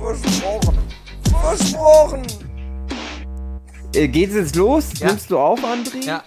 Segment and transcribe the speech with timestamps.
[0.00, 0.78] Versprochen.
[1.42, 2.22] Versprochen.
[3.94, 4.98] Äh, geht's jetzt los?
[4.98, 5.08] Ja.
[5.08, 6.04] Nimmst du auf, André?
[6.04, 6.24] Ja.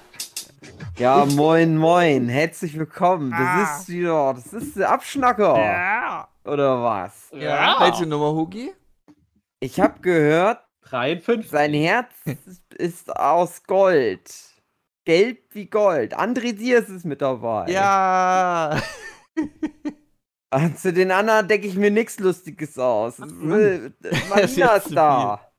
[1.00, 2.30] Ja, moin, moin.
[2.30, 3.32] Herzlich willkommen.
[3.32, 3.64] Das Ah.
[3.80, 5.58] ist wieder, das ist der Abschnacker.
[5.58, 6.28] Ja.
[6.46, 7.30] Oder was?
[7.34, 7.78] Ja.
[7.80, 8.72] Welche Nummer, Hugi?
[9.60, 11.50] Ich habe gehört, 53.
[11.50, 12.12] sein Herz
[12.76, 14.32] ist aus Gold.
[15.06, 16.16] Gelb wie Gold.
[16.18, 17.70] André Diers ist mit dabei.
[17.72, 18.80] Ja.
[20.54, 23.20] Ah, Zu den anderen denke ich mir nichts Lustiges aus.
[23.20, 23.90] Äh,
[24.30, 25.52] Marina ist jetzt ist zu da.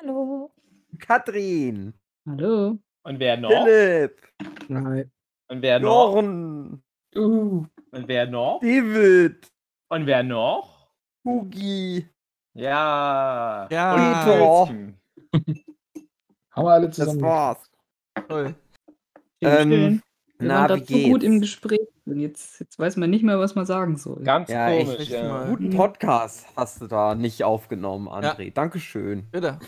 [0.00, 0.50] Hallo.
[0.98, 1.92] Katrin.
[2.26, 2.78] Hallo.
[3.02, 3.64] Und wer noch?
[3.64, 4.26] Philipp.
[4.68, 5.10] Nein.
[5.48, 6.14] Und wer noch?
[6.14, 6.82] Jochen.
[7.14, 7.66] Uh.
[7.90, 8.60] Und wer noch?
[8.60, 9.50] David.
[9.90, 10.90] Und wer noch?
[11.24, 12.08] Hugi.
[12.54, 13.68] Ja.
[13.70, 13.94] Ja.
[13.94, 15.54] Und Peter.
[16.52, 17.20] Haben wir alle Das zusammen.
[17.20, 17.70] war's.
[18.28, 18.54] Toll.
[19.42, 20.02] Ähm, schön.
[20.38, 21.80] Wir na, waren wie da so gut im Gespräch.
[22.08, 24.22] Und jetzt, jetzt weiß man nicht mehr, was man sagen soll.
[24.22, 25.44] Ganz Ja, komisch, echt ja.
[25.46, 28.52] Guten Podcast hast du da nicht aufgenommen, André.
[28.52, 29.26] Dankeschön.
[29.30, 29.58] Bitte.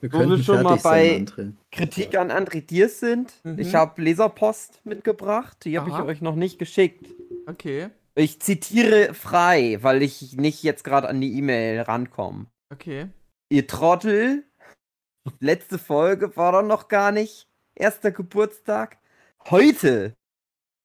[0.00, 1.52] Wir Wo wir schon mal sein, bei- André.
[1.70, 3.34] Kritik an André Diers sind.
[3.44, 3.58] Mhm.
[3.58, 5.58] Ich habe Leserpost mitgebracht.
[5.64, 7.06] Die habe ich euch noch nicht geschickt.
[7.46, 7.90] Okay.
[8.14, 12.46] Ich zitiere frei, weil ich nicht jetzt gerade an die E-Mail rankomme.
[12.72, 13.08] Okay.
[13.50, 14.44] Ihr Trottel.
[15.38, 17.46] Letzte Folge war doch noch gar nicht.
[17.74, 18.98] Erster Geburtstag.
[19.50, 20.14] Heute.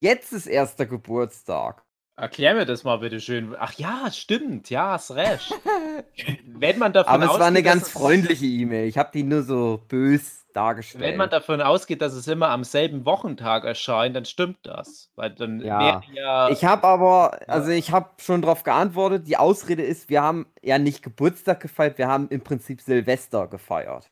[0.06, 1.84] Jetzt ist erster Geburtstag.
[2.16, 3.56] Erklär mir das mal bitte schön.
[3.58, 4.70] Ach ja, stimmt.
[4.70, 5.52] Ja, hast recht.
[6.45, 8.88] Wenn man davon Aber es war eine ausgeht, ganz freundliche E-Mail.
[8.88, 11.03] Ich habe die nur so bös dargestellt.
[11.03, 15.11] Wenn man davon ausgeht, dass es immer am selben Wochentag erscheint, dann stimmt das.
[15.16, 16.04] Weil dann Ja.
[16.14, 16.49] ja.
[16.49, 20.77] Ich habe aber, also ich habe schon darauf geantwortet, die Ausrede ist, wir haben ja
[20.77, 24.11] nicht Geburtstag gefeiert, wir haben im Prinzip Silvester gefeiert.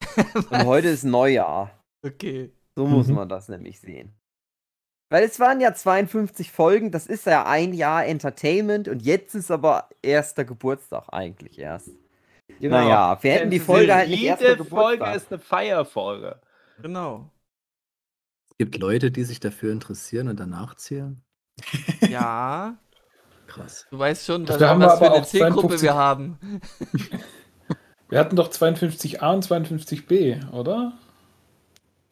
[0.50, 1.70] Und heute ist Neujahr.
[2.04, 2.50] Okay.
[2.74, 3.14] So muss Mhm.
[3.14, 4.12] man das nämlich sehen.
[5.12, 9.50] Weil es waren ja 52 Folgen, das ist ja ein Jahr Entertainment und jetzt ist
[9.50, 11.90] aber erster Geburtstag eigentlich erst.
[12.58, 12.78] Genau.
[12.78, 15.16] Naja, wir hätten die Folge halt nicht erster Jede Folge Geburtstag.
[15.16, 16.40] ist eine Feierfolge.
[16.80, 17.30] Genau.
[18.52, 21.22] Es gibt Leute, die sich dafür interessieren und danach zählen.
[22.08, 22.78] Ja.
[23.48, 23.86] Krass.
[23.90, 26.38] Du weißt schon, was, was für eine Zielgruppe 52 wir haben.
[28.08, 30.98] Wir hatten doch 52a und 52b, oder?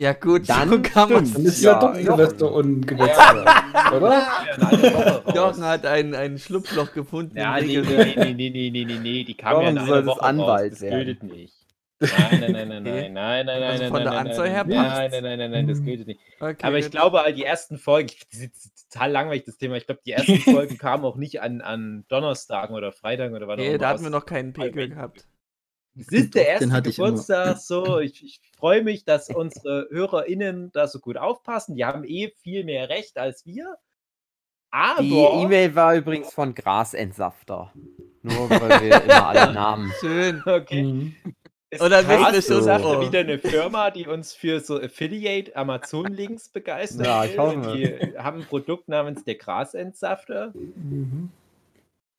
[0.00, 1.30] Ja, gut, Dann so kann man.
[1.30, 1.94] Dann ist Ja, ja, doch.
[1.94, 4.26] Silvester und Geburtstag, oder?
[5.34, 7.36] Jochen hat ein, ein Schlupfloch gefunden.
[7.36, 10.72] Ja, nee, nee, nee, nee, nee, nee, nee, die kam ja in einer Woche Anwalt
[10.72, 10.78] raus.
[10.80, 11.54] Das gilt nicht.
[12.00, 14.64] Nein, nein, nein, nein, nein, nein, nein, Also nein, von nein, der nein, Anzahl her
[14.64, 16.20] nein, nein, nein, nein, nein, nein, das gilt nicht.
[16.40, 16.92] Okay, Aber ich gut.
[16.92, 19.76] glaube, all die ersten Folgen, das ist total langweilig, das Thema.
[19.76, 23.60] Ich glaube, die ersten Folgen kamen auch nicht an, an Donnerstagen oder Freitagen oder wann
[23.60, 25.26] auch Nee, immer da hatten wir noch keinen Pegel gehabt.
[25.98, 27.08] Es ist der erste hatte ich immer.
[27.08, 27.98] Geburtstag, so.
[27.98, 31.74] Ich, ich freue mich, dass unsere HörerInnen da so gut aufpassen.
[31.74, 33.76] Die haben eh viel mehr Recht als wir.
[34.70, 35.02] Aber.
[35.02, 37.72] Die E-Mail war übrigens von Grasentsafter.
[38.22, 39.92] Nur weil wir immer alle Namen.
[40.00, 40.42] Schön.
[40.44, 40.82] Okay.
[40.82, 41.14] Mhm.
[41.72, 43.00] Es Oder schon, das ist oh.
[43.00, 47.06] wieder eine Firma, die uns für so Affiliate Amazon-Links begeistert.
[47.06, 47.76] Ja, ich hoffe.
[47.76, 50.52] Die haben ein Produkt namens der Grasentsafter.
[50.54, 51.30] Mhm.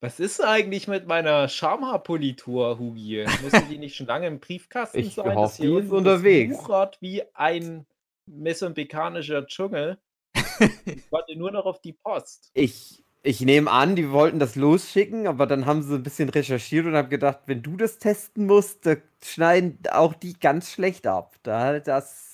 [0.03, 3.23] Was ist eigentlich mit meiner Schamhaarpolitur, Hugi?
[3.43, 5.35] Müssen die nicht schon lange im Briefkasten Ich sein?
[5.35, 6.57] hoffe, die hier ist unterwegs.
[6.57, 7.85] Wuchert wie ein
[8.25, 9.97] mesambikanischer Dschungel.
[10.85, 12.51] Ich warte nur noch auf die Post.
[12.53, 16.85] Ich, ich nehme an, die wollten das losschicken, aber dann haben sie ein bisschen recherchiert
[16.85, 21.35] und haben gedacht, wenn du das testen musst, da schneiden auch die ganz schlecht ab.
[21.43, 22.30] Da hat das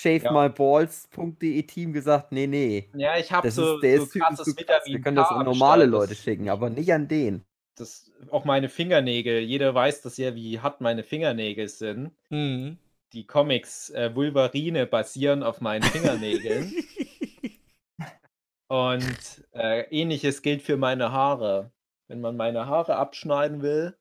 [0.00, 2.88] ShaveMyBalls.de Team gesagt, nee, nee.
[2.94, 4.84] Ja, ich habe Das so, ist, der so ist krasses zu krass.
[4.84, 7.44] Vitamin Wir können das an normale Start, Leute schicken, aber nicht an den.
[7.76, 9.40] Das, auch meine Fingernägel.
[9.40, 12.12] Jeder weiß das ja, wie hart meine Fingernägel sind.
[12.28, 12.78] Hm.
[13.12, 16.72] Die Comics äh, Wolverine basieren auf meinen Fingernägeln.
[18.68, 21.72] Und äh, ähnliches gilt für meine Haare.
[22.06, 23.96] Wenn man meine Haare abschneiden will,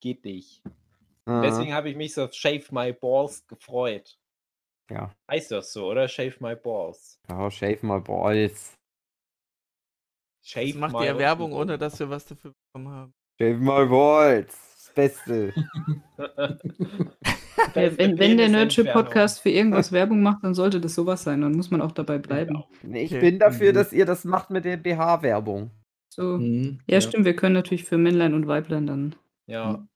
[0.00, 0.62] geht nicht.
[1.26, 4.19] Ah, Deswegen habe ich mich so auf Shave My Balls gefreut.
[4.90, 5.12] Ja.
[5.30, 6.08] Heißt das so, oder?
[6.08, 7.18] Shave My Balls.
[7.28, 8.74] ja, Shave My Balls.
[10.42, 13.12] Shave Das macht my ja Werbung, ohne dass wir was dafür bekommen haben.
[13.40, 14.56] Shave My Balls.
[14.76, 15.54] Das Beste.
[17.74, 18.90] Wenn, wenn, wenn der Nerdship.
[18.92, 21.42] Podcast für irgendwas Werbung macht, dann sollte das sowas sein.
[21.42, 22.64] Dann muss man auch dabei bleiben.
[22.82, 23.20] Nee, Ich Okay.
[23.20, 23.74] bin dafür, Mhm.
[23.74, 25.70] dass ihr das macht mit der BH-Werbung.
[26.08, 26.38] So.
[26.38, 27.24] Mhm, Ja, stimmt.
[27.26, 29.14] Wir können natürlich für Männlein und Weiblein dann.
[29.46, 29.74] Ja.
[29.74, 29.88] Hm.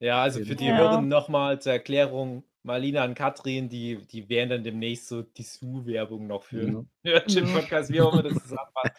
[0.00, 0.76] Ja, also für die Ja.
[0.78, 6.26] Hörenden nochmal zur Erklärung, Marlina und Katrin, die, die wären dann demnächst so die Su-Werbung
[6.26, 6.84] noch für Ja.
[7.02, 7.54] Nerdship Ja.
[7.54, 8.92] Podcast, wie auch immer das zusammenpasst.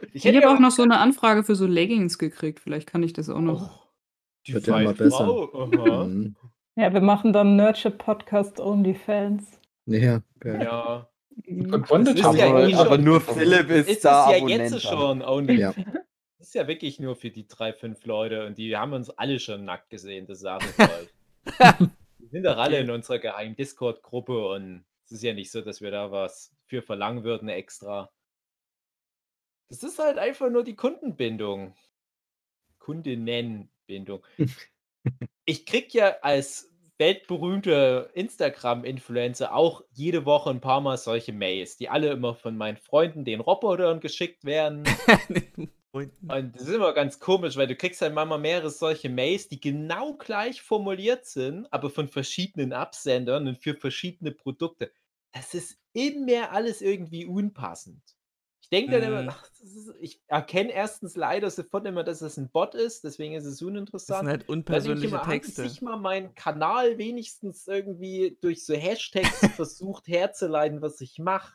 [0.00, 2.60] Ich Ich hätte habe auch noch so eine Anfrage für so Leggings gekriegt.
[2.60, 3.62] Vielleicht kann ich das auch noch.
[3.68, 3.88] Oh,
[4.46, 4.94] die Wird ja immer.
[5.12, 6.04] Aha.
[6.04, 6.36] Mhm.
[6.76, 9.60] Ja, wir machen dann Nerdship Podcast OnlyFans.
[9.86, 10.62] Ja, geil.
[10.62, 11.08] Ja.
[11.46, 14.36] Von Das Bondage ist haben ja wir eh aber nur Philipp ist, Ist da ja
[14.36, 14.70] Abonnent.
[14.72, 15.58] jetzt schon only.
[15.60, 15.72] Ja.
[16.38, 19.40] Das ist ja wirklich nur für die drei, fünf Leute und die haben uns alle
[19.40, 21.88] schon nackt gesehen, das sage ich euch.
[22.34, 25.92] Sind doch alle in unserer geheimen Discord-Gruppe und es ist ja nicht so, dass wir
[25.92, 28.10] da was für verlangen würden extra.
[29.68, 31.76] Das ist halt einfach nur die Kundenbindung.
[32.80, 34.26] Kundinnenbindung.
[35.44, 41.90] Ich krieg ja als weltberühmter Instagram-Influencer auch jede Woche ein paar Mal solche Mails, die
[41.90, 44.84] alle immer von meinen Freunden, den Robotern, geschickt werden.
[45.94, 46.30] Freunden.
[46.30, 49.60] Und das ist immer ganz komisch, weil du kriegst halt manchmal mehrere solche Mails, die
[49.60, 54.92] genau gleich formuliert sind, aber von verschiedenen Absendern und für verschiedene Produkte.
[55.32, 58.02] Das ist immer alles irgendwie unpassend.
[58.62, 59.28] Ich denke dann immer, Mhm.
[59.28, 63.44] ach, ist, ich erkenne erstens leider sofort immer, dass es ein Bot ist, deswegen ist
[63.44, 64.28] es Das sind uninteressant.
[64.28, 65.62] halt ich unpersönliche immer, haben die Texte.
[65.68, 71.54] sich mal meinen Kanal wenigstens irgendwie durch so Hashtags versucht herzuleiten, was ich mache.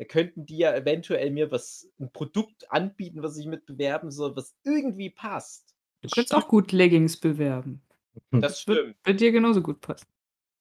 [0.00, 4.34] Da könnten die ja eventuell mir was, ein Produkt anbieten, was ich mit bewerben soll,
[4.34, 5.74] was irgendwie passt.
[6.00, 7.82] Du könntest auch gut Leggings bewerben.
[8.30, 8.96] Das Wird, stimmt.
[9.04, 10.06] wird dir genauso gut passen.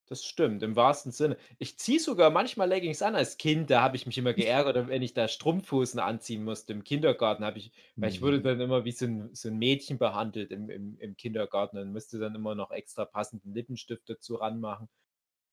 [0.07, 1.37] Das stimmt, im wahrsten Sinne.
[1.57, 5.01] Ich ziehe sogar manchmal Leggings an als Kind, da habe ich mich immer geärgert, wenn
[5.01, 6.73] ich da Strumpfhosen anziehen musste.
[6.73, 9.99] Im Kindergarten habe ich, weil ich wurde dann immer wie so ein, so ein Mädchen
[9.99, 14.89] behandelt im, im, im Kindergarten und musste dann immer noch extra passenden Lippenstift dazu ranmachen.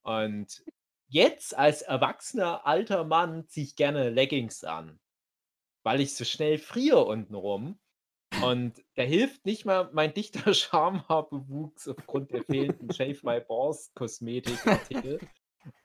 [0.02, 0.64] Und
[1.08, 4.98] jetzt als erwachsener alter Mann ziehe ich gerne Leggings an,
[5.82, 7.78] weil ich so schnell friere untenrum.
[8.42, 15.20] Und da hilft nicht mal mein dichter Schamhaarbewuchs aufgrund der fehlenden Shave My Balls Kosmetikartikel.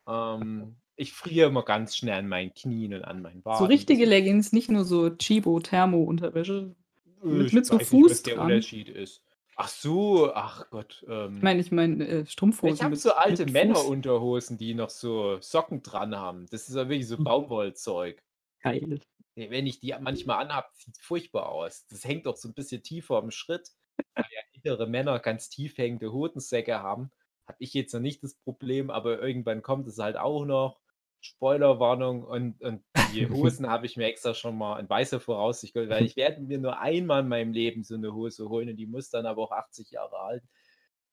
[0.07, 3.59] ähm, ich friere immer ganz schnell an meinen Knien und an meinen Waden.
[3.59, 6.75] So richtige Leggings, nicht nur so Chibo-Thermo-Unterwäsche.
[7.23, 8.45] Äh, mit- mit so weiß nicht, Fuß was der dran.
[8.47, 9.23] Unterschied ist.
[9.57, 11.05] Ach so, ach Gott.
[11.07, 12.73] Ähm, Ich meine, ich meine äh, Strumpfhosen.
[12.75, 13.45] ich habe so alte.
[13.45, 16.47] Männerunterhosen, die noch so Socken dran haben.
[16.49, 17.23] Das ist ja wirklich so Hm.
[17.23, 18.23] Baumwollzeug.
[18.63, 18.99] Geil.
[19.35, 21.85] Nee, Wenn ich die manchmal anhabe, sieht furchtbar aus.
[21.87, 23.71] Das hängt doch so ein bisschen tiefer am Schritt.
[24.15, 27.11] Weil ja ältere Männer ganz tief hängende Hodensäcke haben.
[27.47, 30.80] Habe ich jetzt noch nicht das Problem, aber irgendwann kommt es halt auch noch.
[31.21, 32.83] Spoilerwarnung und, und
[33.13, 36.41] die Hosen habe ich mir extra schon mal in weißer Voraussicht geholt, weil ich werde
[36.41, 39.41] mir nur einmal in meinem Leben so eine Hose holen und die muss dann aber
[39.41, 40.49] auch 80 Jahre halten.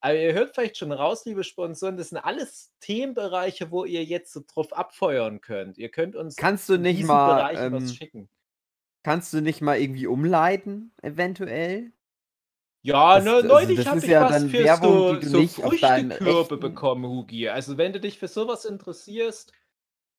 [0.01, 4.31] Aber ihr hört vielleicht schon raus, liebe Sponsoren, das sind alles Themenbereiche, wo ihr jetzt
[4.31, 5.77] so drauf abfeuern könnt.
[5.77, 8.29] Ihr könnt uns Kannst du in nicht mal, Bereichen was ähm, schicken.
[9.03, 11.91] Kannst du nicht mal irgendwie umleiten, eventuell?
[12.81, 16.57] Ja, das- ne, also neulich das habe ich ja was für Werbung, so, so Früchtekörbe
[16.57, 17.49] bekommen, Hugi.
[17.49, 19.51] Also wenn du dich für sowas interessierst,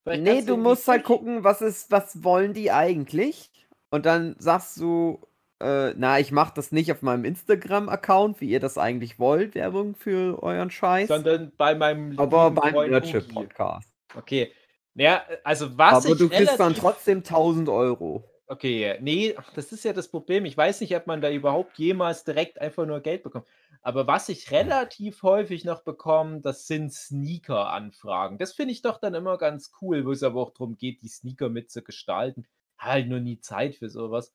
[0.02, 3.50] vielleicht Nee, du musst halt gucken, was ist, was wollen die eigentlich?
[3.90, 5.20] Und dann sagst du,
[5.60, 9.94] äh, na, ich mach das nicht auf meinem Instagram-Account, wie ihr das eigentlich wollt, Werbung
[9.94, 11.08] für euren Scheiß.
[11.08, 13.34] sondern bei meinem aber beim Freund Nerdship Hugi.
[13.34, 13.92] Podcast.
[14.14, 14.52] Okay.
[14.94, 18.29] Naja, also was Aber du kriegst dann trotzdem 1000 Euro.
[18.50, 20.44] Okay, nee, das ist ja das Problem.
[20.44, 23.46] Ich weiß nicht, ob man da überhaupt jemals direkt einfach nur Geld bekommt.
[23.80, 28.38] Aber was ich relativ häufig noch bekomme, das sind Sneaker-Anfragen.
[28.38, 31.08] Das finde ich doch dann immer ganz cool, wo es aber auch darum geht, die
[31.08, 32.44] Sneaker mit zu gestalten.
[32.76, 34.34] Halt nur nie Zeit für sowas.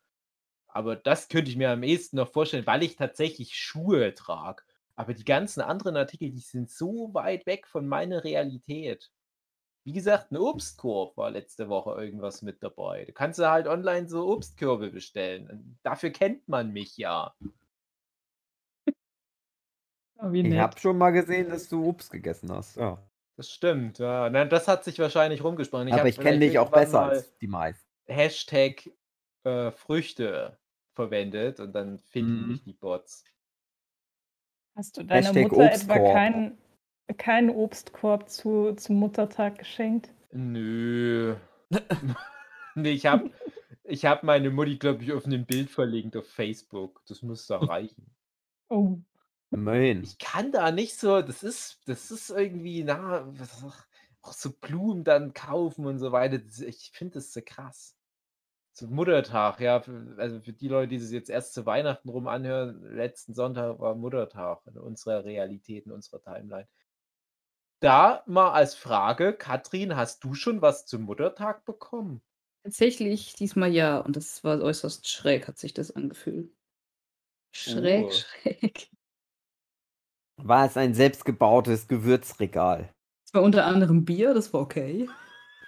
[0.67, 4.63] Aber das könnte ich mir am ehesten noch vorstellen, weil ich tatsächlich Schuhe trage.
[4.95, 9.12] Aber die ganzen anderen Artikel, die sind so weit weg von meiner Realität.
[9.86, 13.06] Wie gesagt, ein Obstkorb war letzte Woche irgendwas mit dabei.
[13.06, 15.48] Du kannst ja halt online so Obstkörbe bestellen.
[15.50, 17.36] Und Dafür kennt man mich ja.
[20.18, 22.77] Oh, wie Ich habe schon mal gesehen, dass du Obst gegessen hast.
[22.77, 22.98] Ja.
[23.38, 24.00] Das stimmt.
[24.00, 24.30] Ja.
[24.30, 25.92] Na, das hat sich wahrscheinlich rumgesprochen.
[25.92, 27.86] Aber ich kenne dich auch besser als die meisten.
[28.08, 28.89] Hashtag
[29.44, 30.58] äh, Früchte
[30.94, 32.48] verwendet und dann finden Mhm.
[32.48, 33.25] mich die Bots.
[34.75, 36.13] Hast du deiner Hashtag Mutter etwa Obstkorb.
[36.13, 36.58] keinen
[37.17, 40.09] keinen Obstkorb zu, zum Muttertag geschenkt?
[40.31, 41.35] Nö.
[42.75, 43.31] nee, ich habe
[43.83, 47.01] ich hab meine Mutti, glaube ich, auf einem Bild verlinkt auf Facebook.
[47.07, 48.09] Das muss da reichen.
[48.69, 48.97] Oh,
[49.51, 50.03] Immerhin.
[50.03, 53.63] Ich kann da nicht so, das ist, das ist irgendwie, na, was-
[54.21, 56.39] auch so Blumen dann kaufen und so weiter.
[56.65, 57.95] Ich finde das so krass.
[58.74, 62.27] Zum Muttertag, ja, für, also für die Leute, die es jetzt erst zu Weihnachten rum
[62.27, 66.67] anhören, letzten Sonntag war Muttertag in unserer Realität, in unserer Timeline.
[67.86, 72.20] Da mal als Frage, Katrin, hast du schon was zum Muttertag bekommen?
[72.63, 74.00] Tatsächlich diesmal ja.
[74.00, 76.51] Und das war äußerst schräg, hat sich das angefühlt.
[77.56, 78.12] Schräg, Oh.
[78.12, 78.89] schräg.
[80.38, 82.92] war es ein selbstgebautes Gewürzregal.
[83.24, 85.08] Es war unter anderem Bier, das war okay.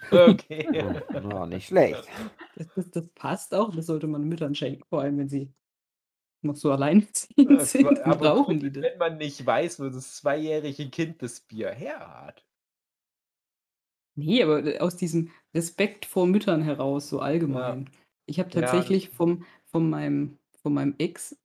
[0.10, 0.68] Okay.
[1.14, 2.08] Ja, nicht schlecht.
[2.56, 5.54] Das, das, das passt auch, das sollte man Müttern schenken, vor allem wenn sie
[6.41, 8.00] noch so alleinerziehend sind.
[8.06, 8.84] Dann Aber brauchen die das.
[8.84, 12.46] wenn man nicht weiß, wo das zweijährige Kind das Bier her hat.
[14.15, 17.89] Nee, aber äh, aus diesem Respekt vor Müttern heraus, so allgemein.
[18.25, 21.38] Ich habe Ja, tatsächlich vom, von, meinem, von meinem Ex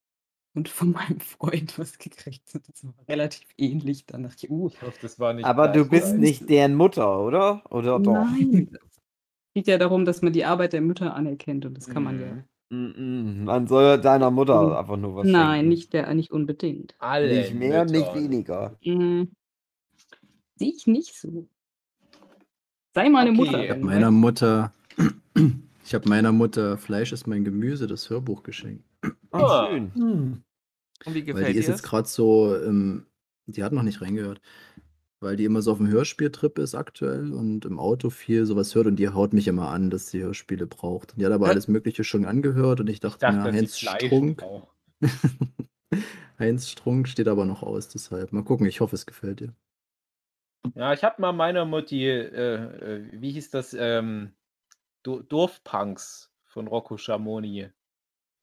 [0.55, 2.55] und von meinem Freund was gekriegt.
[2.55, 4.07] Das war relativ ähnlich.
[4.07, 7.21] Dann dachte ich, uh, Ich hoffe, das war nicht Aber du bist nicht deren Mutter,
[7.21, 7.63] oder?
[7.71, 8.41] Oder doch?
[8.41, 8.71] nein.
[9.55, 12.21] Es geht ja darum, dass man die Arbeit der Mütter anerkennt und das kann man
[12.21, 12.45] ja.
[12.75, 14.73] Man soll deiner Mutter Mhm.
[14.73, 15.69] einfach nur was Nein, schenken.
[15.69, 16.95] nicht, der, nicht unbedingt.
[16.99, 18.15] Alle Nicht mehr, nicht Müttern.
[18.15, 18.77] weniger.
[18.83, 19.29] Mhm.
[20.57, 21.47] Sehe ich nicht so.
[22.95, 23.37] Sei meine Okay.
[23.39, 23.65] Mutter.
[23.65, 24.73] Ich habe meiner Mutter,
[25.85, 28.85] ich habe meiner Mutter Fleisch ist mein Gemüse, das Hörbuch geschenkt.
[29.33, 29.67] Ah.
[29.69, 29.93] schön.
[29.95, 30.43] Hm.
[31.05, 33.05] Und wie Weil gefällt die dir ist jetzt gerade so, ähm,
[33.47, 34.41] die hat noch nicht reingehört,
[35.23, 38.87] weil die immer so auf dem Hörspieltrip ist aktuell und im Auto viel sowas hört
[38.87, 41.13] und die haut mich immer an, dass sie Hörspiele braucht.
[41.13, 41.53] Und die hat aber Hä?
[41.53, 44.43] alles Mögliche schon angehört und ich Ich dachte dachte, mir, dass sie Heinz Strunk.
[46.39, 49.55] Heinz Strunk steht aber noch aus, deshalb mal gucken, ich hoffe, es gefällt dir.
[50.75, 54.35] Ja, ich habe mal meiner Mutti, äh, äh, wie hieß das, ähm,
[55.03, 57.69] Do Dorfpunks von Rocco Schamoni.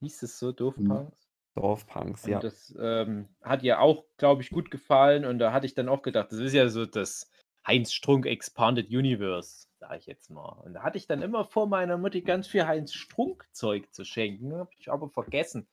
[0.02, 1.29] Hieß es so, Dorfpunks?
[1.60, 2.40] Dorfpunks, Und ja.
[2.40, 5.26] das ähm, hat ihr auch, glaube ich, gut gefallen.
[5.26, 7.30] Und da hatte ich dann auch gedacht, das ist ja so das
[7.68, 10.62] Heinz Strunk Expanded Universe, sage ich jetzt mal.
[10.64, 14.56] Und da hatte ich dann immer vor meiner Mutti ganz viel Heinz Strunk-Zeug zu schenken.
[14.56, 15.68] Habe ich aber vergessen.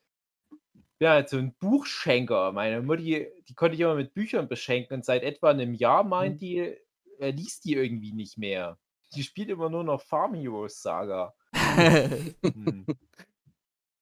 [0.99, 2.51] Ja, so ein Buchschenker.
[2.51, 4.95] Meine Mutti, die konnte ich immer mit Büchern beschenken.
[4.97, 6.75] Und seit etwa einem Jahr meint die,
[7.19, 8.77] er liest die irgendwie nicht mehr.
[9.15, 11.33] Die spielt immer nur noch Farm Heroes Saga.
[12.43, 12.85] Hm.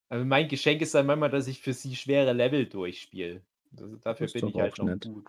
[0.09, 3.41] Also mein Geschenk ist dann manchmal, dass ich für sie schwere Level durchspiele.
[3.77, 5.05] Also dafür bin ich halt auch noch nett.
[5.05, 5.25] gut.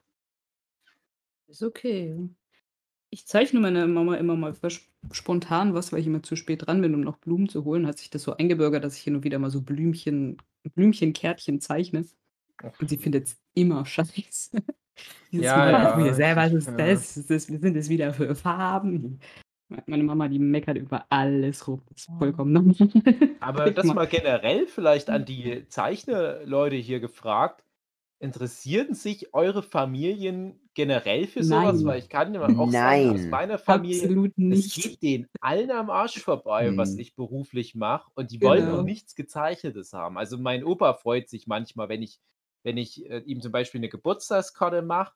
[1.49, 2.29] Ist okay.
[3.11, 4.55] Ich zeichne meiner Mama immer mal
[5.13, 7.87] spontan was, weil ich immer zu spät dran bin, um noch Blumen zu holen.
[7.87, 10.39] Hat sich das so eingebürgert, dass ich hin und wieder mal so Blümchen,
[10.75, 12.05] Blümchenkärtchen zeichne.
[12.81, 14.51] Und sie findet es immer scheiße.
[15.33, 16.77] Dieses Ja, Mal ja, wieder selber, was ist ja.
[16.77, 17.17] das?
[17.17, 17.45] Ist das?
[17.45, 19.21] Sind das wieder für Farben?
[19.87, 21.83] Meine Mama, die meckert über alles rum.
[21.89, 22.77] Das ist vollkommen normal.
[23.41, 27.63] Aber das Mal- generell vielleicht an die Zeichnerleute hier gefragt.
[28.19, 31.77] Interessieren sich eure Familien generell für sowas?
[31.77, 31.85] Nein.
[31.87, 33.31] Weil ich kann mal auch sagen, aus Nein.
[33.31, 34.75] meiner Familie, Absolut es nicht.
[34.83, 37.01] geht denen allen am Arsch vorbei, was Hm.
[37.01, 38.11] ich beruflich mache.
[38.15, 38.79] Und die wollen Genau.
[38.79, 40.17] auch nichts Gezeichnetes haben.
[40.17, 42.19] Also mein Opa freut sich manchmal, wenn ich,
[42.63, 45.13] wenn ich äh, ihm zum Beispiel eine Geburtstagskarte mache,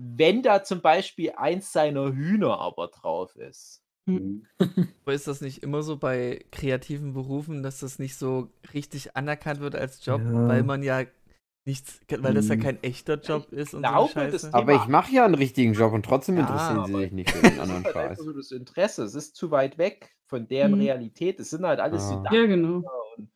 [0.00, 3.82] wenn da zum Beispiel eins seiner Hühner aber drauf ist.
[5.04, 9.60] Aber ist das nicht immer so bei kreativen Berufen, dass das nicht so richtig anerkannt
[9.60, 10.48] wird als Job, Ja.
[10.48, 11.02] weil man ja
[11.66, 12.62] nichts, weil das ja Hm.
[12.62, 15.92] kein echter Job ist und so glaube, das Aber ich mache ja einen richtigen Job
[15.92, 18.10] und trotzdem Ja, interessieren sie sich nicht für den Das ist anderen halt Scheiß.
[18.12, 19.02] einfach so das Interesse.
[19.04, 20.80] Es ist zu weit weg von deren Mhm.
[20.80, 21.38] Realität.
[21.40, 22.24] Es sind halt alles so Ah.
[22.32, 22.80] Ja, genau.
[22.80, 23.28] Dachdecker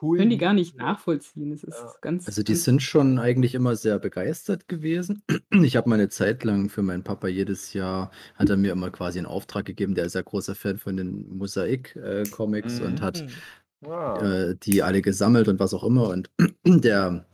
[0.00, 1.50] und Können die gar nicht nachvollziehen.
[1.50, 1.92] Das ist Ja.
[2.02, 2.26] ganz.
[2.26, 5.22] Also die ganz- sind schon eigentlich immer sehr begeistert gewesen.
[5.52, 8.90] Ich habe mal eine Zeit lang für meinen Papa jedes Jahr, hat er mir immer
[8.90, 13.04] quasi einen Auftrag gegeben, der ist ja großer Fan von den Mosaik-Comics und Mhm.
[13.04, 13.90] hat Hm.
[13.90, 14.20] Ah.
[14.22, 16.08] äh, die alle gesammelt und was auch immer.
[16.08, 16.30] Und
[16.66, 17.26] der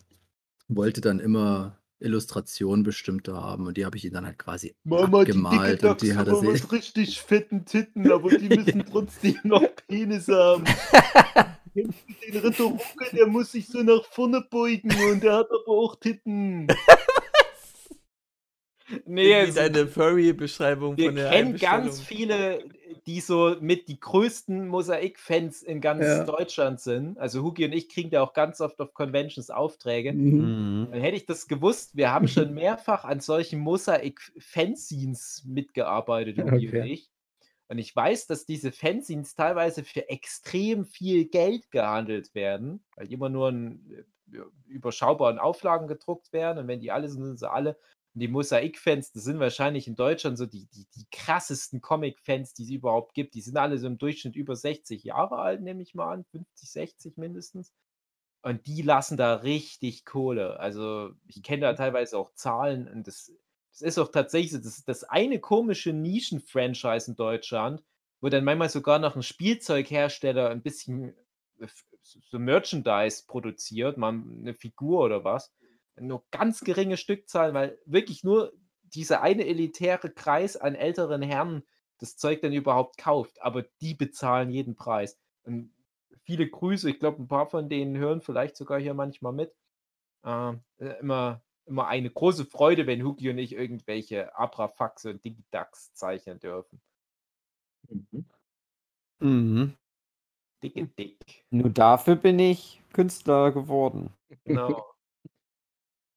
[0.69, 5.85] wollte dann immer Illustrationen bestimmte haben und die habe ich ihn dann halt quasi abgemalt
[5.85, 6.71] und die hat er sich.
[6.73, 10.65] richtig fetten Titten, aber die müssen trotzdem noch Penis haben.
[11.75, 11.93] Den
[12.37, 16.67] Ritter Rucke, der muss sich so nach vorne beugen und der hat aber auch Titten.
[19.07, 21.65] Nee, Irgendwie es- deine Furry-Beschreibung von der kennen ganz
[22.01, 22.05] Einbestellung.
[22.05, 22.65] viele,
[23.07, 26.25] die so mit die größten Mosaik-Fans in ganz Ja.
[26.25, 27.17] Deutschland sind.
[27.19, 30.13] Also Hugi und ich kriegen da auch ganz oft auf Conventions Aufträge.
[30.13, 30.83] Mhm.
[30.83, 30.89] Mhm.
[30.91, 36.75] Dann hätte ich das gewusst, wir haben schon mehrfach an solchen Mosaik-Fanzines mitgearbeitet, Hugi und
[36.77, 36.93] Okay.
[36.93, 37.09] ich.
[37.73, 43.15] Und ich weiß, dass diese Fanzines teilweise für extrem viel Geld gehandelt werden, weil die
[43.15, 46.59] immer nur in äh, überschaubaren Auflagen gedruckt werden.
[46.59, 47.79] Und wenn die alle sind, sind sie alle.
[48.13, 52.65] Und die Mosaik-Fans, das sind wahrscheinlich in Deutschland so die, die, die krassesten Comic-Fans, die
[52.65, 53.33] es überhaupt gibt.
[53.33, 56.71] Die sind alle so im Durchschnitt über 60 Jahre alt, nehme ich mal an, 50,
[56.71, 57.73] 60 mindestens.
[58.43, 60.61] Und die lassen da richtig Kohle.
[60.61, 63.33] Also ich kenne da teilweise auch Zahlen und das,
[63.73, 67.83] das ist auch tatsächlich das, das eine komische Nischen-Franchise in Deutschland,
[68.21, 71.15] wo dann manchmal sogar noch ein Spielzeughersteller ein bisschen
[71.59, 71.67] äh,
[72.03, 75.53] so Merchandise produziert, mal eine Figur oder was.
[75.97, 78.53] Nur ganz geringe Stückzahlen, weil wirklich nur
[78.83, 81.63] dieser eine elitäre Kreis an älteren Herren
[81.99, 83.41] das Zeug dann überhaupt kauft.
[83.43, 85.19] Aber die bezahlen jeden Preis.
[85.45, 85.73] Und
[86.25, 86.91] viele Grüße.
[86.91, 89.55] Ich glaube, ein paar von denen hören vielleicht sogar hier manchmal mit.
[90.25, 95.95] Ähm, äh, immer, immer eine große Freude, wenn Huki und ich irgendwelche Abrafaxe und Digidax
[95.95, 96.81] zeichnen dürfen.
[97.89, 98.27] Mhm.
[99.21, 99.73] Mhm.
[100.63, 101.45] Dicke Dick.
[101.51, 104.11] Nur dafür bin ich Künstler geworden.
[104.45, 104.87] Genau.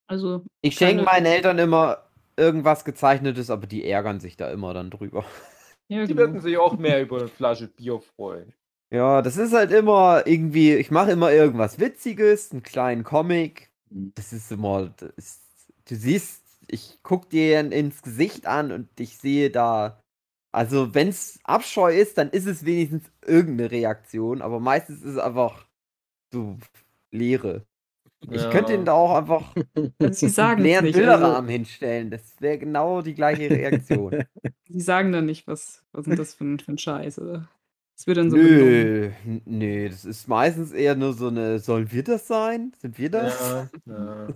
[0.08, 2.04] Also, Ich schenke meinen Eltern immer
[2.36, 5.24] irgendwas gezeichnetes, aber die ärgern sich da immer dann drüber.
[5.88, 6.20] ja, Die genau.
[6.20, 8.52] würden sich auch mehr über eine Flasche Bier freuen.
[8.92, 13.72] Ja, das ist halt immer irgendwie, ich mache immer irgendwas Witziges, einen kleinen Comic.
[13.90, 14.12] Mhm.
[14.14, 15.42] Das ist immer, das ist,
[15.88, 20.02] du siehst, ich guck dir in- ins Gesicht an und ich sehe da,
[20.52, 25.18] also wenn es Abscheu ist, dann ist es wenigstens irgendeine Reaktion, aber meistens ist es
[25.18, 25.66] einfach
[26.32, 26.58] so
[27.12, 27.66] Leere.
[28.30, 29.54] Ich könnte ihnen da auch einfach
[30.12, 30.96] Sie sagen leeren nicht.
[30.96, 32.10] Bilderrahmen Also, hinstellen.
[32.10, 34.18] Das wäre genau die gleiche Reaktion.
[34.68, 37.48] sie sagen dann nicht, was, was ist das für ein, für ein Scheiß, oder?
[37.98, 38.36] Es wird dann so.
[38.36, 42.72] Nö, n- nö, das ist meistens eher nur so eine, sollen wir das sein?
[42.78, 43.40] Sind wir das?
[43.40, 44.28] Ja, ja.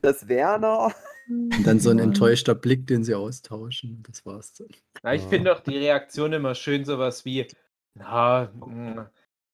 [0.00, 0.94] Das Werner?
[1.28, 4.02] Und dann so ein enttäuschter Blick, den sie austauschen.
[4.06, 4.68] Das war's dann.
[5.02, 5.28] Na, ich Ja.
[5.28, 7.46] finde auch die Reaktion immer schön, sowas wie,
[7.94, 9.00] na, mm,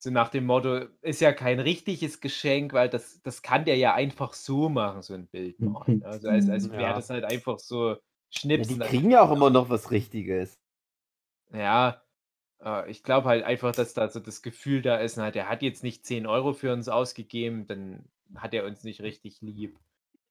[0.00, 3.94] so nach dem Motto, ist ja kein richtiges Geschenk, weil das, das kann der ja
[3.94, 6.02] einfach so machen, so ein Bild malen.
[6.04, 7.98] Also als, als wäre das halt einfach so Ja,
[8.30, 8.74] schnipsen.
[8.74, 10.58] die dann- kriegen ja auch immer noch was Richtiges.
[11.54, 12.02] Ja,
[12.64, 15.62] äh, ich glaube halt einfach, dass da so das Gefühl da ist, na, der hat
[15.62, 19.78] jetzt nicht 10 Euro für uns ausgegeben, dann hat er uns nicht richtig lieb.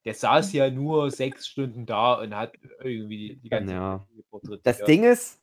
[0.05, 4.07] Der saß ja nur sechs Stunden da und hat irgendwie die ganze Ja.
[4.63, 5.41] Das Ding ist,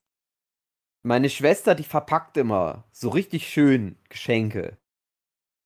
[1.02, 4.78] meine Schwester, die verpackt immer so richtig schön Geschenke.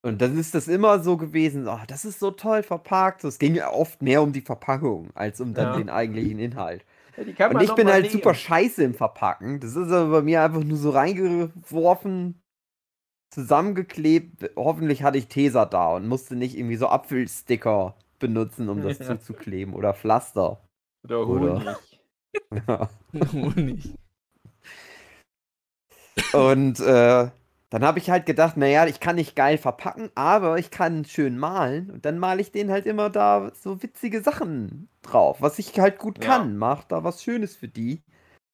[0.02, 3.24] Und dann ist das immer so gewesen, oh, das ist so toll verpackt.
[3.24, 5.76] Es ging ja oft mehr um die Verpackung als um dann Ja.
[5.76, 6.84] den eigentlichen Inhalt.
[7.18, 8.12] Ja, die kann Und ich bin halt nehmen.
[8.12, 9.58] super scheiße im Verpacken.
[9.58, 12.40] Das ist aber bei mir einfach nur so reingeworfen,
[13.34, 14.52] zusammengeklebt.
[14.56, 19.06] Hoffentlich hatte ich Tesa da und musste nicht irgendwie so Apfelsticker benutzen, um das Ja.
[19.18, 20.62] zuzukleben oder Pflaster.
[21.04, 21.76] Oder Oder- Honig.
[22.68, 22.88] Ja.
[23.32, 23.94] Honig.
[26.32, 27.30] Und äh,
[27.70, 31.36] dann habe ich halt gedacht, naja, ich kann nicht geil verpacken, aber ich kann schön
[31.38, 31.90] malen.
[31.90, 35.98] Und dann male ich denen halt immer da so witzige Sachen drauf, was ich halt
[35.98, 36.30] gut Ja.
[36.38, 36.56] kann.
[36.56, 38.02] Mach da was Schönes für die.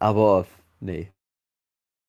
[0.01, 0.47] Aber
[0.81, 1.11] nee.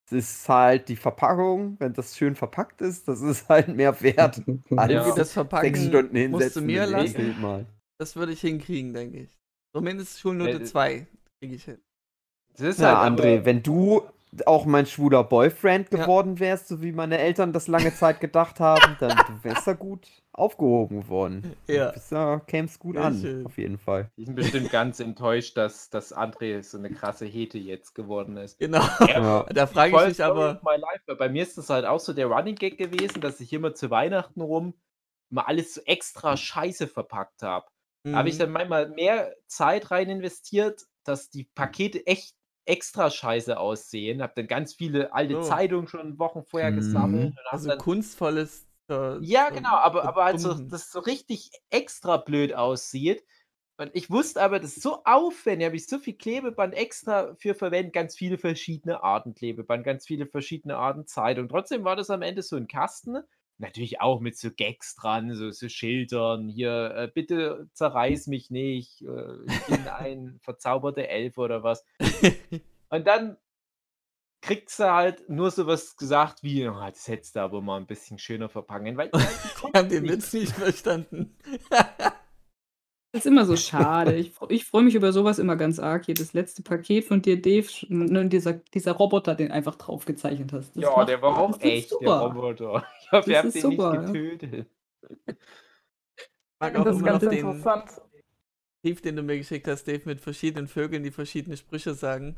[0.08, 4.18] Es ist halt die Verpackung, wenn das schön verpackt ist, das ist halt mehr wert
[4.76, 5.00] als Ja.
[5.00, 6.62] Irgendwie das Verpacken sechs Stunden musst hinsetzen.
[6.62, 7.66] du mir lassen.
[7.98, 9.36] Das würde ich hinkriegen, denke ich.
[9.74, 11.06] Zumindest Schulnote Äh, 2
[11.40, 11.78] kriege ich hin.
[12.52, 14.02] Das ist Ja, halt André, aber- wenn du
[14.46, 16.00] auch mein schwuler Boyfriend Ja.
[16.02, 19.72] geworden wärst, so wie meine Eltern das lange Zeit gedacht haben, dann du wärst da
[19.74, 21.54] gut aufgehoben worden.
[21.66, 21.92] Ja.
[22.10, 23.46] Da, kämst gut Sehr an, schön.
[23.46, 24.10] auf jeden Fall.
[24.16, 28.58] Die sind bestimmt ganz enttäuscht, dass, dass André so eine krasse Hete jetzt geworden ist.
[28.58, 28.84] Genau.
[29.06, 29.44] Ja.
[29.44, 30.60] Da frage ich mich aber.
[30.64, 31.16] life.
[31.16, 33.90] Bei mir ist das halt auch so der Running Gag gewesen, dass ich immer zu
[33.90, 34.74] Weihnachten rum
[35.30, 37.66] mal alles so extra scheiße verpackt habe.
[38.04, 38.38] Da habe ich Mhm.
[38.40, 42.34] dann manchmal mehr Zeit rein investiert, dass die Pakete echt
[42.66, 44.22] extra scheiße aussehen.
[44.22, 45.40] Habe dann ganz viele alte Oh.
[45.40, 46.72] Zeitungen schon Wochen vorher Mhm.
[46.72, 47.32] gesammelt.
[47.36, 48.66] Und hab Also dann, kunstvolles.
[48.88, 53.24] äh, ja, genau, aber, aber halt so, das so richtig extra blöd aussieht.
[53.78, 57.54] Und ich wusste aber, das ist so aufwendig, habe ich so viel Klebeband extra für
[57.54, 61.48] verwendet, ganz viele verschiedene Arten Klebeband, ganz viele verschiedene Arten Zeitung.
[61.48, 63.18] Trotzdem war das am Ende so ein Kasten.
[63.58, 69.02] Natürlich auch mit so Gags dran, so, so Schildern, hier, äh, bitte zerreiß mich nicht,
[69.02, 71.84] äh, ich bin ein verzauberter Elf oder was.
[72.90, 73.38] Und dann
[74.42, 78.18] kriegst du halt nur sowas gesagt wie, "Ah, das hättest du aber mal ein bisschen
[78.18, 80.08] schöner verpacken, weil, weil die Ich konnten habe den.
[80.08, 81.36] Witz nicht verstanden.
[83.16, 84.14] Das ist immer so schade.
[84.14, 86.04] Ich, ich freue mich über sowas immer ganz arg.
[86.04, 90.52] Hier das letzte Paket von dir, Dave, ne, dieser, dieser Roboter, den einfach drauf gezeichnet
[90.52, 90.76] hast.
[90.76, 92.20] Das Ja, macht- der war auch echt, der super.
[92.26, 92.84] Roboter.
[93.00, 94.00] Ich hoffe, ihr habt den super, ja.
[94.02, 94.66] nicht getötet.
[96.60, 97.84] mag Das ist ganz den interessant.
[98.86, 102.36] Brief, den du mir geschickt hast, Dave, mit verschiedenen Vögeln, die verschiedene Sprüche sagen.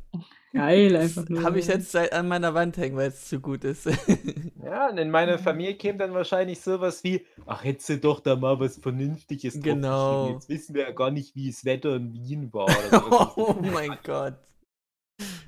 [0.54, 1.42] Geil, einfach nur.
[1.42, 3.86] Habe ich jetzt seit- an meiner Wand hängen, weil es zu gut ist.
[4.64, 8.36] Ja, und in meiner Familie käme dann wahrscheinlich sowas wie, ach, hättest du doch da
[8.36, 10.30] mal was Vernünftiges Genau.
[10.32, 12.66] Jetzt wissen wir ja gar nicht, wie das Wetter in Wien war.
[13.36, 14.34] Oh mein Gott.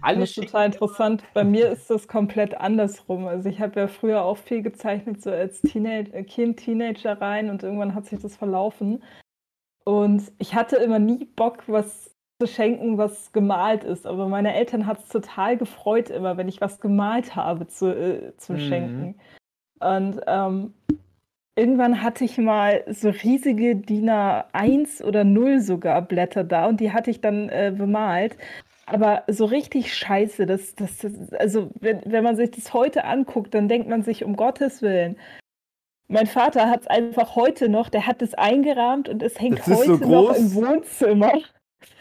[0.03, 1.23] Alle Das ist total interessant.
[1.35, 3.27] Bei mir ist das komplett andersrum.
[3.27, 7.49] Also ich habe ja früher auch viel gezeichnet, so als Teenage äh, Kind, Teenager rein
[7.51, 9.03] und irgendwann hat sich das verlaufen.
[9.85, 14.07] Und ich hatte immer nie Bock, was zu schenken, was gemalt ist.
[14.07, 18.37] Aber meine Eltern hat es total gefreut immer, wenn ich was gemalt habe zu, äh,
[18.37, 18.61] zum Mhm.
[18.61, 19.15] Schenken.
[19.81, 20.75] Und ähm,
[21.57, 26.93] irgendwann hatte ich mal so riesige DIN A1 oder 0 sogar Blätter da und die
[26.93, 28.37] hatte ich dann äh, bemalt.
[28.87, 33.55] Aber so richtig scheiße, das, das, das also wenn, wenn man sich das heute anguckt,
[33.55, 35.17] dann denkt man sich, um Gottes Willen,
[36.11, 39.69] mein Vater hat es einfach heute noch, der hat es eingerahmt und es hängt Das
[39.69, 40.39] heute so noch groß.
[40.39, 41.33] im Wohnzimmer.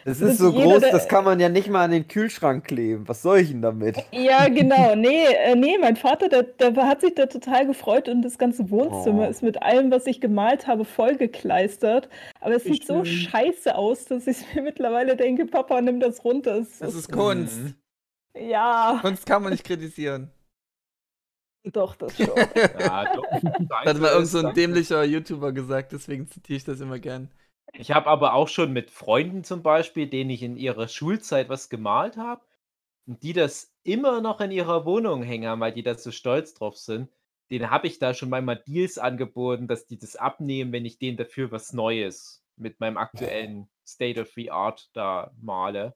[0.06, 2.66] Das Das ist so jeder, groß, das kann man ja nicht mal an den Kühlschrank
[2.66, 3.08] kleben.
[3.08, 3.98] Was soll ich denn damit?
[4.12, 4.96] Ja, genau.
[4.96, 8.70] Nee, äh, nee, mein Vater, der, der hat sich da total gefreut und das ganze
[8.72, 9.30] Wohnzimmer Oh.
[9.30, 12.10] ist mit allem, was ich gemalt habe, vollgekleistert.
[12.42, 16.24] Aber es Wie sieht so scheiße aus, dass ich mir mittlerweile denke, Papa, nimm das
[16.26, 16.58] runter.
[16.60, 17.58] Es Das ist Kunst.
[17.60, 17.76] Mhm.
[18.38, 20.32] Ja, Kunst kann man nicht kritisieren.
[21.64, 22.28] Doch, das schon.
[22.80, 23.26] Ja, doch.
[23.84, 27.30] Das hat mal irgend so ein dämlicher YouTuber gesagt, deswegen zitiere ich das immer gern.
[27.74, 31.70] Ich habe aber auch schon mit Freunden zum Beispiel, denen ich in ihrer Schulzeit was
[31.70, 32.42] gemalt habe,
[33.10, 36.54] und die das immer noch in ihrer Wohnung hängen haben, weil die da so stolz
[36.54, 37.10] drauf sind.
[37.50, 41.18] Denen habe ich da schon manchmal Deals angeboten, dass die das abnehmen, wenn ich denen
[41.18, 45.96] dafür was Neues mit meinem aktuellen State of the Art da male.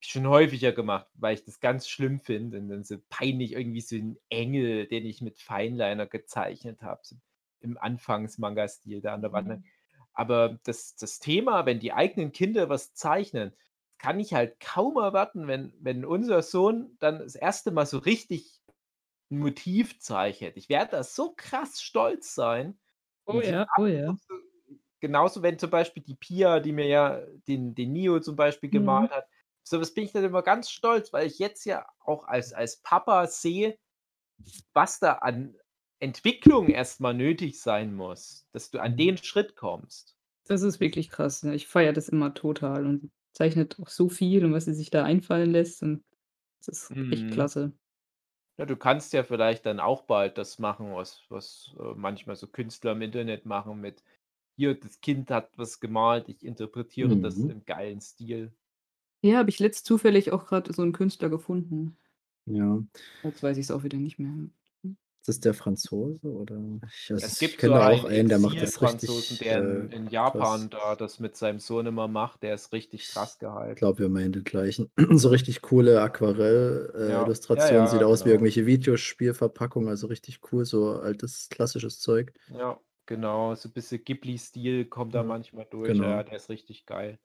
[0.00, 3.96] Schon häufiger gemacht, weil ich das ganz schlimm finde und dann so peinlich irgendwie so
[3.96, 7.16] ein Engel, den ich mit Feinliner gezeichnet habe, so
[7.60, 9.60] im Anfangs-Manga-Stil da an der Wand.
[10.12, 13.54] Aber das, das Thema, wenn die eigenen Kinder was zeichnen,
[13.98, 18.60] kann ich halt kaum erwarten, wenn, wenn unser Sohn dann das erste Mal so richtig
[19.30, 20.56] ein Motiv zeichnet.
[20.56, 22.78] Ich werde da so krass stolz sein.
[23.26, 24.18] Oh ja, oh ja.
[25.00, 29.08] Genauso, wenn zum Beispiel die Pia, die mir ja den, den Nio zum Beispiel Mhm.
[29.08, 29.12] gemalt
[29.72, 32.78] hat, sowas bin ich dann immer ganz stolz, weil ich jetzt ja auch als, als
[32.82, 33.78] Papa sehe,
[34.74, 35.56] was da an
[36.00, 40.16] Entwicklung erstmal nötig sein muss, dass du an den Schritt kommst.
[40.46, 41.42] Das ist wirklich krass.
[41.42, 41.52] Ja.
[41.52, 45.04] Ich feiere das immer total und zeichnet auch so viel und was sie sich da
[45.04, 45.82] einfallen lässt.
[45.82, 46.02] Und
[46.64, 47.30] das ist echt Mhm.
[47.30, 47.72] klasse.
[48.58, 52.48] Ja, du kannst ja vielleicht dann auch bald das machen, was, was äh, manchmal so
[52.48, 54.02] Künstler im Internet machen mit
[54.56, 57.50] hier, das Kind hat was gemalt, ich interpretiere das Mhm.
[57.50, 58.52] im geilen Stil.
[59.22, 61.96] Ja, habe ich letzt zufällig auch gerade so einen Künstler gefunden.
[62.46, 62.82] Ja.
[63.22, 64.48] Jetzt weiß ich es auch wieder nicht mehr.
[65.22, 66.80] Ist das der Franzose oder?
[66.86, 69.38] Ich, also Es ich gibt kenne so da auch einen, der macht das Exil-Franzosen, richtig.
[69.38, 70.70] der in, äh, in Japan krass.
[70.70, 73.72] da das mit seinem Sohn immer macht, der ist richtig krass gehalten.
[73.74, 74.90] Ich glaube, wir meinen den gleichen.
[75.16, 76.00] so richtig coole
[77.04, 77.34] Ja.
[77.34, 77.86] Aquarell-Illustrationen.
[77.86, 78.34] Ja, ja, Sieht aus wie genau.
[78.34, 82.32] irgendwelche Videospielverpackungen, also richtig cool, so altes, klassisches Zeug.
[82.46, 85.88] Ja, genau, so ein bisschen Ghibli-Stil kommt da Ja, manchmal durch.
[85.92, 86.04] genau.
[86.04, 87.18] Ja, der ist richtig geil.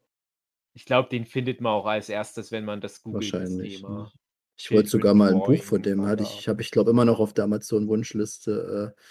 [0.73, 3.77] Ich glaube, den findet man auch als erstes, wenn man das googelt, das Wahrscheinlich.
[3.77, 3.89] Thema.
[3.89, 4.11] Ne?
[4.55, 7.05] Ich wollte sogar mal ein Buch Drawing, von dem, hatte ich, habe ich glaube immer
[7.05, 9.01] noch auf der Amazon-Wunschliste, äh,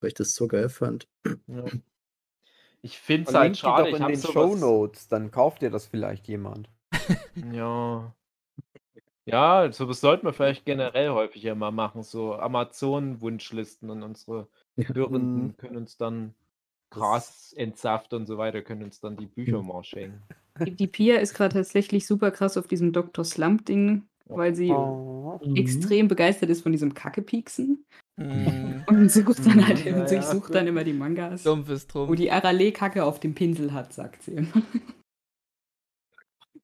[0.00, 1.08] weil ich das so geil fand.
[1.46, 1.64] Ja.
[2.84, 4.32] Ich finde es halt schade, doch in den sowas.
[4.32, 6.68] Show Notes, dann kauft ihr das vielleicht jemand.
[7.52, 8.12] Ja.
[9.24, 14.48] Ja, sowas sollten wir vielleicht generell häufiger mal machen, so Amazon-Wunschlisten und unsere.
[14.76, 15.56] Hörenden Mhm.
[15.58, 16.34] können uns dann
[16.90, 19.68] Das- Gras, Entsaft und so weiter, können uns dann die Bücher Mhm.
[19.68, 20.20] mal schenken.
[20.60, 23.24] Die, die Pia ist gerade tatsächlich super krass auf diesem Dr.
[23.24, 25.40] Slump-Ding, weil sie Oh.
[25.54, 27.84] extrem begeistert ist von diesem Kackepieksen.
[28.20, 30.22] Hm, Und sucht dann halt, Ja, sie ja.
[30.22, 31.42] sucht dann immer die Mangas.
[31.42, 34.62] dumpf ist Wo die Arale-Kacke auf dem Pinsel hat, sagt sie immer.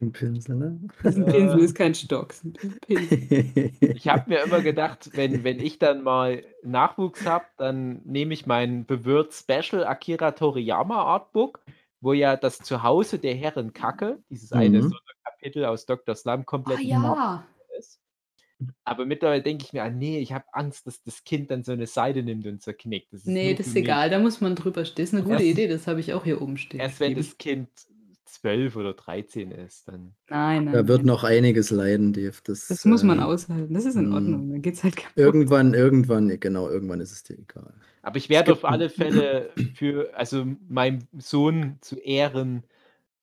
[0.00, 0.80] Ein Pinsel, ne?
[1.02, 2.28] Das ist ein Pinsel ist kein Stock.
[2.28, 3.72] das ist ein Pinsel.
[3.80, 8.46] Ich habe mir immer gedacht, wenn, wenn ich dann mal Nachwuchs habe, dann nehme ich
[8.46, 11.64] mein bewirrt Special Akira Toriyama Artbook,
[12.00, 14.82] wo ja das Zuhause der Herren Kacke, dieses eine Mhm.
[14.90, 16.14] Sonderkapitel aus Dr.
[16.14, 17.48] Slum komplett Ah ja.
[17.78, 18.00] ist.
[18.84, 21.70] Aber mittlerweile denke ich mir, ah, nee, ich habe Angst, dass das Kind dann so
[21.72, 23.12] eine Seite nimmt und zerknickt.
[23.12, 23.84] Das Nee, das ist mich.
[23.84, 25.04] egal, da muss man drüber stehen.
[25.04, 26.80] Das ist eine gute Erst- Idee, das habe ich auch hier oben stehen.
[26.80, 27.68] Erst wenn das Kind
[28.28, 30.14] zwölf oder 13 ist, dann.
[30.28, 30.74] Nein, nein.
[30.74, 31.06] Da wird nein.
[31.06, 32.36] noch einiges leiden, Dave.
[32.44, 33.72] Das, Das muss man äh, aushalten.
[33.74, 34.14] Das ist in mm.
[34.14, 34.50] Ordnung.
[34.50, 35.16] Dann geht's halt kaputt.
[35.16, 37.74] Irgendwann, irgendwann, genau, irgendwann ist es dir egal.
[38.02, 42.64] Aber ich werde auf alle Fälle für, also meinem Sohn zu Ehren,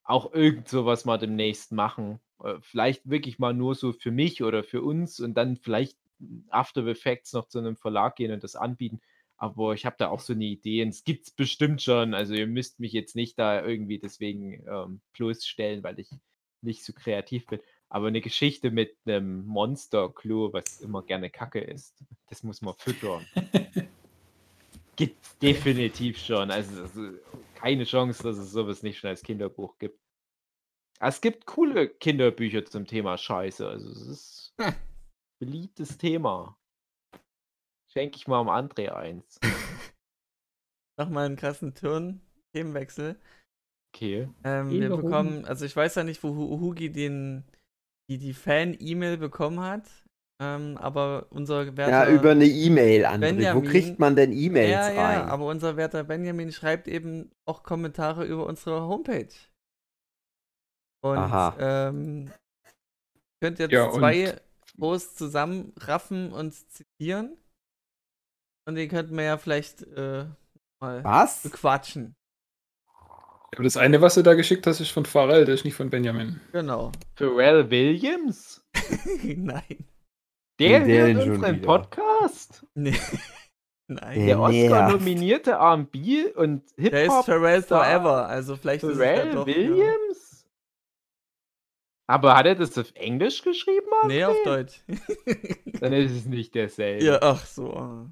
[0.03, 2.19] auch irgend sowas mal demnächst machen.
[2.43, 5.97] Äh, Vielleicht wirklich mal nur so für mich oder für uns und dann vielleicht
[6.49, 9.01] After Effects noch zu einem Verlag gehen und das anbieten.
[9.37, 12.13] Aber ich habe da auch so eine Idee es gibt es bestimmt schon.
[12.13, 16.09] Also ihr müsst mich jetzt nicht da irgendwie deswegen ähm, bloßstellen, weil ich
[16.61, 17.59] nicht so kreativ bin.
[17.89, 23.25] Aber eine Geschichte mit einem Monster-Klo, was immer gerne Kacke ist, das muss man füttern.
[24.95, 26.49] Gibt definitiv schon.
[26.51, 27.01] Also, also
[27.55, 29.99] keine Chance, dass es sowas nicht schon als Kinderbuch gibt.
[30.99, 33.67] Aber es gibt coole Kinderbücher zum Thema Scheiße.
[33.67, 34.73] Also es ist Hm.
[35.39, 36.57] beliebtes Thema.
[37.95, 39.39] Schenke ich mal am André eins.
[40.99, 42.21] Nochmal einen krassen Turn,
[42.53, 43.19] Themenwechsel.
[43.93, 44.27] Okay.
[44.43, 47.43] Ähm, wir bekommen, also ich weiß ja nicht, wo Hu- Hugi den,
[48.09, 49.89] die, die Fan-E-Mail bekommen hat,
[50.41, 52.05] ähm, aber unser werter...
[52.07, 53.53] Ja, über eine E-Mail, André.
[53.53, 55.21] Wo kriegt man denn E-Mails ja, rein?
[55.21, 59.29] ja, aber unser werter Benjamin schreibt eben auch Kommentare über unsere Homepage.
[61.01, 61.55] Und Aha.
[61.59, 62.31] ähm,
[63.41, 64.39] könnt jetzt Ja, zwei
[64.77, 67.37] Posts zusammenraffen und zitieren.
[68.65, 70.25] Und den könnten wir ja vielleicht äh,
[70.79, 71.43] mal Was?
[71.43, 72.15] bequatschen.
[73.53, 75.89] Aber das eine, was du da geschickt hast, ist von Pharrell, das ist nicht von
[75.89, 76.41] Benjamin.
[76.51, 76.91] Genau.
[77.15, 78.65] Pharrell Williams?
[79.23, 79.87] Nein.
[80.59, 81.65] Der der hört unseren wieder?
[81.65, 82.65] Podcast?
[82.73, 82.97] Nee.
[83.87, 84.15] Nein.
[84.25, 84.39] Der Der.
[84.39, 89.31] Oscar-nominierte R&B und Der ist Hip-Hop Pharrell Star Forever, also vielleicht ist es ja Pharrell
[89.33, 90.47] doch, Williams?
[92.07, 93.87] Aber hat er das auf Englisch geschrieben?
[94.03, 94.07] Ja.
[94.07, 94.35] Nee, auf?
[94.43, 94.81] Deutsch.
[95.79, 97.03] Dann ist es nicht derselbe.
[97.03, 98.09] ja, ach so.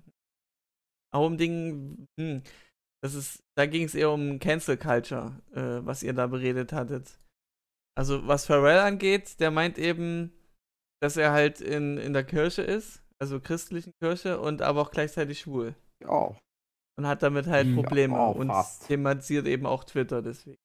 [1.14, 2.42] Aber um Ding, hm,
[3.04, 7.20] das ist, da ging es eher um Cancel Culture, äh, was ihr da beredet hattet.
[7.96, 10.34] Also was Pharrell angeht, der meint eben,
[11.02, 15.42] dass er halt in, in der Kirche ist, also christlichen Kirche und aber auch gleichzeitig
[15.42, 15.76] schwul.
[16.02, 16.36] Ja.
[16.98, 18.52] Und hat damit halt Ja, Probleme oh, und
[18.88, 20.62] thematisiert eben auch Twitter deswegen.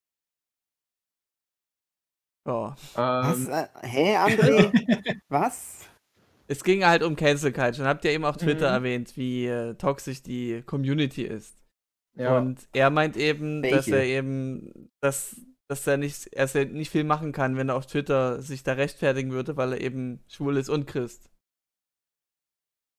[2.46, 2.76] Ja.
[2.94, 3.46] Was?
[3.46, 5.20] Ähm, Äh, hä, André?
[5.28, 5.88] Was?
[6.50, 7.82] Es ging halt um Cancel Culture.
[7.82, 8.74] Und habt ihr eben auch Twitter Mhm.
[8.76, 11.54] erwähnt, wie äh, toxisch die Community ist.
[12.16, 12.36] ja.
[12.38, 13.96] Und er meint eben, dass Welche?
[13.96, 15.36] er eben, dass,
[15.68, 18.72] dass er nicht, er sehr- nicht viel machen kann, wenn er auf Twitter sich da
[18.72, 21.30] rechtfertigen würde, weil er eben schwul ist und Christ.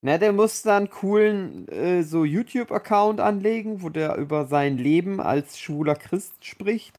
[0.01, 5.19] Na, der muss da einen coolen äh, so YouTube-Account anlegen, wo der über sein Leben
[5.19, 6.95] als schwuler Christ spricht.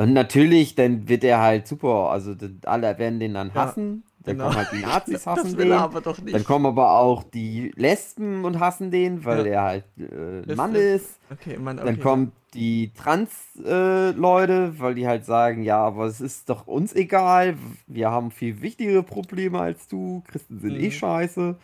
[0.00, 4.02] Und natürlich, dann wird er halt super, also alle werden den dann Ja, hassen.
[4.28, 4.44] Dann genau.
[4.48, 5.72] kommen halt die Nazis das hassen will den.
[5.72, 6.34] er aber doch nicht.
[6.34, 9.52] Dann kommen aber auch die Lesben und hassen den, weil Ja.
[9.52, 11.18] er halt äh, Mann ist.
[11.30, 11.86] okay, Mann, okay.
[11.86, 17.56] Dann kommen die Trans-Leute, weil die halt sagen, ja, aber es ist doch uns egal,
[17.86, 20.92] wir haben viel wichtigere Probleme als du, Christen sind eh Mhm.
[20.92, 21.56] scheiße.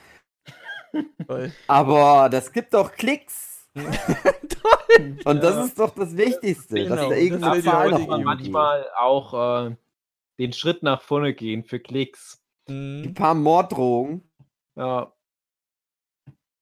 [1.27, 1.53] Toll.
[1.67, 3.67] Aber das gibt doch Klicks.
[3.75, 5.17] Toll.
[5.25, 5.43] Und Ja.
[5.43, 9.77] das ist doch das Wichtigste, dass Genau, da irgendeine das Zahl noch manchmal auch äh,
[10.39, 12.41] den Schritt nach vorne gehen für Klicks.
[12.69, 13.15] Ein Mhm.
[13.15, 14.29] paar Morddrohungen,
[14.77, 15.13] Ja.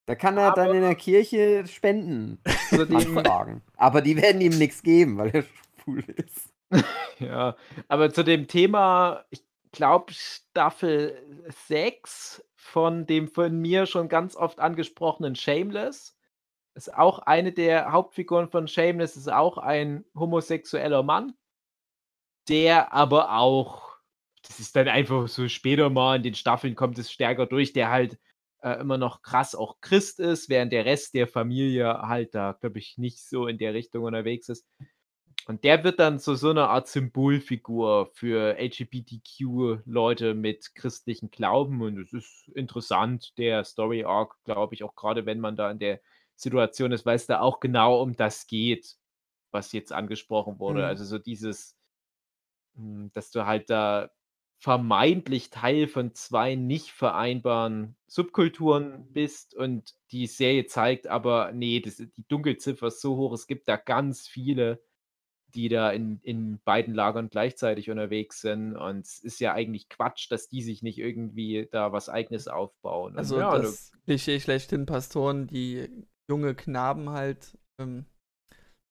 [0.06, 3.62] da kann er dann in der Kirche Spenden Zudem, anfragen.
[3.76, 5.44] Aber die werden ihm nichts geben, weil er
[5.84, 6.52] schwul ist.
[7.20, 7.56] ja.
[7.88, 14.58] Aber zu dem Thema, ich glaube, Staffel 6 von dem von mir schon ganz oft
[14.60, 16.16] angesprochenen Shameless
[16.74, 21.34] ist auch eine der Hauptfiguren von Shameless, ist auch ein homosexueller Mann,
[22.48, 23.91] der aber auch,
[24.46, 27.90] das ist dann einfach so später mal in den Staffeln kommt es stärker durch, der
[27.90, 28.18] halt
[28.62, 32.78] äh, immer noch krass auch Christ ist, während der Rest der Familie halt da, glaube
[32.78, 34.66] ich, nicht so in der Richtung unterwegs ist.
[35.46, 41.82] Und der wird dann zu so einer Art Symbolfigur für LGBTQ-Leute mit christlichen Glauben.
[41.82, 45.80] Und es ist interessant, der Story Arc, glaube ich, auch gerade wenn man da in
[45.80, 46.00] der
[46.36, 48.96] Situation ist, weil es da auch genau um das geht,
[49.50, 50.80] was jetzt angesprochen wurde.
[50.80, 50.86] Mhm.
[50.86, 51.76] Also so dieses,
[52.76, 54.10] hm, dass du halt da
[54.62, 61.96] vermeintlich Teil von zwei nicht vereinbaren Subkulturen bist und die Serie zeigt aber, nee, das,
[61.96, 64.80] die Dunkelziffer ist so hoch, es gibt da ganz viele,
[65.54, 70.30] die da in, in beiden Lagern gleichzeitig unterwegs sind und es ist ja eigentlich Quatsch,
[70.30, 73.12] dass die sich nicht irgendwie da was eigenes aufbauen.
[73.16, 75.88] Und Also ja, du- das Klischee schlechthin Pastoren, die
[76.30, 78.06] junge Knaben halt, ähm,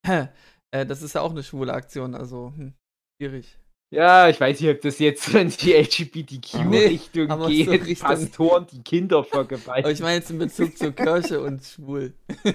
[0.07, 2.73] äh, das ist ja auch eine schwule Aktion, also hm,
[3.17, 3.60] schwierig.
[3.93, 7.69] Ja, ich weiß nicht, ob das jetzt in die LGBTQ-Richtung aber so geht.
[7.69, 9.91] Richtung- Pastoren, die Kinder Aber vergewaltigen.
[9.91, 12.13] ich meine jetzt in Bezug zur Kirche und schwul.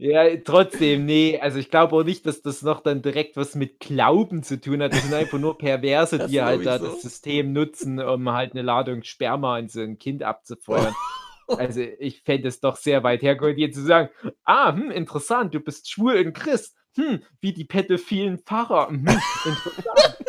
[0.00, 3.80] Ja, trotzdem, nee, also ich glaube auch nicht, dass das noch dann direkt was mit
[3.80, 4.92] Glauben zu tun hat.
[4.92, 6.92] Das sind einfach nur Perverse, Das die halt da sowieso.
[6.94, 10.94] das System nutzen, um halt eine Ladung Sperma in so ein Kind abzufeuern.
[11.48, 14.10] Also ich fände es doch sehr weit hergeholt, jetzt zu sagen,
[14.44, 16.76] ah, hm, interessant, du bist schwul und Christ.
[16.96, 18.90] Hm, wie die pädophilen Pfarrer.
[18.90, 20.18] Interessant.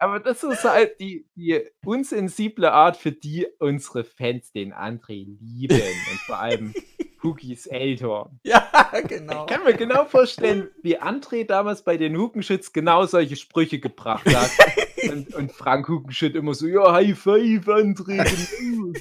[0.00, 5.80] Aber das ist halt die, die unsensible Art, für die unsere Fans den André lieben.
[5.80, 6.72] Und vor allem
[7.22, 8.38] Hugis Eltern.
[8.44, 8.70] ja,
[9.08, 9.46] genau.
[9.46, 14.32] Ich kann mir genau vorstellen, wie André damals bei den Hugenschütz genau solche Sprüche gebracht
[14.32, 14.50] hat.
[15.10, 18.24] und, und Frank Hugenschütt immer so, ja, High Five, André.
[18.58, 18.92] genau.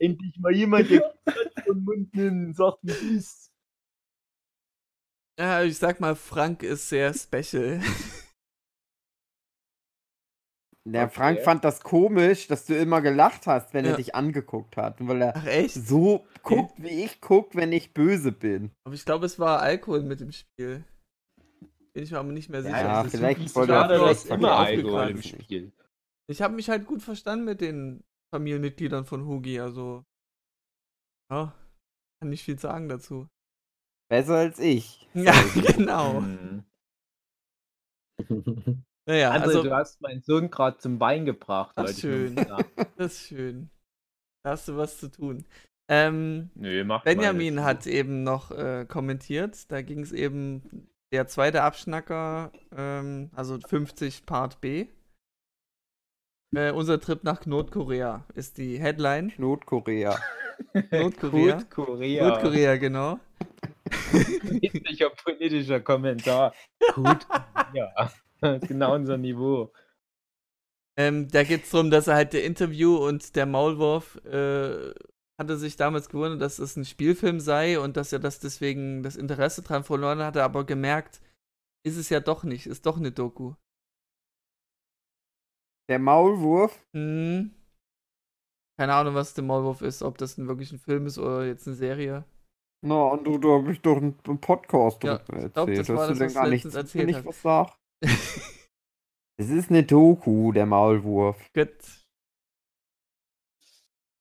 [0.00, 1.14] Endlich mal jemand, der
[1.64, 3.47] vom Mund nimmt und sagt, wie ist.
[5.38, 7.80] Ja, ich sag mal, Frank ist sehr special.
[10.84, 11.14] Der Okay.
[11.14, 13.90] Frank fand das komisch, dass du immer gelacht hast, wenn Ja.
[13.90, 15.06] er dich angeguckt hat.
[15.06, 15.74] Weil er Ach echt?
[15.74, 18.70] so guckt, wie ich guck, wenn ich böse bin.
[18.84, 20.82] Aber ich glaube, es war Alkohol mit im Spiel.
[21.92, 22.78] Bin ich mir aber nicht mehr sicher.
[22.78, 25.22] Ja, das ist vielleicht wollte er immer Alkohol im.
[25.22, 25.72] Spiel.
[26.30, 28.02] Ich habe mich halt gut verstanden mit den
[28.34, 30.04] Familienmitgliedern von Hugi, also.
[31.30, 31.54] Ja,
[32.20, 33.28] kann nicht viel sagen dazu.
[34.08, 34.96] Besser als ich.
[35.14, 36.20] Ja, genau.
[36.20, 36.64] Mhm.
[39.08, 41.74] Naja, André, also, du hast meinen Sohn gerade zum Wein gebracht.
[41.78, 42.34] Ich nur schön.
[42.96, 43.70] das ist schön.
[44.44, 45.46] Da hast du was zu tun.
[45.90, 47.64] Ähm, Nö, mal Benjamin jetzt.
[47.64, 54.26] hat eben noch äh, kommentiert, da ging es eben der zweite Abschnacker, ähm, also 50
[54.26, 54.88] Part B.
[56.54, 59.32] Äh, unser Trip nach Nordkorea ist die Headline.
[59.38, 60.18] Nordkorea.
[60.90, 61.54] Nordkorea.
[61.54, 62.28] Nordkorea.
[62.28, 63.18] Nordkorea, genau.
[64.62, 66.54] Richtiger politischer Kommentar.
[66.94, 67.26] Gut.
[67.74, 68.10] Ja.
[68.60, 69.70] genau unser Niveau.
[70.96, 74.94] Ähm, da geht es darum, dass er halt der Interview und der Maulwurf äh,
[75.38, 79.16] hatte sich damals gewundert, dass es ein Spielfilm sei und dass er das deswegen das
[79.16, 81.20] Interesse dran verloren hatte, aber gemerkt,
[81.86, 83.54] ist es ja doch nicht, ist doch eine Doku.
[85.88, 86.84] Der Maulwurf.
[86.94, 87.54] Hm.
[88.78, 91.66] Keine Ahnung, was der Maulwurf ist, ob das ein wirklich ein Film ist oder jetzt
[91.66, 92.24] eine Serie.
[92.80, 95.78] Na, und du, da habe ich doch einen Podcast Ja, drüber ich glaub, erzählt.
[95.78, 97.42] das war Hast du das, denn gar du nicht, letztens willst du erzählt nicht was
[97.42, 97.72] sagen?
[99.40, 101.36] Es ist eine Doku, der Maulwurf.
[101.54, 101.70] Gut.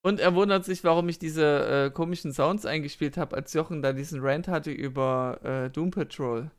[0.06, 3.94] Und er wundert sich, warum ich diese äh, komischen Sounds eingespielt habe, als Jochen da
[3.94, 6.50] diesen Rant hatte über äh, Doom Patrol.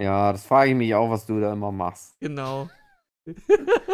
[0.00, 2.18] Ja, das frage ich mich auch, was du da immer machst.
[2.20, 2.68] Genau.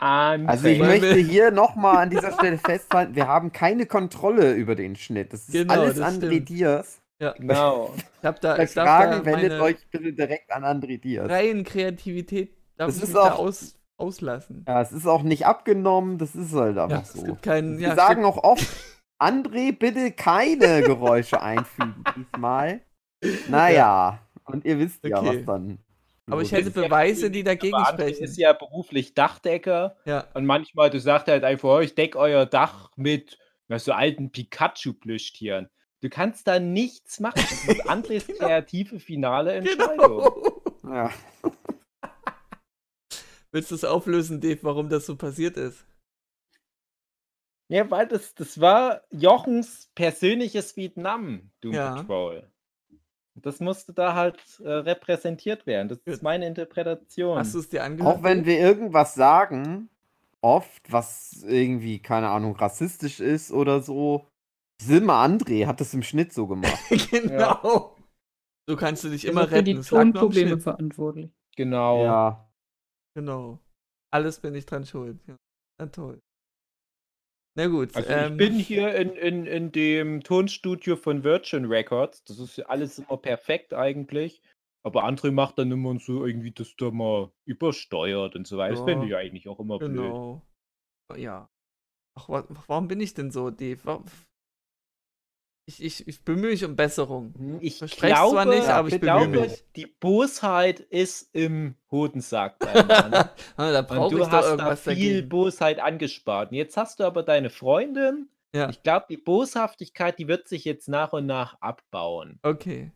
[0.00, 4.96] Also ich möchte hier nochmal an dieser Stelle festhalten, wir haben keine Kontrolle über den
[4.96, 5.32] Schnitt.
[5.32, 6.48] Das ist Genau, alles das André stimmt.
[6.48, 7.00] Diaz.
[7.20, 7.32] Ja.
[7.32, 7.94] Genau.
[8.20, 11.26] Ich hab da, ich Fragen da wendet euch bitte direkt an André Diaz.
[11.26, 14.64] freien Kreativität darf Das ich ist mich da auch- aus, auslassen.
[14.66, 17.22] Ja, es ist auch nicht abgenommen, das ist halt einfach Ja, es so.
[17.22, 17.78] gibt keinen.
[17.78, 18.66] Wir Ja, sagen auch oft,
[19.20, 22.80] André, bitte keine Geräusche einfügen diesmal.
[23.50, 25.40] Naja, und ihr wisst ja, Okay.
[25.40, 25.78] was dann.
[26.30, 28.24] Aber ich hätte Beweise, die dagegen Aber sprechen.
[28.24, 30.26] ist ja beruflich Dachdecker Ja.
[30.34, 33.38] und manchmal, du sagst halt einfach, oh, ich deck euer Dach mit
[33.76, 35.68] so alten Pikachu-Plüschtieren.
[36.00, 37.36] Du kannst da nichts machen.
[37.36, 40.22] Das ist Andres kreative finale Entscheidung.
[40.22, 40.62] Genau.
[40.84, 41.10] Ja.
[43.52, 45.84] Willst du es auflösen, Dave, warum das so passiert ist?
[47.68, 51.94] Ja, weil das, das war Jochens persönliches Vietnam, Doom Ja.
[51.94, 52.49] Patrol.
[53.34, 55.88] Das musste da halt äh, repräsentiert werden.
[55.88, 57.38] Das ist meine Interpretation.
[57.38, 58.18] Hast du es dir angehört?
[58.18, 59.88] Auch wenn wir irgendwas sagen,
[60.40, 64.26] oft, was irgendwie, keine Ahnung, rassistisch ist oder so.
[64.82, 66.78] Silma André hat das im Schnitt so gemacht.
[67.10, 67.96] genau.
[68.68, 69.86] So kannst du dich immer auch für die retten.
[69.90, 71.30] Nur am Tonprobleme verantwortlich.
[71.56, 72.04] genau.
[72.04, 72.52] Ja.
[73.14, 73.58] Genau.
[74.12, 75.20] Alles bin ich dran schuld.
[75.26, 75.36] Ja.
[75.78, 76.20] Na toll.
[77.56, 77.94] Na gut.
[77.96, 82.24] Also ähm, ich bin hier in, in, in dem Tonstudio von Virgin Records.
[82.24, 84.42] Das ist ja alles immer perfekt eigentlich.
[84.82, 88.72] Aber André macht dann immer so irgendwie das da mal übersteuert und so weiter.
[88.72, 88.84] Das Ja.
[88.86, 89.90] finde ich eigentlich auch immer blöd.
[89.90, 90.42] Genau.
[91.16, 91.50] Ja.
[92.16, 94.02] Ach, wa warum bin ich denn so, Dave?
[95.70, 97.32] Ich, ich, ich bemühe mich um Besserung.
[97.38, 99.64] Hm, Ich Verspreche glaube, zwar nicht, aber ich ich bemühe glaube mich.
[99.76, 102.56] die Bosheit ist im Hodensack.
[103.56, 105.28] Ah, da brauche du ich hast da viel dagegen.
[105.28, 106.50] Bosheit angespart.
[106.50, 108.28] Und jetzt hast du aber deine Freundin.
[108.52, 108.68] Ja.
[108.68, 112.40] Ich glaube, die Boshaftigkeit, die wird sich jetzt nach und nach abbauen.
[112.42, 112.90] Okay.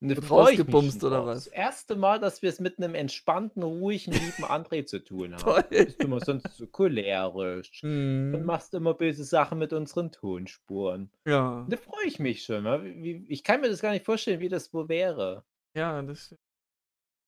[0.00, 1.44] Und mich rausgebumst schon oder was?
[1.44, 5.40] Das erste Mal, dass wir es mit einem entspannten, ruhigen, lieben André zu tun haben.
[5.42, 5.64] Toll.
[5.70, 11.10] Du bist immer sonst so cholerisch und Hm, machst immer böse Sachen mit unseren Tonspuren.
[11.26, 11.60] ja.
[11.60, 13.24] Und da freue ich mich schon.
[13.28, 15.44] ich kann mir das gar nicht vorstellen, wie das wohl wäre.
[15.74, 16.34] Ja, das.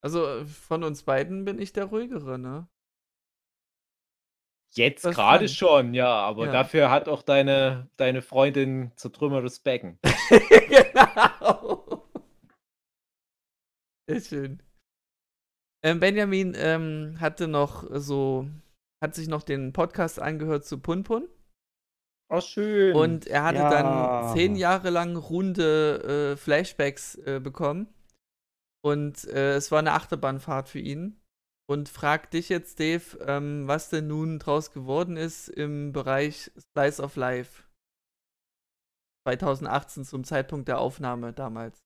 [0.02, 2.68] Also äh, von uns beiden bin ich der ruhigere, ne?
[4.72, 6.52] Jetzt gerade schon, ja, aber Ja.
[6.52, 9.98] dafür hat auch deine, deine Freundin zertrümmertes Becken.
[10.68, 11.79] genau.
[14.10, 14.62] Sehr schön.
[15.82, 18.48] Ähm, Benjamin ähm, hatte noch so,
[19.02, 21.28] hat sich noch den Podcast angehört zu Punpun
[22.32, 22.94] Oh, schön.
[22.94, 23.70] und er hatte Ja.
[23.70, 27.88] dann zehn Jahre lang runde äh, Flashbacks äh, bekommen
[28.84, 31.20] und äh, es war eine Achterbahnfahrt für ihn
[31.68, 37.02] und fragt dich jetzt, Dave, ähm, was denn nun draus geworden ist im Bereich Slice
[37.02, 37.64] of Life
[39.26, 41.78] 2018 zum Zeitpunkt der Aufnahme damals.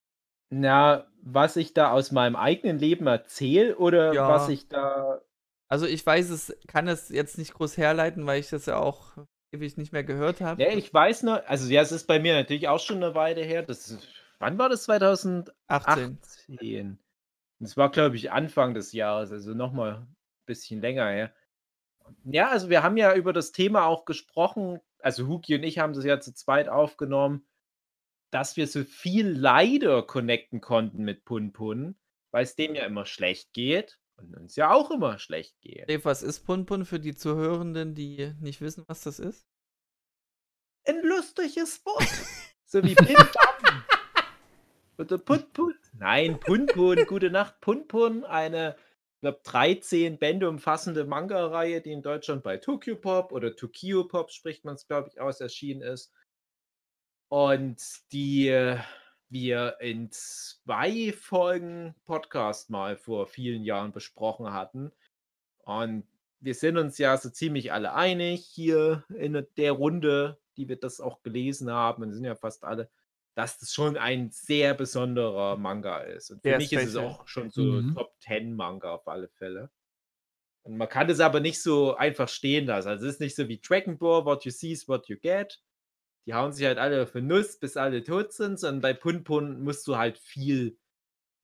[0.57, 4.29] Na, was ich da aus meinem eigenen Leben erzähle oder Ja.
[4.29, 5.21] was ich da.
[5.69, 9.12] Also ich weiß es, kann es jetzt nicht groß herleiten, weil ich das ja auch
[9.51, 10.62] ewig nicht mehr gehört habe.
[10.62, 13.43] Ja, ich weiß noch, also ja, es ist bei mir natürlich auch schon eine Weile
[13.43, 13.62] her.
[13.62, 14.07] Das ist,
[14.39, 14.85] wann war das?
[14.85, 16.18] 2018.
[16.49, 16.99] 18.
[17.59, 20.16] Das war, glaube ich, Anfang des Jahres, also nochmal ein
[20.47, 21.33] bisschen länger her.
[22.24, 25.95] Ja, also wir haben ja über das Thema auch gesprochen, also Huki und ich haben
[25.95, 27.45] das ja zu zweit aufgenommen,
[28.35, 31.95] dass wir so viel leider connecten konnten mit Pun Pun,
[32.32, 35.89] weil es dem ja immer schlecht geht und uns ja auch immer schlecht geht.
[35.89, 39.47] Dave, was ist Punpun für die Zuhörenden, die nicht wissen, was das ist?
[40.85, 42.09] Ein lustiges Wort.
[42.64, 43.85] so wie Pim Pam.
[44.99, 45.76] Oder Put Put.
[45.93, 47.07] Nein, Pun Pun.
[47.07, 48.24] Gute Nacht, Pun Pun.
[48.24, 48.74] Eine,
[49.14, 54.32] ich glaube, 13 Bände umfassende Manga-Reihe, die in Deutschland bei Tokyo Pop oder Tokyo Pop,
[54.32, 56.12] spricht man es, glaube ich, aus, erschienen ist.
[57.35, 57.82] Und
[58.12, 58.76] die
[59.28, 64.93] wir in zwei Folgen Podcast mal vor vielen Jahren besprochen hatten.
[65.64, 66.07] Und
[66.39, 71.01] wir sind uns ja so ziemlich alle einig hier in der Runde, die wir das
[71.01, 72.89] auch gelesen haben, und sind ja fast alle,
[73.35, 76.30] dass das schon ein sehr besonderer Manga ist.
[76.30, 77.97] Und für Sehr mich ist es auch schon so Mhm.
[77.97, 79.72] Top 10 Manga auf alle Fälle.
[80.62, 82.91] Und man kann es aber nicht so einfach stehen lassen.
[82.91, 85.61] Also es ist nicht so wie Dragon Ball, what you see is what you get.
[86.27, 89.87] Die hauen sich halt alle für Nuss, bis alle tot sind, sondern bei Punpun musst
[89.89, 90.79] du halt viel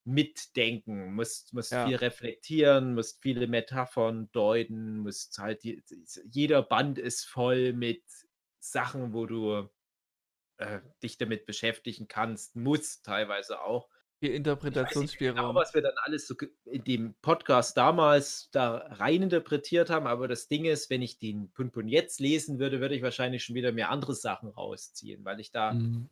[0.04, 1.82] mitdenken, musst, musst Ja.
[1.82, 5.84] viel reflektieren, musst viele Metaphern deuten, musst halt, die,
[6.30, 8.04] jeder Band ist voll mit
[8.60, 9.68] Sachen, wo du
[10.58, 13.88] äh, dich damit beschäftigen kannst, musst teilweise auch.
[14.20, 15.54] Viel genau, Interpretationsspielraum.
[15.54, 16.34] was wir dann alles so
[16.66, 21.50] in dem Podcast damals da rein interpretiert haben, aber das Ding ist, wenn ich den
[21.52, 25.50] Punpun jetzt lesen würde, würde ich wahrscheinlich schon wieder mehr andere Sachen rausziehen, weil ich
[25.50, 26.10] da Mhm.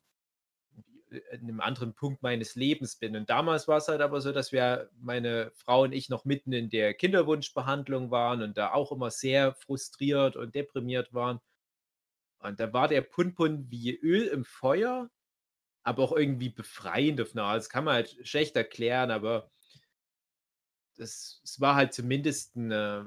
[1.11, 3.17] in einem anderen Punkt meines Lebens bin.
[3.17, 6.53] Und damals war es halt aber so, dass wir, meine Frau und ich, noch mitten
[6.53, 11.41] in der Kinderwunschbehandlung waren und da auch immer sehr frustriert und deprimiert waren.
[12.41, 15.11] Und da war der Punpun wie Öl im Feuer,
[15.89, 17.59] aber auch irgendwie befreiend auf eine Art.
[17.59, 19.51] Das kann man halt schlecht erklären, aber
[20.97, 23.01] das, es war halt zumindest ein, äh,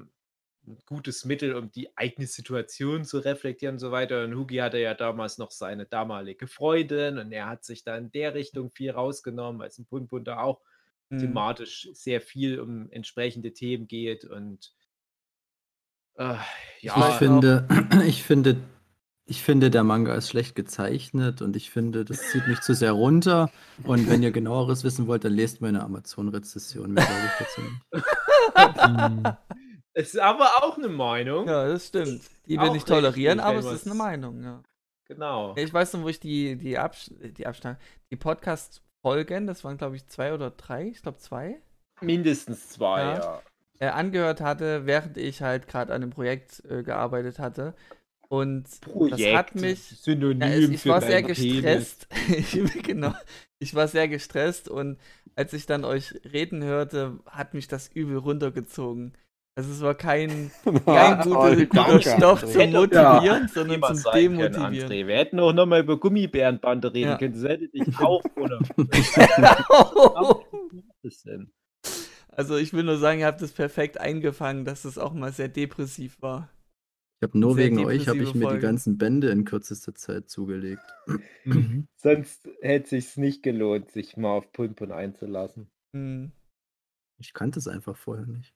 [0.68, 4.24] ein gutes Mittel, um die eigene Situation zu reflektieren und so weiter.
[4.24, 8.12] Und Hugi hatte ja damals noch seine damalige Freundin und er hat sich da in
[8.12, 9.88] der Richtung viel rausgenommen, weil es im
[10.24, 10.62] da auch
[11.12, 11.20] Mhm.
[11.20, 14.74] thematisch sehr viel um entsprechende Themen geht und
[16.16, 16.38] äh,
[16.80, 17.68] ja, ich finde,
[18.06, 18.58] ich finde,
[19.26, 22.92] ich finde, der Manga ist schlecht gezeichnet und ich finde, das zieht mich zu sehr
[22.92, 23.50] runter.
[23.84, 26.92] Und wenn ihr genaueres wissen wollt, dann lest meine Amazon-Rezession.
[26.92, 27.62] Mehr glaube ich dazu
[29.22, 29.38] nicht.
[29.94, 31.48] es ist aber auch eine Meinung.
[31.48, 32.22] Ja, das stimmt.
[32.48, 34.62] Die wir nicht tolerieren, aber es ist eine Meinung, ja.
[35.06, 35.54] Genau.
[35.58, 37.78] Ich weiß noch, wo ich die, die, Abs die Abstand,
[38.12, 41.62] die Podcast-Folgen, das waren glaube ich zwei oder drei, ich glaube zwei,
[42.02, 43.20] Mindestens zwei, Ja.
[43.20, 43.42] ja.
[43.80, 47.76] äh, angehört hatte, während ich halt gerade an dem Projekt äh, gearbeitet hatte.
[48.32, 48.64] Und
[49.10, 49.80] das hat mich.
[49.82, 52.08] Synonym Ja, ich für war sehr gestresst.
[52.30, 53.14] ich, genau.
[53.60, 54.98] Ich war sehr gestresst und
[55.36, 59.18] als ich dann euch reden hörte, hat mich das übel runtergezogen.
[59.58, 64.38] Also es war kein, kein guter, Toll, guter Stoff zum Motivieren, sondern Thema zum können,
[64.38, 64.90] Demotivieren.
[64.90, 65.08] André.
[65.08, 67.18] Wir hätten auch nochmal über Gummibärenbande reden Ja.
[67.18, 67.34] können.
[67.34, 68.24] Das hätte dich auch
[71.26, 71.52] denn?
[72.30, 75.50] also ich will nur sagen, ihr habt es perfekt eingefangen, dass es auch mal sehr
[75.50, 76.48] depressiv war.
[77.22, 78.62] Ich habe nur Sehr wegen euch habe ich mir die Folge.
[78.62, 80.82] ganzen Bände in kürzester Zeit zugelegt.
[81.96, 85.70] Sonst hätte es sich nicht gelohnt, sich mal auf Punpun einzulassen.
[85.96, 86.32] Hm,
[87.20, 88.56] Ich kannte es einfach vorher nicht.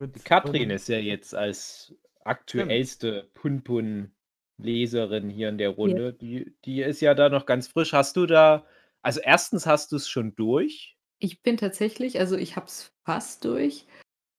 [0.00, 1.94] Die Katrin ist ja jetzt als
[2.24, 6.12] aktuellste Punpun-Leserin hier in der Runde.
[6.12, 7.92] Die, die ist ja da noch ganz frisch.
[7.92, 8.66] Hast du da,
[9.00, 10.98] also erstens hast du es schon durch.
[11.20, 13.86] Ich bin tatsächlich, also ich habe es fast durch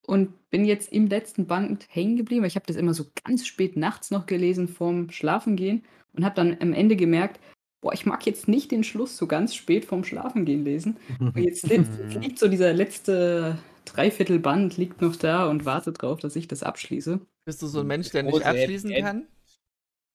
[0.06, 2.44] und bin jetzt im letzten Band hängen geblieben.
[2.44, 6.56] Ich habe das immer so ganz spät nachts noch gelesen vorm Schlafengehen und habe dann
[6.60, 7.40] am Ende gemerkt,
[7.80, 10.96] boah, ich mag jetzt nicht den Schluss so ganz spät vorm Schlafengehen lesen.
[11.18, 11.84] Und jetzt li
[12.20, 17.20] liegt so dieser letzte Dreiviertelband liegt noch da und wartet drauf, dass ich das abschließe.
[17.44, 19.26] Bist du so ein Mensch, der nicht Große abschließen kann?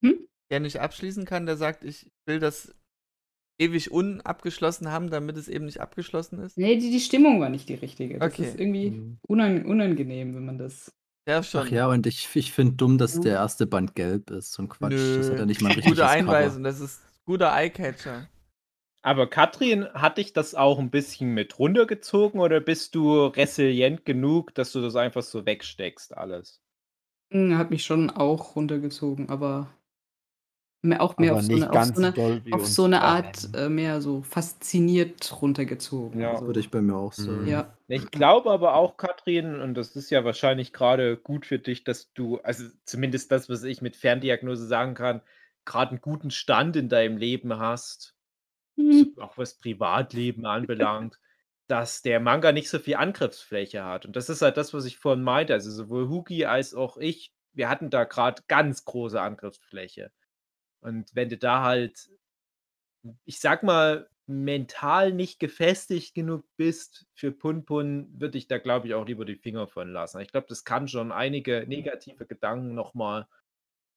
[0.04, 0.28] Hm?
[0.50, 2.76] Der nicht abschließen kann, der sagt, ich will das
[3.62, 6.58] ewig unabgeschlossen haben, damit es eben nicht abgeschlossen ist?
[6.58, 8.20] Nee, die, die Stimmung war nicht die richtige.
[8.20, 8.52] Das Okay.
[8.52, 9.18] ist irgendwie Mhm.
[9.28, 10.94] unang unangenehm, wenn man das.
[11.28, 11.62] Ja, schon.
[11.62, 14.54] Ach ja, und ich, ich finde dumm, dass der erste Band gelb ist.
[14.54, 15.18] So ein Quatsch.
[15.18, 15.40] Das hat Nö.
[15.40, 16.08] ja nicht mal ein richtiges Gute.
[16.08, 18.28] Einweisung, das ist guter Eyecatcher.
[19.04, 24.56] Aber Katrin, hat dich das auch ein bisschen mit runtergezogen oder bist du resilient genug,
[24.56, 26.62] dass du das einfach so wegsteckst, alles?
[27.32, 29.70] Hm, Hat mich schon auch runtergezogen, aber
[31.00, 33.02] auch mehr Aber auf so nicht eine, auf ganz so eine, auf so eine.
[33.02, 36.22] Art äh, mehr so fasziniert runtergezogen.
[36.22, 36.32] Ja.
[36.32, 37.48] also, Würde ich bei mir auch sagen.
[37.48, 37.78] ja.
[37.88, 42.14] Ich glaube aber auch, Katrin, und das ist ja wahrscheinlich gerade gut für dich, dass
[42.14, 45.22] du, also zumindest das, was ich mit Ferndiagnose sagen kann,
[45.66, 48.16] gerade einen guten Stand in deinem Leben hast,
[48.78, 49.14] Hm.
[49.20, 51.20] auch was Privatleben anbelangt,
[51.68, 54.06] dass der Manga nicht so viel Angriffsfläche hat.
[54.06, 55.54] Und das ist halt das, was ich vorhin meinte.
[55.54, 60.12] Also sowohl Hugi als auch ich, wir hatten da gerade ganz große Angriffsfläche.
[60.82, 62.10] Und wenn du da halt,
[63.26, 68.94] ich sag mal, mental nicht gefestigt genug bist für Punpun, würde ich da, glaube ich,
[68.94, 70.22] auch lieber die Finger von lassen.
[70.22, 73.28] Ich glaube, das kann schon einige negative Gedanken nochmal.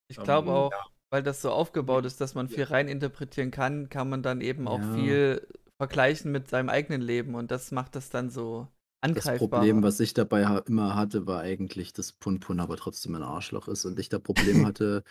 [0.08, 4.08] Ich glaube Ähm, auch, weil das so aufgebaut ist, dass man viel reininterpretieren kann, kann
[4.10, 4.84] man dann eben auch Ja.
[4.84, 5.46] viel
[5.78, 8.68] vergleichen mit seinem eigenen Leben und das macht das dann so
[9.12, 9.32] Das angreifbar.
[9.32, 13.84] Problem, was ich dabei immer hatte, war eigentlich, dass Punpun aber trotzdem ein Arschloch ist
[13.84, 15.04] und ich da Probleme hatte,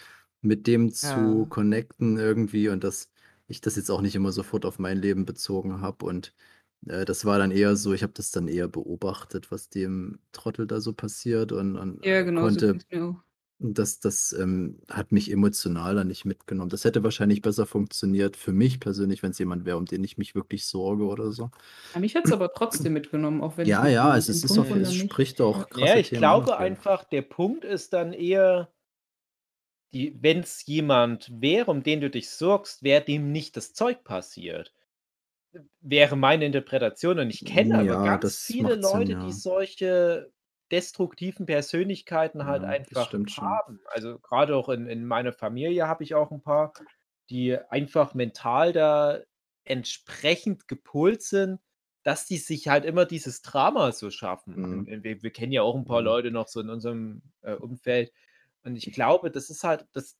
[0.43, 1.49] mit dem zu Ja.
[1.49, 3.09] connecten irgendwie und das
[3.47, 6.33] ich das jetzt auch nicht immer sofort auf mein Leben bezogen habe und
[6.87, 10.67] äh, das war dann eher so, ich habe das dann eher beobachtet, was dem Trottel
[10.67, 13.23] da so passiert und, und Ja, äh, genau, so konnte, ging's mir auch.
[13.59, 16.69] und das, das ähm, hat mich emotional dann nicht mitgenommen.
[16.69, 20.17] Das hätte wahrscheinlich besser funktioniert für mich persönlich, wenn es jemand wäre, um den ich
[20.17, 21.51] mich wirklich sorge oder so.
[21.93, 24.57] Ja, mich hat's aber trotzdem mitgenommen, auch wenn ich Ja, mich ja, es, es ist
[24.57, 27.21] Punkt auch, von es dann nicht spricht auch krasse Ja, ich Themen glaube einfach, der
[27.23, 28.71] Punkt ist dann eher,
[29.93, 34.73] wenn es jemand wäre, um den du dich sorgst, wäre dem nicht das Zeug passiert.
[35.81, 37.19] Wäre meine Interpretation.
[37.19, 39.23] Und ich kenne aber Ja, ganz das viele macht Sinn, Leute, ja.
[39.23, 40.31] die solche
[40.71, 43.59] destruktiven Persönlichkeiten halt Ja, einfach stimmt schon.
[43.67, 43.81] haben.
[43.87, 46.73] Also gerade auch in, in meiner Familie habe ich auch ein paar,
[47.29, 49.19] die einfach mental da
[49.65, 51.59] entsprechend gepolt sind,
[52.03, 54.55] dass die sich halt immer dieses Drama so schaffen.
[54.55, 54.87] Mhm.
[54.87, 56.03] Und Wir, wir kennen ja auch ein paar Mhm.
[56.03, 58.11] Leute noch so in unserem äh, Umfeld.
[58.63, 60.17] Und ich glaube, das ist halt das,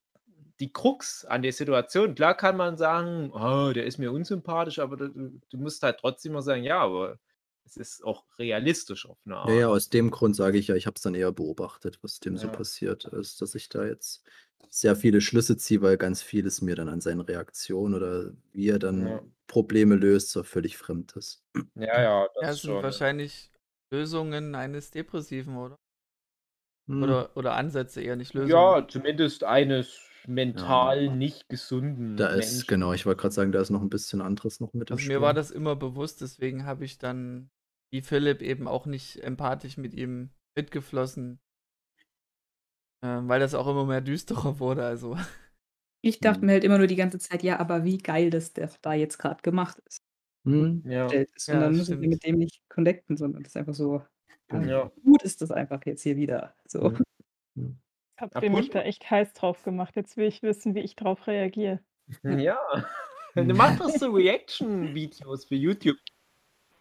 [0.59, 2.15] die Krux an der Situation.
[2.15, 5.09] Klar kann man sagen, oh, der ist mir unsympathisch, aber du,
[5.49, 7.19] du musst halt trotzdem mal sagen, ja, aber
[7.65, 9.67] es ist auch realistisch auf eine Ja, ja, Art.
[9.67, 12.47] aus dem Grund sage ich ja, ich habe es dann eher beobachtet, was dem so
[12.47, 12.49] Ja.
[12.49, 14.23] passiert ist, dass ich da jetzt
[14.69, 18.79] sehr viele Schlüsse ziehe, weil ganz vieles mir dann an seinen Reaktionen oder wie er
[18.79, 21.43] dann Ja, Probleme löst, so völlig fremd ist.
[21.75, 22.81] ja, ja, Ja, das sind schon.
[22.81, 23.51] wahrscheinlich
[23.91, 25.77] Lösungen eines Depressiven, oder?
[26.87, 28.75] Hm, Oder, oder Ansätze eher, nicht Lösungen.
[28.75, 30.11] Ja, zumindest eines
[30.53, 32.67] ja, mental nicht gesunden da ist, Menschen.
[32.67, 35.07] genau, ich wollte gerade sagen, da ist noch ein bisschen anderes noch mit im Also
[35.07, 37.51] mir war das immer bewusst, deswegen habe ich dann,
[37.91, 41.41] wie Philipp, eben auch nicht empathisch mit ihm mitgeflossen,
[43.01, 44.85] ähm, weil das auch immer mehr düsterer wurde.
[44.85, 45.17] Also
[46.01, 46.45] Ich dachte Hm.
[46.45, 49.17] mir halt immer nur die ganze Zeit, ja, aber wie geil, dass der da jetzt
[49.17, 49.99] gerade gemacht ist.
[50.45, 51.51] Hm, Ja, ist.
[51.51, 54.03] Und ja, dann müssen wir mit dem nicht connecten, sondern das ist einfach so.
[54.51, 54.91] Ja.
[55.03, 56.53] gut ist das einfach jetzt hier wieder.
[56.65, 56.91] So.
[56.91, 57.03] Hm,
[57.55, 57.77] hm.
[58.17, 59.95] Habt ihr mich da echt heiß drauf gemacht?
[59.95, 61.79] Jetzt will ich wissen, wie ich drauf reagiere.
[62.23, 62.59] Ja.
[63.35, 65.97] Du machst doch so Reaction-Videos für YouTube.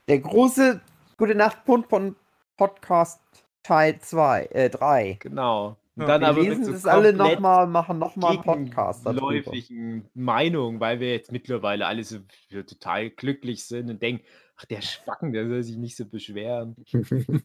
[0.08, 0.82] Der große
[1.16, 2.14] Gute Nacht Punkt von
[2.58, 3.22] Podcast
[3.62, 5.16] Teil 2, äh 3.
[5.20, 5.78] Genau.
[5.94, 6.06] Und Ja.
[6.06, 9.30] dann Wir aber lesen so das alle nochmal, machen nochmal einen Podcast darüber.
[9.30, 12.18] gegenläufigen Meinungen, weil wir jetzt mittlerweile alle so
[12.50, 14.24] total glücklich sind und denken,
[14.62, 16.76] ach, der Schwacken, der soll sich nicht so beschweren.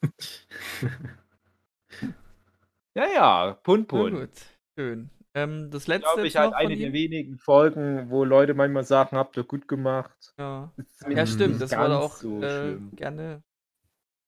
[2.96, 4.12] Ja, ja, Pun Pun.
[4.12, 4.30] gut,
[4.78, 5.10] schön.
[5.36, 9.38] Ähm, das letzte Glaube ich halt eine der wenigen Folgen, wo Leute manchmal sagen, habt
[9.38, 10.34] ihr gut gemacht.
[10.40, 10.74] Ja.
[11.08, 13.44] Ja, stimmt, das wurde auch so äh, gerne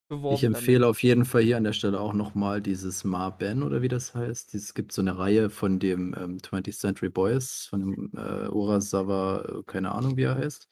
[0.04, 0.90] Ich beworben empfehle damit.
[0.90, 4.14] auf jeden Fall hier an der Stelle auch nochmal dieses Ma Ben oder wie das
[4.14, 4.54] heißt.
[4.54, 9.42] Es gibt so eine Reihe von dem ähm, 20th Century Boys, von dem äh, Urasawa,
[9.42, 10.68] äh, keine Ahnung wie er heißt.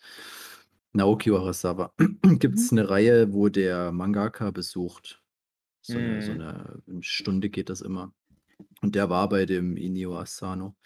[0.93, 1.93] Naoki Urasawa.
[2.39, 2.79] Gibt es Mhm.
[2.79, 5.23] eine Reihe, wo der Mangaka besucht.
[5.83, 6.41] So eine, so Mhm.
[6.41, 8.13] eine eine Stunde geht das immer.
[8.83, 10.77] Und der war bei dem Inio Asano.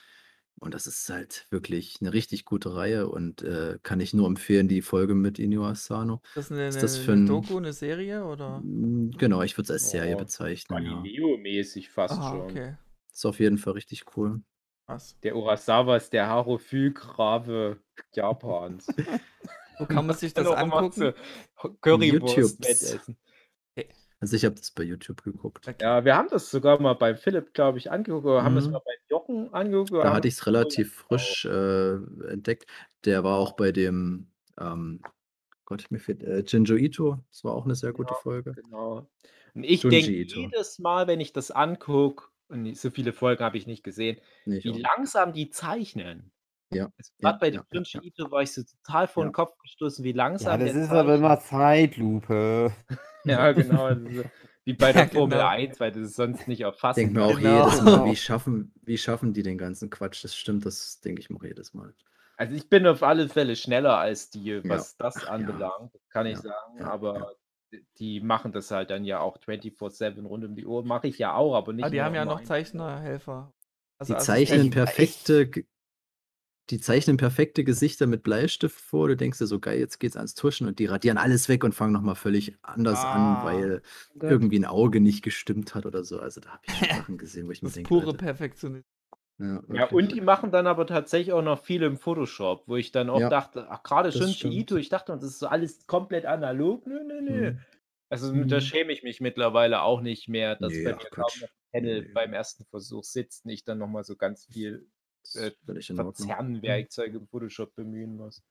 [0.60, 4.68] Und das ist halt wirklich eine richtig gute Reihe und äh, kann ich nur empfehlen,
[4.68, 6.20] die Folge mit Inio Asano.
[6.24, 7.26] Ist das eine, Ist eine, das für eine ein.
[7.26, 8.60] Doku, eine Serie oder?
[8.60, 11.02] Mm, Genau, ich würde es als Serie Oh, bezeichnen, ja.
[11.02, 12.50] Galileo-mäßig fast Aha, schon.
[12.50, 12.76] okay.
[13.12, 14.42] Ist auf jeden Fall richtig cool.
[14.86, 15.16] Krass.
[15.22, 17.78] Der Urasawa ist der Harophil-Grave
[18.14, 18.86] Japans.
[19.82, 21.12] Wo kann man sich das angucken?
[21.80, 22.66] Currywurst.
[24.20, 25.66] Also ich habe das bei YouTube geguckt.
[25.80, 28.72] Ja, wir haben das sogar mal bei Philipp, glaube ich, angeguckt, oder haben das Mhm.
[28.72, 29.92] mal bei Jochen angeguckt.
[29.92, 31.94] Da hatte ich es relativ frisch äh,
[32.28, 32.66] entdeckt.
[33.04, 34.28] Der war auch bei dem,
[34.60, 35.02] ähm,
[35.64, 37.18] Gott, mir fehlt, äh, Jinjo Ito.
[37.30, 38.52] Das war auch eine sehr gute Ja, Folge.
[38.52, 39.08] genau.
[39.54, 43.66] Und ich denke jedes Mal, wenn ich das angucke, und so viele Folgen habe ich
[43.66, 44.84] nicht gesehen, Nee, ich wie auch nicht.
[44.84, 46.31] langsam die zeichnen.
[46.72, 48.02] Ja, Also ja, gerade bei dem ja, ja, Junji ja.
[48.06, 49.32] Ito war ich so total vor den Ja.
[49.32, 52.72] Kopf gestoßen, wie Ja, langsam das der ist aber immer Zeitlupe.
[53.24, 53.94] Ja, genau.
[53.94, 54.26] das ist
[54.64, 55.42] Wie bei Ja, der Formel genau.
[55.42, 56.60] 1, weil du es sonst nicht
[56.90, 57.40] Ich erfassen denke mir auch Genau.
[57.40, 60.22] jedes Mal, wie schaffen, wie schaffen die den ganzen Quatsch?
[60.24, 61.94] Das stimmt, das denke ich mir auch jedes Mal.
[62.36, 66.26] Also ich bin auf alle Fälle schneller als die, Ja, was das ja, anbelangt, kann
[66.26, 66.80] ich ja, sagen.
[66.80, 67.26] ja, Aber ja.
[67.98, 70.84] die machen das halt dann ja auch 24-7 rund um die Uhr.
[70.84, 73.52] Mache ich ja auch, aber nicht Ah, die haben ja noch Zeichnerhelfer.
[74.06, 74.70] Die Also zeichnen Assistenten.
[74.70, 75.50] perfekte,
[76.72, 79.08] die zeichnen perfekte Gesichter mit Bleistift vor.
[79.08, 81.74] Du denkst dir so, geil, jetzt geht's ans Tuschen und die radieren alles weg und
[81.74, 83.42] fangen nochmal völlig anders an, Ah.
[83.42, 83.82] weil
[84.14, 84.30] Oh Gott.
[84.30, 86.18] irgendwie ein Auge nicht gestimmt hat oder so.
[86.20, 88.84] Also da habe ich schon Sachen gesehen, wo ich mir Das ist denke, pure Perfektionismus.
[89.38, 89.92] ja, Ja, wirklich.
[89.92, 93.20] und die machen dann aber tatsächlich auch noch viel im Photoshop, wo ich dann auch
[93.20, 94.44] Ja, dachte, ach, gerade stimmt.
[94.44, 96.86] Ito, ich dachte, das ist so alles komplett analog.
[96.86, 97.52] Nö, nö, nö.
[97.52, 97.58] Hm.
[98.10, 98.48] Also Mhm.
[98.48, 101.48] da schäme ich mich mittlerweile auch nicht mehr, dass Nee, bei ach mir kaum noch
[101.48, 102.12] ein Panel Nee.
[102.14, 104.88] beim ersten Versuch sitzt und ich dann nochmal so ganz viel
[105.34, 105.50] äh.
[105.94, 108.42] Verzerrenwerkzeuge im Photoshop bemühen muss.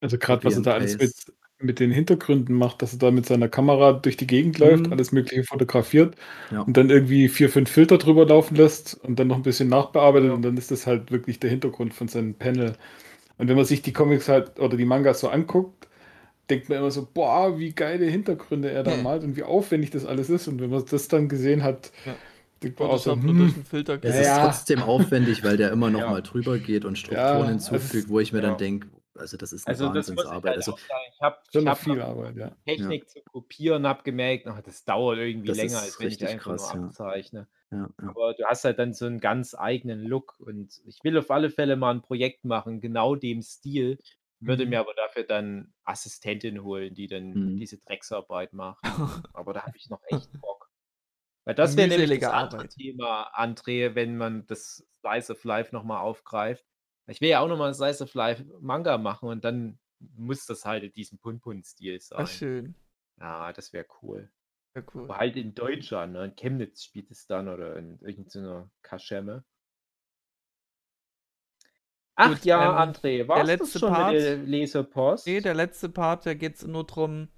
[0.00, 1.14] Also gerade was er da alles mit,
[1.58, 4.92] mit den Hintergründen macht, dass er da mit seiner Kamera durch die Gegend läuft, Mhm.
[4.92, 6.16] alles Mögliche fotografiert
[6.50, 6.62] Ja.
[6.62, 10.28] und dann irgendwie vier, fünf Filter drüber laufen lässt und dann noch ein bisschen nachbearbeitet
[10.28, 10.34] Ja.
[10.34, 12.76] und dann ist das halt wirklich der Hintergrund von seinem Panel.
[13.38, 15.88] Und wenn man sich die Comics halt oder die Mangas so anguckt,
[16.50, 19.02] denkt man immer so, boah, wie geile Hintergründe er da Hm.
[19.04, 20.48] malt und wie aufwendig das alles ist.
[20.48, 22.16] Und wenn man das dann gesehen hat, Ja.
[22.78, 24.14] Man auch so, hm, den Filter Es.
[24.14, 24.44] Ja, ist ja.
[24.46, 26.10] trotzdem aufwendig, weil der immer noch Ja.
[26.10, 28.48] mal drüber geht und Strukturen Ja, hinzufügt, wo ich mir ja.
[28.48, 30.44] dann denke, also das ist eine Also das muss ich Wahnsinnsarbeit.
[30.56, 30.76] halt Also.
[31.14, 32.56] Ich habe schon ich hab viel Arbeit, ja.
[32.66, 36.12] Technik zu kopieren, habe gemerkt, ach, das dauert irgendwie Das länger, ist als wenn ich
[36.14, 36.86] richtig einfach krass, nur ja.
[36.88, 37.48] abzeichne.
[37.70, 38.08] ja, ja.
[38.08, 41.50] Aber du hast halt dann so einen ganz eigenen Look und ich will auf alle
[41.50, 43.98] Fälle mal ein Projekt machen, genau dem Stil,
[44.40, 44.70] würde Mhm.
[44.70, 47.56] mir aber dafür dann Assistentin holen, die dann Mhm.
[47.58, 48.82] diese Drecksarbeit macht.
[49.36, 50.61] Aber da habe ich noch echt Bock.
[51.44, 52.70] Weil das wäre nämlich das andere Arbeit.
[52.70, 56.64] Thema, André, wenn man das Slice of Life nochmal aufgreift.
[57.08, 59.78] Ich will ja auch nochmal ein Slice of Life Manga machen und dann
[60.16, 62.20] muss das halt in diesem Pun-Pun-Stil sein.
[62.22, 62.74] Ach, schön.
[63.18, 64.30] Ja, das wäre cool.
[64.76, 65.04] Ja, cool.
[65.04, 66.24] Aber halt in Deutschland, ne?
[66.26, 69.44] In Chemnitz spielt es dann oder in irgendeiner Kaschemme.
[72.14, 75.26] Ach Gut, ja, ähm, André, war das letzte schon Part- mit der Leserpost?
[75.26, 77.28] Nee, der letzte Part, da geht es nur drum,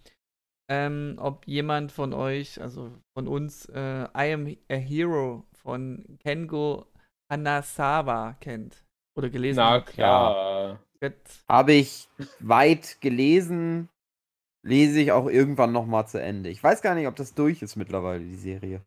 [0.69, 6.87] ähm, ob jemand von euch, also von uns, äh, I Am a Hero von Kengo
[7.31, 8.85] Hanasawa kennt.
[9.17, 9.87] Oder gelesen Na hat.
[9.87, 10.81] klar.
[11.01, 12.09] Wird- Habe ich
[12.41, 13.89] weit gelesen,
[14.63, 16.49] lese ich auch irgendwann nochmal zu Ende.
[16.51, 18.83] Ich weiß gar nicht, ob das durch ist mittlerweile, die Serie.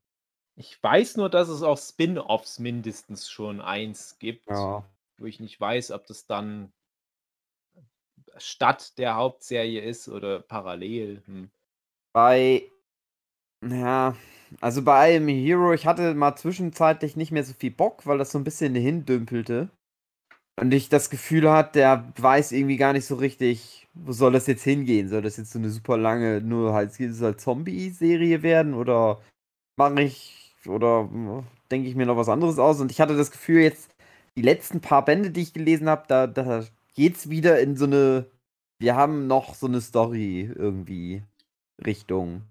[0.55, 4.84] Ich weiß nur, dass es auch Spin-Offs mindestens schon eins gibt, Ja.
[5.19, 6.73] wo ich nicht weiß, ob das dann
[8.38, 11.21] statt der Hauptserie ist oder parallel.
[11.25, 11.51] Hm.
[12.14, 12.64] Bei,
[13.64, 14.16] ja,
[14.62, 18.18] also bei I Am Hero, ich hatte mal zwischenzeitlich nicht mehr so viel Bock, weil
[18.18, 19.70] das so ein bisschen hindümpelte.
[20.60, 24.47] Und ich das Gefühl hatte, der weiß irgendwie gar nicht so richtig, wo soll das
[24.47, 25.08] jetzt hingehen?
[25.08, 28.74] Soll das jetzt so eine super lange, nur halt, soll Zombie-Serie werden?
[28.74, 29.22] Oder
[29.78, 31.10] mache ich, oder
[31.70, 32.82] denke ich mir noch was anderes aus?
[32.82, 33.91] Und ich hatte das Gefühl, jetzt
[34.36, 36.64] die letzten paar Bände, die ich gelesen habe, da, da
[36.95, 38.26] geht's wieder in so eine,
[38.80, 41.22] wir haben noch so eine Story irgendwie
[41.86, 42.43] Richtung.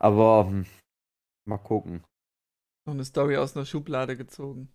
[0.00, 0.66] Aber hm,
[1.48, 2.04] mal gucken.
[2.86, 4.72] Noch eine Story aus einer Schublade gezogen.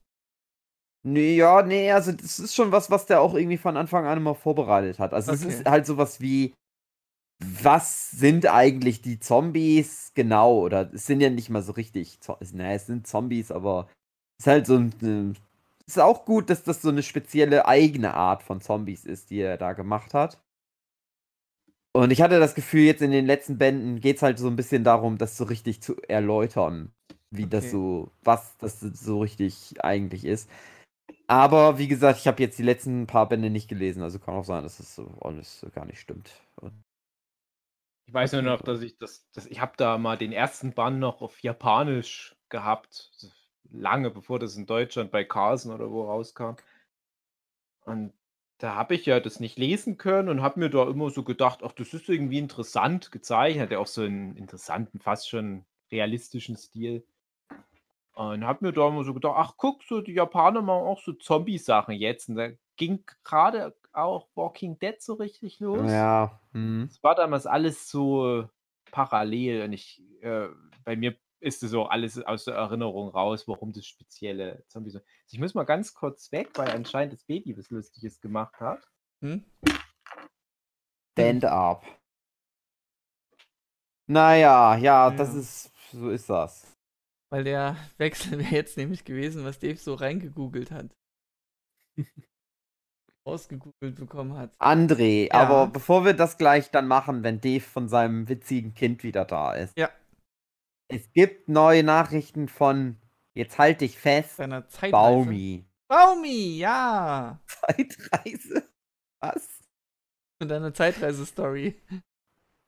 [1.04, 4.18] Nee, ja, nee, also das ist schon was, was der auch irgendwie von Anfang an
[4.18, 5.14] immer vorbereitet hat.
[5.14, 5.54] Also es Okay.
[5.54, 6.56] ist halt sowas wie,
[7.44, 10.60] was sind eigentlich die Zombies genau?
[10.60, 12.20] Oder es sind ja nicht mal so richtig,
[12.54, 13.88] naja, es sind Zombies, aber
[14.40, 15.40] es ist halt so ein, äh,
[15.88, 19.40] es ist auch gut, dass das so eine spezielle eigene Art von Zombies ist, die
[19.42, 20.42] er da gemacht hat.
[21.96, 24.58] Und ich hatte das Gefühl, jetzt in den letzten Bänden geht es halt so ein
[24.58, 26.92] bisschen darum, das so richtig zu erläutern,
[27.32, 27.72] wie das Okay.
[27.72, 30.50] so, was das so richtig eigentlich ist.
[31.28, 34.46] Aber wie gesagt, ich habe jetzt die letzten paar Bände nicht gelesen, also kann auch
[34.46, 36.32] sein, dass das so alles gar nicht stimmt.
[36.58, 36.74] Und
[38.08, 41.00] Ich weiß nur noch, dass ich das, das ich habe da mal den ersten Band
[41.00, 43.12] noch auf Japanisch gehabt,
[43.72, 46.56] lange bevor das in Deutschland bei Carlsen oder wo rauskam.
[47.86, 48.14] Und
[48.58, 51.60] da habe ich ja das nicht lesen können und habe mir da immer so gedacht,
[51.64, 56.56] ach, das ist irgendwie interessant gezeichnet, hat ja auch so einen interessanten, fast schon realistischen
[56.56, 57.06] Stil.
[58.14, 61.12] Und habe mir da immer so gedacht, ach guck, so die Japaner machen auch so
[61.12, 62.30] Zombie-Sachen jetzt.
[62.30, 65.92] Und da ging gerade auch Walking Dead so richtig los.
[65.92, 66.40] ja.
[66.90, 68.48] Es war damals alles so
[68.92, 70.48] parallel und ich, äh,
[70.86, 75.00] bei mir ist so alles aus der Erinnerung raus, warum das spezielle Zombie so.
[75.30, 78.84] Ich muss mal ganz kurz weg, weil anscheinend das Baby was Lustiges gemacht hat.
[79.22, 79.46] Hm?
[81.14, 81.86] Stand up.
[84.08, 85.40] Naja, ja, das Ja.
[85.40, 86.76] ist, so ist das.
[87.32, 90.96] Weil der Wechsel wäre jetzt nämlich gewesen, was Dave so reingegoogelt hat.
[93.28, 94.56] Ausgegoogelt bekommen hat.
[94.60, 95.34] André, Ja.
[95.34, 99.54] aber bevor wir das gleich dann machen, wenn Dave von seinem witzigen Kind wieder da
[99.54, 99.76] ist.
[99.78, 99.90] Ja.
[100.88, 102.98] Es gibt neue Nachrichten von,
[103.34, 104.40] jetzt halt dich fest.
[104.92, 105.66] Baumi.
[105.88, 107.40] Baumi, ja.
[107.48, 108.70] Zeitreise?
[109.20, 109.62] Was?
[110.42, 111.82] Und deine Zeitreise-Story.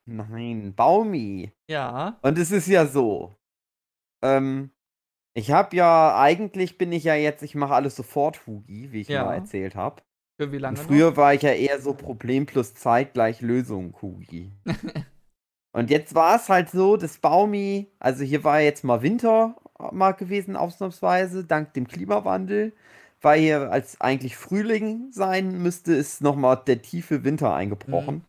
[0.06, 1.52] Nein, Baumi.
[1.70, 2.18] Ja.
[2.22, 3.36] Und es ist ja so.
[4.24, 4.72] Ähm,
[5.36, 9.10] ich habe ja, eigentlich bin ich ja jetzt, ich mache alles sofort Hugi, wie ich
[9.10, 9.26] Ja.
[9.26, 10.02] mal erzählt habe.
[10.40, 13.96] Für wie Und lange früher war ich ja eher so Problem plus Zeit gleich Lösung
[14.02, 14.52] Hugi.
[15.78, 19.56] Und jetzt war es halt so, dass Baumi, also hier war jetzt mal Winter
[19.92, 22.74] mal gewesen, ausnahmsweise, dank dem Klimawandel.
[23.22, 28.26] Weil hier als eigentlich Frühling sein müsste, ist nochmal der tiefe Winter eingebrochen.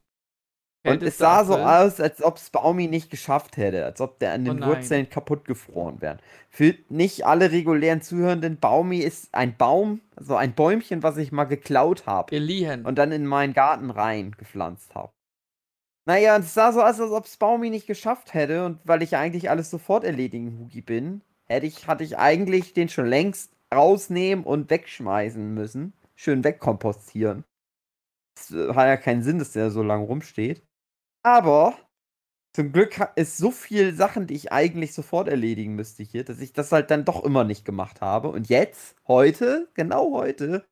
[0.87, 4.33] Und es sah so aus, als ob es Baumi nicht geschafft hätte, als ob der
[4.33, 4.69] an Oh den nein.
[4.69, 6.19] Wurzeln kaputt gefroren wäre.
[6.51, 11.45] Für nicht alle regulären Zuhörenden, Baumi ist ein Baum, also ein Bäumchen, was ich mal
[11.45, 12.85] geklaut habe Geliehen.
[12.85, 15.13] und dann in meinen Garten rein gepflanzt habe.
[16.09, 19.03] Naja, und es sah so aus, als ob es Baumi nicht geschafft hätte und weil
[19.03, 23.53] ich eigentlich alles sofort erledigen Hugi bin, hätte ich, hatte ich eigentlich den schon längst
[23.75, 25.93] rausnehmen und wegschmeißen müssen.
[26.15, 27.45] Schön wegkompostieren.
[28.39, 30.63] Es äh, hat ja keinen Sinn, dass der so lange rumsteht.
[31.23, 31.77] Aber
[32.55, 36.55] zum Glück ist so viel Sachen, die ich eigentlich sofort erledigen müsste hier, dass ich
[36.55, 38.31] das halt dann doch immer nicht gemacht habe.
[38.31, 40.67] Und jetzt, heute, genau heute,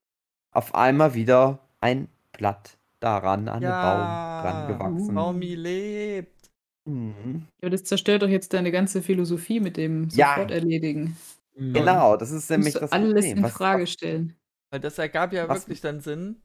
[0.51, 5.15] auf einmal wieder ein Blatt daran an den Baum dran gewachsen.
[5.15, 6.51] Baumi lebt.
[6.89, 7.47] Mhm.
[7.63, 10.35] Ja, das zerstört doch jetzt deine ganze Philosophie mit dem Ja.
[10.35, 11.17] sofort erledigen.
[11.57, 13.37] Genau, das ist nämlich das alles Problem.
[13.39, 14.37] in Was- Frage stellen.
[14.71, 16.43] Weil das ergab ja Was- wirklich dann Sinn,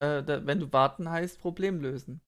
[0.00, 2.20] äh, da, wenn du warten heißt, Problem lösen.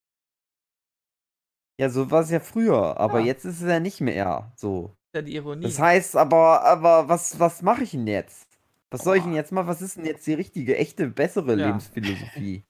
[1.79, 3.27] Ja, so war es ja früher, aber Ja.
[3.27, 4.97] jetzt ist es ja nicht mehr so.
[5.13, 5.63] ist ja die Ironie.
[5.63, 8.47] Das heißt aber, aber was, was mache ich denn jetzt?
[8.91, 9.67] Was soll ich denn jetzt machen?
[9.67, 11.67] Was ist denn jetzt die richtige, echte, bessere Ja.
[11.67, 12.65] Lebensphilosophie?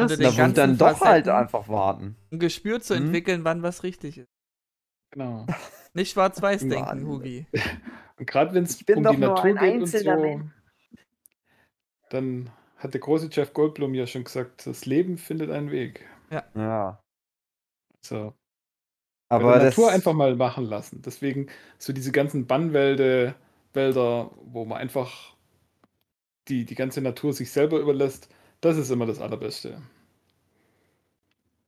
[0.00, 1.32] Das Unter den ganzen dann doch halt Facetten.
[1.32, 2.16] einfach warten.
[2.32, 3.04] ein Gespür zu Hm?
[3.04, 4.28] entwickeln, wann was richtig ist.
[5.10, 5.46] Genau.
[5.94, 7.06] Nicht schwarz-weiß denken.
[7.06, 7.46] Hugi.
[8.18, 10.44] Und gerade wenn es Ich bin um doch die Natur ein geht und so, Mensch.
[12.10, 16.06] dann hat der große Jeff Goldblum ja schon gesagt, das Leben findet einen Weg.
[16.54, 17.00] Ja.
[18.02, 18.34] So.
[19.28, 21.02] Aber das, Natur einfach mal machen lassen.
[21.02, 21.48] Deswegen
[21.78, 23.34] so diese ganzen Bannwälder,
[23.72, 25.36] Wälder, wo man einfach
[26.48, 28.28] die, die ganze Natur sich selber überlässt,
[28.60, 29.82] das ist immer das Allerbeste.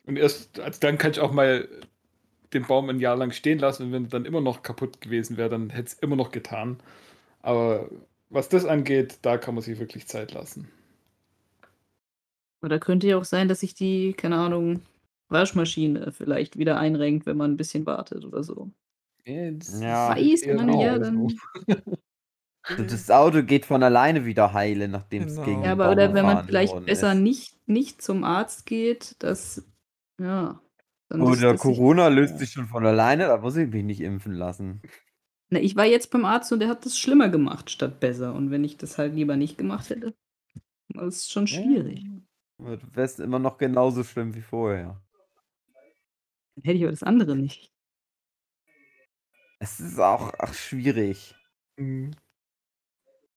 [0.05, 1.68] Und erst also dann kann ich auch mal
[2.53, 5.36] den Baum ein Jahr lang stehen lassen und wenn er dann immer noch kaputt gewesen
[5.36, 6.78] wäre, dann hätte es immer noch getan.
[7.40, 7.90] Aber
[8.28, 10.70] was das angeht, da kann man sich wirklich Zeit lassen.
[12.62, 14.82] Oder könnte ja auch sein, dass sich die, keine Ahnung,
[15.28, 18.70] Waschmaschine vielleicht wieder einrenkt, wenn man ein bisschen wartet oder so.
[19.24, 21.40] Ja, Weiß man ja genau dann.
[22.76, 25.46] so das Auto geht von alleine wieder heile, nachdem es Genau.
[25.46, 27.20] gegen Ja, aber oder wenn man vielleicht besser ist.
[27.20, 29.62] nicht, nicht zum Arzt geht, dass,
[30.20, 30.60] ja.
[31.10, 34.80] Oder Corona löst sich schon von alleine, da muss ich mich nicht impfen lassen.
[35.50, 38.34] Na, ich war jetzt beim Arzt und der hat das schlimmer gemacht statt besser.
[38.34, 40.14] Und wenn ich das halt lieber nicht gemacht hätte,
[40.88, 42.04] das ist schon schwierig.
[42.58, 45.02] Du wärst immer noch genauso schlimm wie vorher.
[46.56, 47.72] Dann hätte ich aber das andere nicht.
[49.60, 51.34] Es ist auch ach, schwierig.
[51.78, 52.10] Mhm.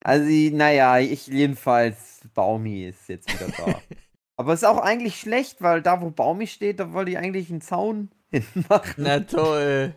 [0.06, 3.82] Also, naja, ich jedenfalls, Baumi ist jetzt wieder da.
[4.38, 7.62] Aber ist auch eigentlich schlecht, weil da, wo Baumi steht, da wollte ich eigentlich einen
[7.62, 9.04] Zaun hinmachen.
[9.04, 9.96] Na toll.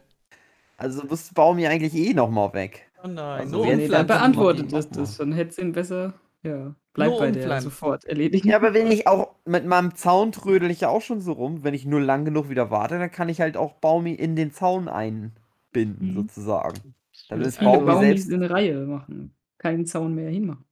[0.79, 2.89] Also muss Baumi eigentlich eh nochmal weg.
[3.05, 5.17] Oh nein, Also wenn Nee, dann beantwortet das das.
[5.19, 6.15] Dann hätte es ihn besser.
[6.45, 7.71] Ja, bleibt Nur bei der umpflanzen.
[7.71, 8.49] sofort erledigen.
[8.49, 11.65] Ja, aber wenn ich auch mit meinem Zaun trödel ich ja auch schon so rum,
[11.65, 14.53] wenn ich nur lang genug wieder warte, dann kann ich halt auch Baumi in den
[14.53, 16.15] Zaun einbinden, Mhm.
[16.15, 16.95] sozusagen.
[17.29, 18.31] Dann ist Baumi Baumis selbst.
[18.31, 19.35] in Reihe machen.
[19.59, 20.65] Keinen Zaun mehr hinmachen.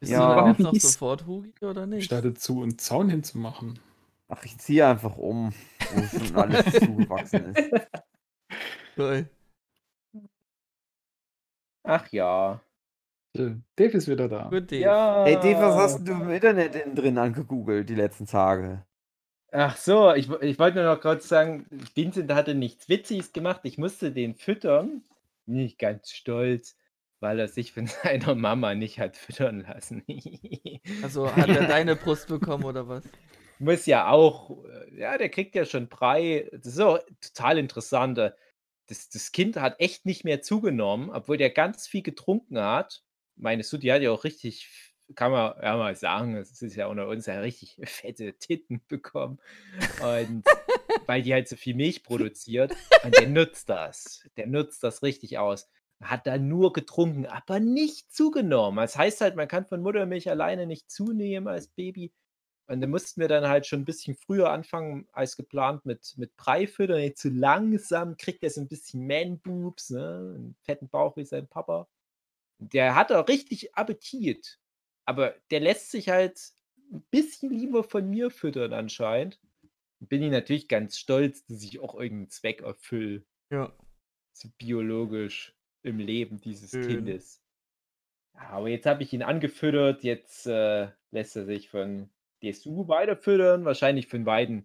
[0.00, 0.42] Bist Ja.
[0.42, 2.04] du jetzt noch sofort Hugi oder nicht?
[2.04, 3.78] Statt zu, einen Zaun hinzumachen.
[4.28, 5.52] Ach, ich ziehe einfach um,
[5.92, 7.70] wo schon alles zugewachsen ist.
[8.96, 9.28] Toll.
[11.82, 12.60] Ach ja.
[13.34, 14.44] Dave ist wieder da.
[14.48, 14.80] Gut, Dave.
[14.82, 15.24] Ja.
[15.26, 18.86] Ey, Dave, was hast du im Internet innen drin angegoogelt die letzten Tage?
[19.52, 23.60] Ach so, ich, ich wollte nur noch kurz sagen, Vincent hatte nichts Witziges gemacht.
[23.64, 25.02] Ich musste den füttern.
[25.46, 26.76] Nicht ganz stolz,
[27.24, 30.04] weil er sich von seiner Mama nicht hat füttern lassen.
[31.02, 33.04] Also hat er deine Brust bekommen oder was?
[33.58, 36.48] Muss ja auch, äh, ja, der kriegt ja schon Brei.
[36.52, 38.18] Das ist auch total interessant.
[38.18, 38.32] äh,
[38.86, 43.02] Das, das Kind hat echt nicht mehr zugenommen, obwohl der ganz viel getrunken hat.
[43.36, 44.68] Meine Sutti hat ja auch richtig,
[45.14, 49.40] kann man ja mal sagen, es ist ja unter uns ja richtig fette Titten bekommen.
[50.02, 50.44] Und
[51.06, 52.74] weil die halt so viel Milch produziert.
[53.02, 54.28] Und der nutzt das.
[54.36, 55.66] Der nutzt das richtig aus.
[56.02, 58.78] Hat da nur getrunken, aber nicht zugenommen.
[58.78, 62.12] Das heißt halt, man kann von Muttermilch alleine nicht zunehmen als Baby.
[62.66, 66.34] Und da mussten wir dann halt schon ein bisschen früher anfangen als geplant mit, mit
[66.36, 67.00] Brei füttern.
[67.00, 70.34] Jetzt so langsam kriegt er so ein bisschen Man-Boobs, ne?
[70.36, 71.88] einen fetten Bauch wie sein Papa.
[72.58, 74.58] Der hat auch richtig Appetit.
[75.04, 76.40] Aber der lässt sich halt
[76.90, 79.38] ein bisschen lieber von mir füttern anscheinend.
[80.00, 83.24] Bin ich natürlich ganz stolz, dass ich auch irgendeinen Zweck erfülle.
[83.50, 83.72] Ja.
[84.32, 85.54] So biologisch
[85.84, 86.88] im Leben dieses Schön.
[86.88, 87.40] Kindes.
[88.32, 92.10] Aber jetzt habe ich ihn angefüttert, jetzt äh, lässt er sich von
[92.42, 93.64] DSU weiterfüttern.
[93.64, 94.64] Wahrscheinlich von beiden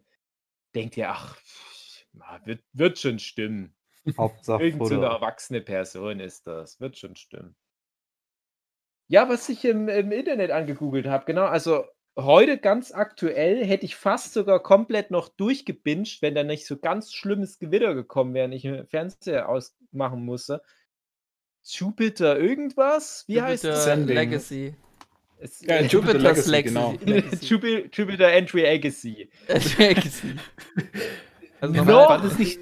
[0.74, 1.38] denkt er, ach,
[2.46, 3.76] wird, wird schon stimmen.
[4.18, 5.16] Hauptsache Irgend so eine Futter.
[5.16, 6.80] erwachsene Person ist das.
[6.80, 7.56] Wird schon stimmen.
[9.08, 11.84] Ja, was ich im, im Internet angegoogelt habe, genau, also
[12.16, 17.14] heute ganz aktuell hätte ich fast sogar komplett noch durchgebinged, wenn da nicht so ganz
[17.14, 20.62] schlimmes Gewitter gekommen wäre und ich den Fernseher ausmachen musste.
[21.78, 23.24] Jupiter irgendwas?
[23.28, 23.84] Wie heißt Jupiter es?
[23.86, 24.16] Sending.
[24.16, 24.74] Legacy.
[25.40, 25.62] es?
[25.62, 26.74] Ja, Jupiter Jupiter's Legacy, Legacy.
[26.74, 26.96] genau.
[27.06, 27.46] Legacy.
[27.46, 29.30] Jupiter, Jupiter Entry Legacy.
[29.78, 30.36] Legacy.
[31.62, 31.86] Also No.
[32.08, 32.58] War das nicht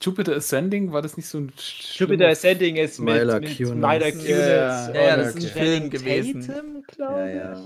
[0.00, 0.90] Jupiter Ascending?
[0.92, 1.52] War das nicht so ein
[1.96, 3.74] Jupiter Ascending ist mit, Kunis.
[3.74, 5.60] Myla Ja, ja, das ist ein okay.
[5.60, 6.40] Film gewesen.
[6.46, 7.52] Tatum, glaube Ja, ja.
[7.52, 7.58] ich.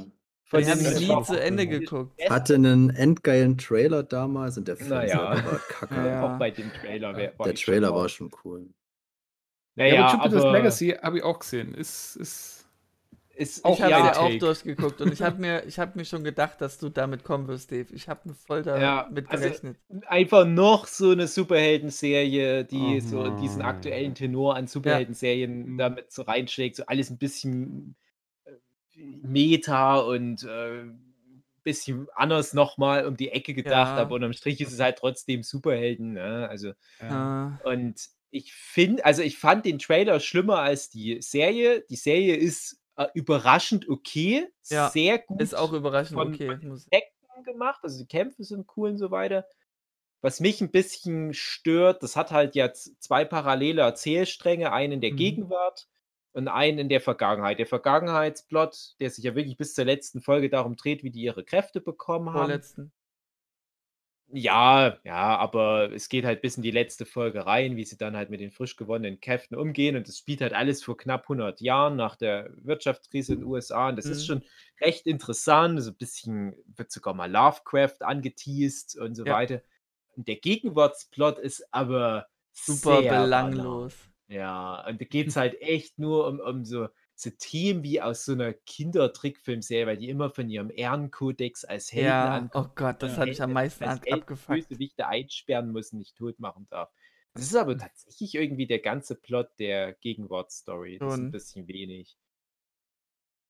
[0.47, 1.69] von Den habe den ich nie zu Ende cool.
[1.79, 2.31] geguckt.
[2.31, 5.19] Hatte einen endgeilen Trailer damals und der Film Naja.
[5.45, 5.95] war kacke.
[5.95, 6.35] Ja.
[6.35, 7.13] Auch bei dem Trailer.
[7.13, 8.67] Der ich schon Trailer war schon cool.
[9.77, 11.75] Naja, Ja, aber Jupiter's aber Legacy habe ich auch gesehen.
[11.75, 12.57] Ist, ist
[13.37, 16.25] ist, Auch Ich habe ja, auch durchgeguckt und ich habe mir, ich hab mir schon
[16.25, 17.87] gedacht, dass du damit kommen wirst, Dave.
[17.95, 19.79] Ich habe voll damit Ja, also- gerechnet.
[20.07, 25.79] einfach noch so eine Superhelden-Serie, die Oh so diesen aktuellen Tenor an Superhelden-Serien Mhm.
[25.79, 27.95] damit so reinschlägt, so alles ein bisschen
[28.45, 28.51] äh,
[29.23, 30.85] Meta und äh,
[31.63, 34.03] bisschen anders nochmal um die Ecke gedacht, Ja.
[34.03, 36.13] aber unterm Strich ist es halt trotzdem Superhelden.
[36.15, 36.47] Ne?
[36.51, 37.59] Also, ja.
[37.65, 37.95] Äh, und
[38.31, 41.85] ich finde, also ich fand den Trailer schlimmer als die Serie.
[41.91, 46.47] Die Serie ist äh, überraschend okay, Ja, sehr gut ist auch überraschend von- okay.
[46.47, 49.47] von gemacht, also die Kämpfe sind cool und so weiter.
[50.21, 55.13] Was mich ein bisschen stört, das hat halt jetzt zwei parallele Erzählstränge, einen in der
[55.13, 55.17] Mhm.
[55.17, 55.89] Gegenwart
[56.33, 57.59] und einen in der Vergangenheit.
[57.59, 61.43] Der Vergangenheitsplot, der sich ja wirklich bis zur letzten Folge darum dreht, wie die ihre
[61.45, 62.39] Kräfte bekommen haben.
[62.39, 62.93] vorletzten.
[64.33, 68.15] Ja, ja, aber es geht halt bis in die letzte Folge rein, wie sie dann
[68.17, 69.97] halt mit den frisch gewonnenen Kräften umgehen.
[69.97, 73.89] Und das spielt halt alles vor knapp 100 Jahren nach der Wirtschaftskrise in den USA.
[73.89, 74.25] Und das ist Mhm.
[74.25, 74.45] schon
[74.81, 75.83] recht interessant.
[75.83, 79.29] So ein bisschen wird sogar mal Lovecraft angeteased und so Ja.
[79.29, 79.63] weiter.
[80.17, 84.09] Und der Gegenwartsplot ist aber Super belanglos.
[84.29, 86.89] ja, und da geht es halt echt nur um, um so,
[87.23, 92.07] so Themen wie aus so einer Kindertrickfilmserie, weil die immer von ihrem Ehrenkodex als Helden
[92.09, 92.67] Ja, ankommen.
[92.69, 93.19] oh Gott, das Ja.
[93.19, 94.69] hat mich am meisten als abgefuckt.
[94.69, 96.91] Bösewichte einsperren muss, nicht tot machen darf.
[97.35, 100.99] Das ist aber tatsächlich irgendwie der ganze Plot der Gegenwartsstory.
[100.99, 102.17] Das ist ein bisschen wenig.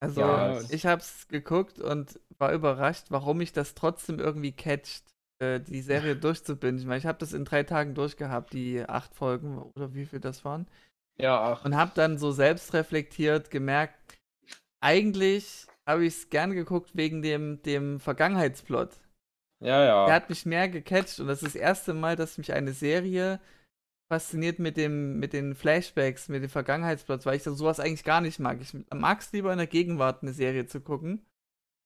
[0.03, 5.05] Also, Ja, es- ich hab's geguckt und war überrascht, warum mich das trotzdem irgendwie catcht,
[5.41, 5.81] äh, die
[6.13, 6.79] Serie durchzubinden.
[6.81, 10.21] Ich meine, ich habe das in drei Tagen durchgehabt, die acht Folgen oder wie viel
[10.21, 10.67] das waren.
[11.23, 13.95] Ja, ach, Und habe dann so selbst reflektiert gemerkt,
[14.81, 18.91] eigentlich habe ich es gern geguckt wegen dem, dem Vergangenheitsplot.
[19.61, 20.07] ja, ja.
[20.07, 23.41] Der hat mich mehr gecatcht und das ist das erste Mal, dass mich eine Serie
[24.11, 28.21] fasziniert mit dem, mit den Flashbacks, mit den Vergangenheitsplots, weil ich dann sowas eigentlich gar
[28.21, 28.61] nicht mag.
[28.61, 31.25] Ich mag es lieber in der Gegenwart eine Serie zu gucken.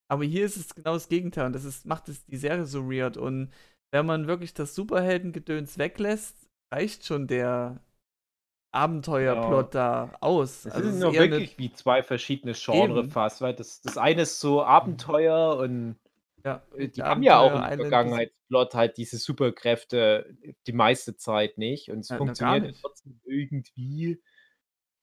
[0.08, 2.90] Aber hier ist es genau das Gegenteil und das ist, macht es die Serie so
[2.90, 3.16] weird.
[3.16, 3.52] Und
[3.92, 7.80] wenn man wirklich das Superheldengedöns weglässt, reicht schon der
[8.74, 10.66] Abenteuerplot da aus.
[10.66, 13.10] Es Also sind nur eher eine- wirklich wie zwei verschiedene Genre Eben.
[13.10, 15.96] fast, weil das, das eine ist so Abenteuer und
[16.44, 21.16] ja, Äh, Die der haben ja auch Island ist- Vergangenheitsplot halt diese Superkräfte die meiste
[21.16, 24.20] Zeit nicht und es Ja, funktioniert trotzdem irgendwie.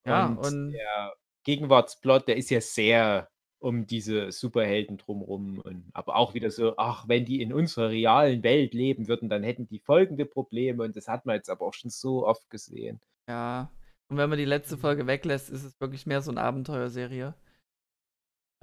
[0.06, 1.14] Ja, und, und- der
[1.44, 7.08] Gegenwartsplot, der ist ja sehr um diese Superhelden drumrum und aber auch wieder so, ach,
[7.08, 11.08] wenn die in unserer realen Welt leben würden, dann hätten die folgende Probleme und das
[11.08, 13.00] hat man jetzt aber auch schon so oft gesehen.
[13.30, 13.72] Ja.
[14.10, 14.82] Und wenn man die letzte Mhm.
[14.82, 17.34] Folge weglässt, ist es wirklich mehr so eine Abenteuerserie.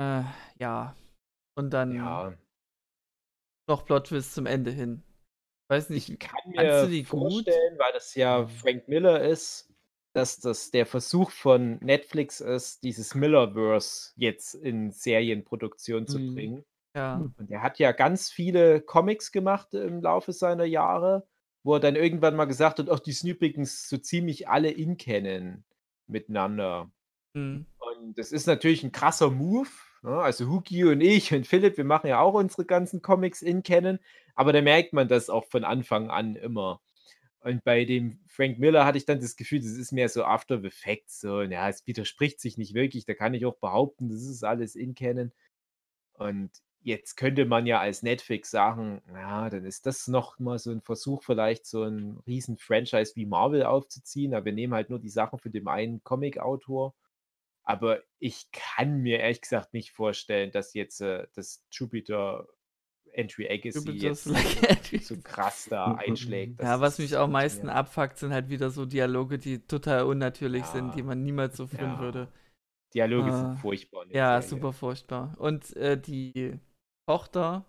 [0.00, 0.22] Äh,
[0.58, 0.94] ja.
[1.56, 2.32] Und dann Ja,
[3.68, 5.02] noch Plot-Twist zum Ende hin.
[5.70, 7.08] Weiß nicht, ich kann fandst du mir die gut?
[7.20, 9.70] vorstellen, weil das ja Frank Miller ist,
[10.14, 16.34] dass das der Versuch von Netflix ist, dieses Millerverse jetzt in Serienproduktion zu Mhm.
[16.34, 16.64] bringen.
[16.96, 17.30] ja.
[17.38, 21.26] Und er hat ja ganz viele Comics gemacht im Laufe seiner Jahre,
[21.68, 24.96] wo er dann irgendwann mal gesagt hat, ach, die sind übrigens so ziemlich alle in
[24.96, 25.64] kennen
[26.06, 26.90] miteinander.
[27.34, 27.66] Mhm.
[27.76, 29.68] Und das ist natürlich ein krasser Move.
[30.02, 30.12] Ne?
[30.12, 33.98] Also Huki und ich und Philipp, wir machen ja auch unsere ganzen Comics in kennen,
[34.34, 36.80] aber da merkt man das auch von Anfang an immer.
[37.40, 40.62] Und bei dem Frank Miller hatte ich dann das Gefühl, das ist mehr so After
[40.62, 44.22] the Fact, so, ja, es widerspricht sich nicht wirklich, da kann ich auch behaupten, das
[44.22, 45.34] ist alles in kennen.
[46.14, 46.50] Und
[46.80, 50.80] jetzt könnte man ja als Netflix sagen, ja, dann ist das noch mal so ein
[50.80, 55.10] Versuch, vielleicht so ein riesen Franchise wie Marvel aufzuziehen, aber wir nehmen halt nur die
[55.10, 56.94] Sachen für den einen Comic-Autor.
[57.64, 62.46] Aber ich kann mir ehrlich gesagt nicht vorstellen, dass jetzt äh, das Jupiter
[63.12, 64.98] Entry Legacy jetzt Legacy.
[65.02, 66.58] so krass da einschlägt.
[66.62, 70.64] Ja, was mich auch am meisten abfuckt, sind halt wieder so Dialoge, die total unnatürlich
[70.66, 71.04] sind, die Ja.
[71.04, 72.00] man niemals so führen Ja.
[72.00, 72.28] würde.
[72.94, 73.38] Dialoge Ah.
[73.50, 74.06] sind furchtbar.
[74.10, 74.48] Ja, Serie.
[74.48, 75.34] super furchtbar.
[75.38, 76.58] Und äh, die
[77.08, 77.64] Tochter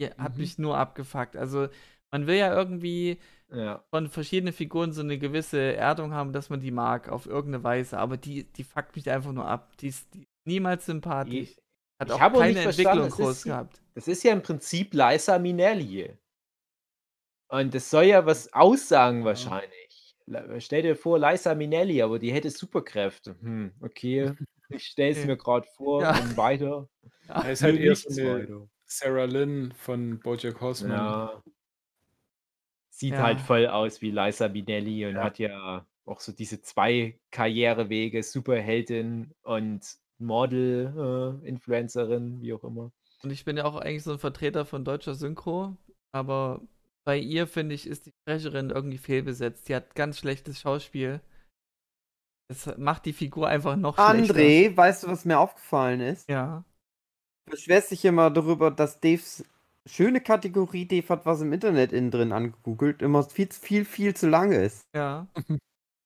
[0.00, 0.40] die hat Mhm.
[0.40, 1.36] mich nur abgefuckt.
[1.36, 1.68] Also
[2.12, 3.18] man will ja irgendwie
[3.50, 3.82] Ja.
[3.90, 7.98] von verschiedenen Figuren so eine gewisse Erdung haben, dass man die mag, auf irgendeine Weise.
[7.98, 9.76] Aber die, die fuckt mich einfach nur ab.
[9.78, 11.52] Die ist, die ist niemals sympathisch.
[11.52, 11.58] Ich,
[11.98, 13.80] Hat ich auch habe auch keine verstanden, Entwicklung groß gehabt.
[13.94, 16.14] das ist ja im Prinzip Liza Minnelli.
[17.48, 20.16] Und das soll ja was aussagen wahrscheinlich.
[20.26, 23.36] Le- Stell dir vor, Liza Minnelli, aber die hätte Superkräfte.
[23.40, 24.32] Hm, okay.
[24.68, 26.18] Ich stelle es mir gerade vor Ja.
[26.20, 26.88] und weiter.
[27.28, 28.68] Er ist halt eher so eine.
[28.84, 30.92] Sarah Lynn von Bojack Horseman.
[30.96, 31.42] Ja.
[32.90, 33.22] Sieht Ja.
[33.22, 35.24] halt voll aus wie Liza Minnelli und Ja.
[35.24, 39.82] hat ja auch so diese zwei Karrierewege, Superheldin und
[40.18, 42.92] Model, äh, Influencerin, wie auch immer.
[43.22, 45.76] Und ich bin ja auch eigentlich so ein Vertreter von deutscher Synchro,
[46.12, 46.62] aber
[47.04, 49.68] bei ihr, finde ich, ist die Sprecherin irgendwie fehlbesetzt.
[49.68, 51.20] Die hat ganz schlechtes Schauspiel.
[52.48, 54.34] Das macht die Figur einfach noch schlechter.
[54.34, 56.28] André, weißt du, was mir aufgefallen ist?
[56.28, 56.64] Ja.
[57.46, 59.44] Du beschwerst dich immer darüber, dass Daves
[59.86, 64.28] schöne Kategorie, Dave hat was im Internet innen drin angegoogelt, immer viel, viel, viel zu
[64.28, 64.86] lange ist.
[64.94, 65.26] Ja.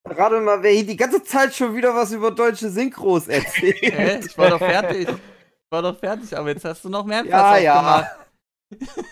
[0.08, 3.76] Gerade mal, wer hier die ganze Zeit schon wieder was über deutsche Synchros erzählt.
[3.82, 4.20] Hä?
[4.24, 5.08] Ich war doch fertig.
[5.08, 7.74] Ich war doch fertig, aber jetzt hast du noch mehr Ja, Fass ja.
[7.76, 9.10] aufgemacht.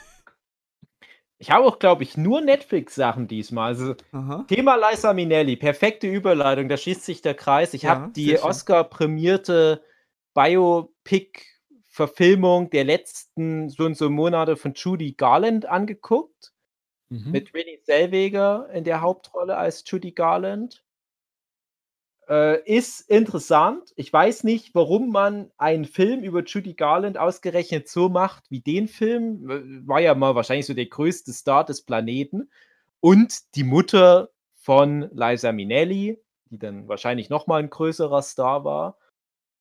[1.41, 3.69] Ich habe auch, glaube ich, nur Netflix-Sachen diesmal.
[3.69, 4.45] Also, Aha.
[4.49, 7.75] Thema Liza Minnelli, perfekte Überleitung, da schließt sich der Kreis.
[7.75, 8.37] Ich Ja, habe die.
[8.41, 9.83] Oscar-prämierte
[10.35, 16.53] Biopic-Verfilmung der letzten so und so Monate von Judy Garland angeguckt,
[17.11, 17.31] Mhm.
[17.31, 20.85] mit Renée Zellweger in der Hauptrolle als Judy Garland.
[22.29, 23.95] Äh, ist interessant.
[23.97, 28.87] Ich weiß nicht, warum man einen Film über Judy Garland ausgerechnet so macht wie den
[28.87, 29.87] Film.
[29.87, 32.51] War ja mal wahrscheinlich so der größte Star des Planeten.
[33.01, 36.21] Und die Mutter von Liza Minnelli,
[36.51, 38.99] die dann wahrscheinlich noch mal ein größerer Star war.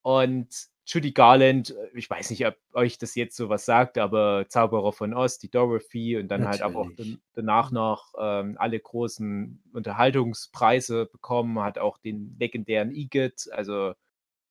[0.02, 0.50] Und
[0.88, 4.94] Judy Garland, äh, ich weiß nicht, ob euch das jetzt so was sagt, aber Zauberer
[4.94, 6.96] von Oz, die Dorothy und dann halt auch Natürlich.
[6.98, 13.94] dan- danach noch ähm, alle großen Unterhaltungspreise bekommen, hat auch den legendären EGOT, also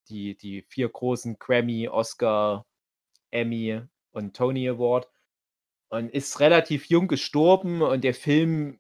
[0.09, 2.67] die, die vier großen Grammy, Oscar,
[3.31, 3.81] Emmy
[4.13, 5.09] und Tony Award
[5.89, 8.79] und ist relativ jung gestorben und der Film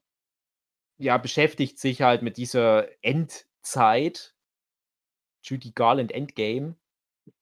[0.98, 4.34] ja beschäftigt sich halt mit dieser Endzeit,
[5.42, 6.76] Judy Garland Endgame,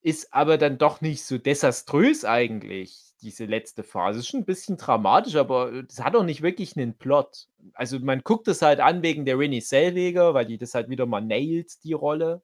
[0.03, 4.21] ist aber dann doch nicht so desaströs eigentlich, diese letzte Phase.
[4.21, 7.49] Ist schon ein bisschen dramatisch, aber es hat auch nicht wirklich einen Plot.
[7.75, 11.07] Also man guckt es halt an wegen der Renée Zellweger, weil die das halt wieder
[11.07, 12.43] mal nailt, die Rolle.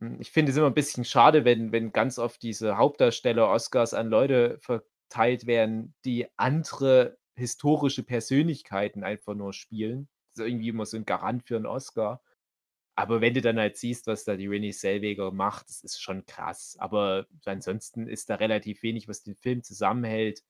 [0.00, 4.08] Hm, Ich finde es immer ein bisschen schade, wenn, wenn ganz oft diese Hauptdarsteller-Oscars an
[4.08, 10.08] Leute verteilt werden, die andere historische Persönlichkeiten einfach nur spielen.
[10.34, 12.22] Das ist irgendwie immer so ein Garant für einen Oscar.
[12.98, 16.26] Aber wenn du dann halt siehst, was da die Renée Zellweger macht, das ist schon
[16.26, 16.76] krass.
[16.80, 20.42] Aber ansonsten ist da relativ wenig, was den Film zusammenhält.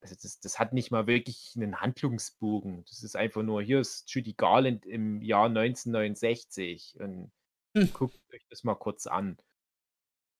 [0.00, 2.84] Also das, das hat nicht mal wirklich einen Handlungsbogen.
[2.88, 7.30] Das ist einfach nur, hier ist Judy Garland im Jahr 1969 und
[7.76, 7.92] Hm.
[7.92, 9.38] guckt euch das mal kurz an.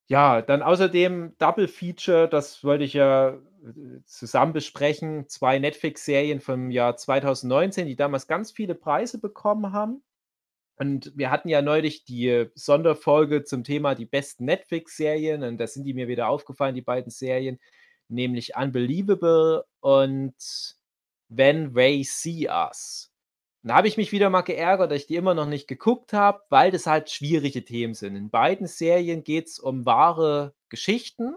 [0.09, 5.29] Ja, dann außerdem Double Feature, das wollte ich ja äh, zusammen besprechen.
[5.29, 10.03] Zwei Netflix-Serien vom Jahr 2019, die damals ganz viele Preise bekommen haben.
[10.77, 15.85] Und wir hatten ja neulich die Sonderfolge zum Thema die besten Netflix-Serien und da sind
[15.85, 17.61] die mir wieder aufgefallen, die beiden Serien,
[18.09, 20.35] nämlich Unbelievable und
[21.29, 23.13] When Ray See Us.
[23.63, 26.13] Und da habe ich mich wieder mal geärgert, dass ich die immer noch nicht geguckt
[26.13, 28.17] habe, weil das halt schwierige Themen sind.
[28.17, 31.37] In beiden Serien geht es um wahre Geschichten.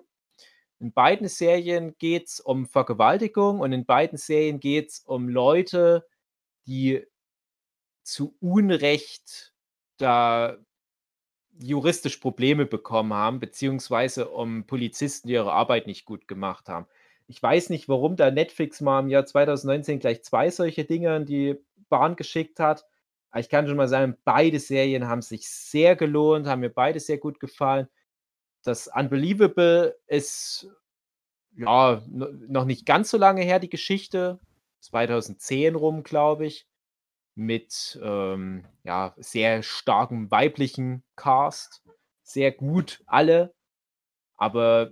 [0.79, 6.05] In beiden Serien geht es um Vergewaltigung und in beiden Serien geht es um Leute,
[6.67, 7.05] die
[8.07, 9.53] zu Unrecht
[9.97, 10.57] da
[11.59, 16.87] juristisch Probleme bekommen haben, beziehungsweise um Polizisten, die ihre Arbeit nicht gut gemacht haben.
[17.27, 21.25] Ich weiß nicht, warum da Netflix mal im Jahr 2019 gleich zwei solche Dinge in
[21.25, 21.57] die
[21.89, 22.85] Bahn geschickt hat.
[23.31, 26.99] Aber ich kann schon mal sagen, beide Serien haben sich sehr gelohnt, haben mir beide
[26.99, 27.87] sehr gut gefallen.
[28.63, 30.69] Das Unbelievable ist
[31.55, 34.39] ja no- noch nicht ganz so lange her, die Geschichte.
[34.81, 36.67] 2010 rum, glaube ich.
[37.39, 41.83] Mit ähm, ja, sehr starkem weiblichen Cast.
[42.23, 43.53] Sehr gut alle.
[44.37, 44.91] Aber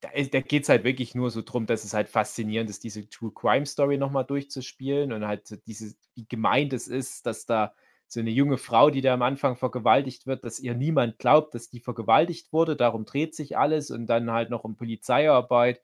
[0.00, 3.08] da, da geht es halt wirklich nur so drum, dass es halt faszinierend ist, diese
[3.08, 7.74] True Crime Story nochmal durchzuspielen und halt diese, wie gemeint es ist, dass da
[8.06, 11.70] so eine junge Frau, die da am Anfang vergewaltigt wird, dass ihr niemand glaubt, dass
[11.70, 12.76] die vergewaltigt wurde.
[12.76, 15.82] Darum dreht sich alles und dann halt noch um Polizeiarbeit,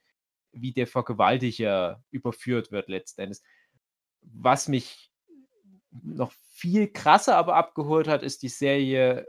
[0.53, 3.43] wie der Vergewaltiger überführt wird letzten Endes.
[4.23, 5.04] Was mich
[6.03, 9.27] noch viel krasser aber abgeholt hat, ist die Serie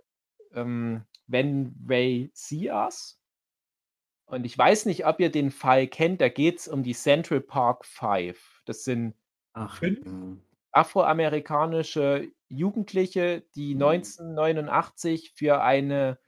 [0.53, 3.19] ähm, When They See Us.
[4.27, 7.41] Und ich weiß nicht, ob ihr den Fall kennt, da geht es um die Central
[7.41, 8.61] Park Five.
[8.65, 9.13] Das sind
[9.53, 10.05] Ach, Fünf?
[10.05, 10.37] ja.
[10.71, 16.19] afroamerikanische Jugendliche, die 1989 für eine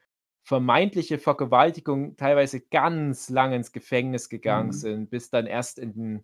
[0.43, 4.73] vermeintliche Vergewaltigung teilweise ganz lang ins Gefängnis gegangen Mhm.
[4.73, 6.23] sind, bis dann erst in den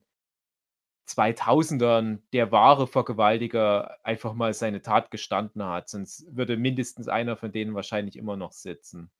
[1.07, 5.89] 2000ern der wahre Vergewaltiger einfach mal seine Tat gestanden hat.
[5.89, 9.11] Sonst würde mindestens einer von denen wahrscheinlich immer noch sitzen.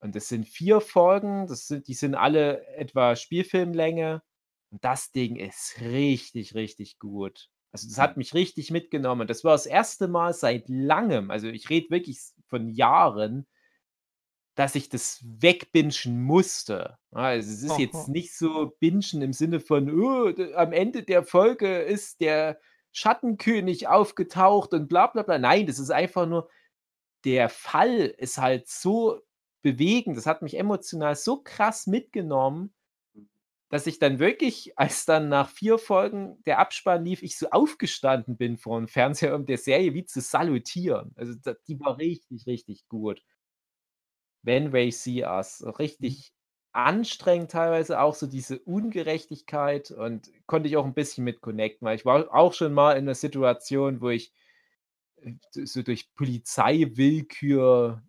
[0.00, 4.22] Und es sind vier Folgen, das sind, die sind alle etwa Spielfilmlänge.
[4.70, 7.48] Und das Ding ist richtig, richtig gut.
[7.72, 9.26] Also das hat mich richtig mitgenommen.
[9.26, 13.46] Das war das erste Mal seit langem, also ich rede wirklich von Jahren,
[14.54, 16.98] dass ich das wegbingen musste.
[17.10, 21.78] Also, es ist jetzt nicht so bingen im Sinne von: „Oh, am Ende der Folge
[21.80, 22.60] ist der
[22.92, 26.48] Schattenkönig aufgetaucht und bla bla bla.“ Nein, das ist einfach nur
[27.24, 29.20] der Fall ist halt so
[29.62, 30.16] bewegend.
[30.16, 32.74] Das hat mich emotional so krass mitgenommen
[33.70, 38.36] dass ich dann wirklich, als dann nach 4 Folgen der Abspann lief, ich so aufgestanden
[38.36, 41.12] bin vorm Fernseher, um der Serie wie zu salutieren.
[41.16, 41.34] Also,
[41.66, 43.22] die war richtig, richtig gut.
[44.44, 45.64] When They See Us.
[45.78, 46.32] Richtig
[46.74, 51.96] anstrengend teilweise, auch so diese Ungerechtigkeit und konnte ich auch 'n bisschen mit connecten, weil
[51.96, 54.32] ich war auch schon mal in 'ner Situation, wo ich,
[55.22, 55.34] äh,
[55.66, 58.02] so durch Polizeiwillkür,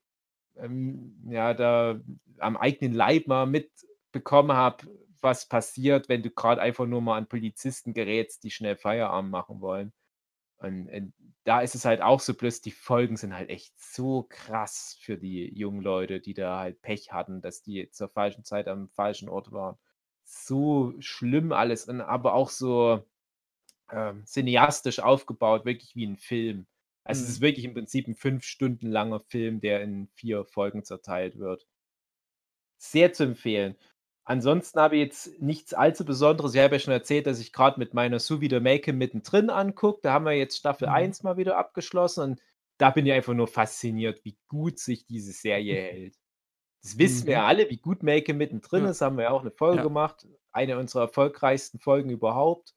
[0.58, 2.00] ähm, ja, da
[2.40, 4.88] am eigenen Leib mal mitbekommen habe,
[5.22, 9.62] was passiert, wenn du grad einfach nur mal an Polizisten gerätst, die schnell Feierabend machen
[9.62, 9.92] wollen.
[10.64, 14.24] Und und da ist es halt auch so, bloß die Folgen sind halt echt so
[14.30, 18.70] krass für die jungen Leute, die da halt Pech hatten, dass die zur falschen Zeit
[18.70, 19.78] am falschen Ort waren.
[20.24, 23.04] So schlimm alles und aber auch so,
[23.92, 26.68] ähm, cineastisch aufgebaut, wirklich wie 'n Film.
[27.06, 27.34] Also, es Mhm.
[27.36, 31.66] ist wirklich im Prinzip 'n 5 Stunden langer Film, der in 4 Folgen zerteilt wird.
[32.82, 33.76] Sehr zu empfehlen.
[34.28, 36.56] Ansonsten habe ich jetzt nichts allzu Besonderes.
[36.56, 40.00] Ich habe ja schon erzählt, dass ich grad mit meiner wieder Make mittendrin angucke.
[40.02, 40.94] Da haben wir jetzt Staffel Mhm.
[40.94, 42.42] 1 mal wieder abgeschlossen und
[42.78, 46.16] da bin ich einfach nur fasziniert, wie gut sich diese Serie hält.
[46.84, 47.42] Das wissen wir Mhm.
[47.42, 48.88] ja alle, wie gut Make mittendrin Ja.
[48.88, 49.84] ist, haben wir ja auch 'ne Folge Ja.
[49.84, 52.74] gemacht, eine unserer erfolgreichsten Folgen überhaupt.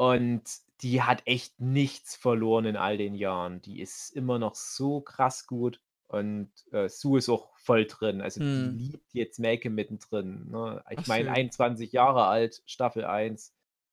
[0.00, 0.44] Und
[0.82, 3.60] die hat echt nichts verloren in all den Jahren.
[3.62, 8.20] Die ist immer noch so krass gut und, äh, Sue ist auch voll drin.
[8.22, 8.92] Also, die Mhm.
[8.92, 10.84] liebt jetzt Make mittendrin, ne?
[10.90, 11.32] Ich meine, schön.
[11.32, 13.50] 21 Jahre alt, Staffel 1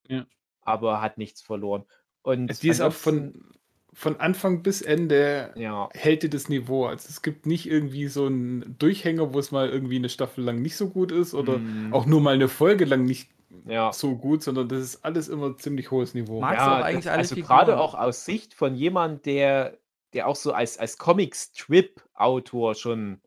[0.10, 0.28] Ja.
[0.64, 1.86] aber hat nichts verloren.
[2.22, 3.52] Und Also, die ist auch von
[3.94, 5.92] von Anfang bis Ende Ja.
[5.94, 6.86] hält die das Niveau.
[6.86, 10.62] Also, es gibt nicht irgendwie so 'n Durchhänger, wo es mal irgendwie 'ne Staffel lang
[10.62, 11.92] nicht so gut ist oder Mhm.
[11.92, 13.32] auch nur mal 'ne Folge lang nicht
[13.66, 14.02] Ja.
[14.02, 16.42] so gut, sondern das ist alles immer ziemlich hohes Niveau.
[16.42, 17.78] Magst du Ja, das eigentlich alle also, Figuren?
[17.78, 19.80] auch aus Sicht von jemand, der
[20.16, 23.22] der auch so als als Comic-Strip-Autor schon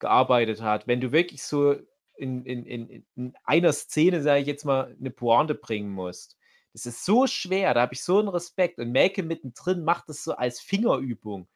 [0.00, 0.88] gearbeitet hat.
[0.88, 1.74] Wenn du wirklich so
[2.16, 6.38] in in in in einer Szene, sage ich jetzt mal, 'ne Pointe bringen musst.
[6.74, 10.24] Das ist so schwer, da habe ich so 'n Respekt und Make mittendrin macht das
[10.24, 11.48] so als Fingerübung.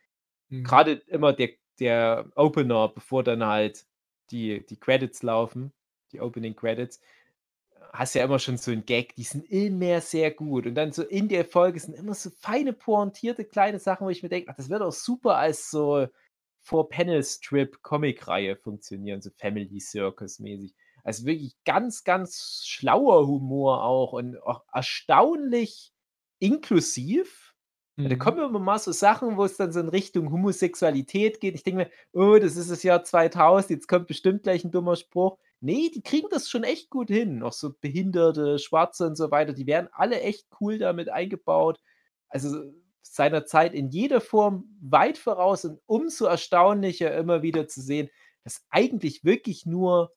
[0.51, 0.75] Mhm.
[0.75, 1.51] Grade immer der
[1.81, 3.87] der Opener, bevor dann halt
[4.33, 5.73] die die Credits laufen,
[6.13, 7.01] die Opening Credits,
[7.95, 10.67] hast ja immer schon so 'n Gag, die sind immer sehr gut.
[10.67, 14.23] Und dann so in der Folge sind immer so feine pointierte kleine Sachen, wo ich
[14.23, 16.09] mir denke: „Ach, das wird auch super als so
[16.65, 20.75] Four-Panel-Strip-Comicreihe funktionieren, so Family Circus-mäßig.“
[21.05, 25.93] Also, wirklich ganz, ganz schlauer Humor auch und auch erstaunlich
[26.41, 27.55] inklusiv.
[28.03, 28.17] Ja, da Mhm.
[28.17, 31.55] kommen immer mal so Sachen, wo es dann so in Richtung Homosexualität geht.
[31.55, 34.97] Ich denke mir: „Oh, das ist das Jahr 2000, jetzt kommt bestimmt gleich 'n dummer
[34.97, 37.43] Spruch.“ Ne, die kriegen das schon echt gut hin.
[37.43, 41.81] Auch so Behinderte, Schwarze und so weiter, die werden alle echt cool da mit eingebaut.
[42.29, 42.65] Also,
[43.03, 48.11] seiner Zeit in jeder Form weit voraus und umso erstaunlicher immer wieder zu sehen,
[48.45, 50.13] dass eigentlich wirklich nur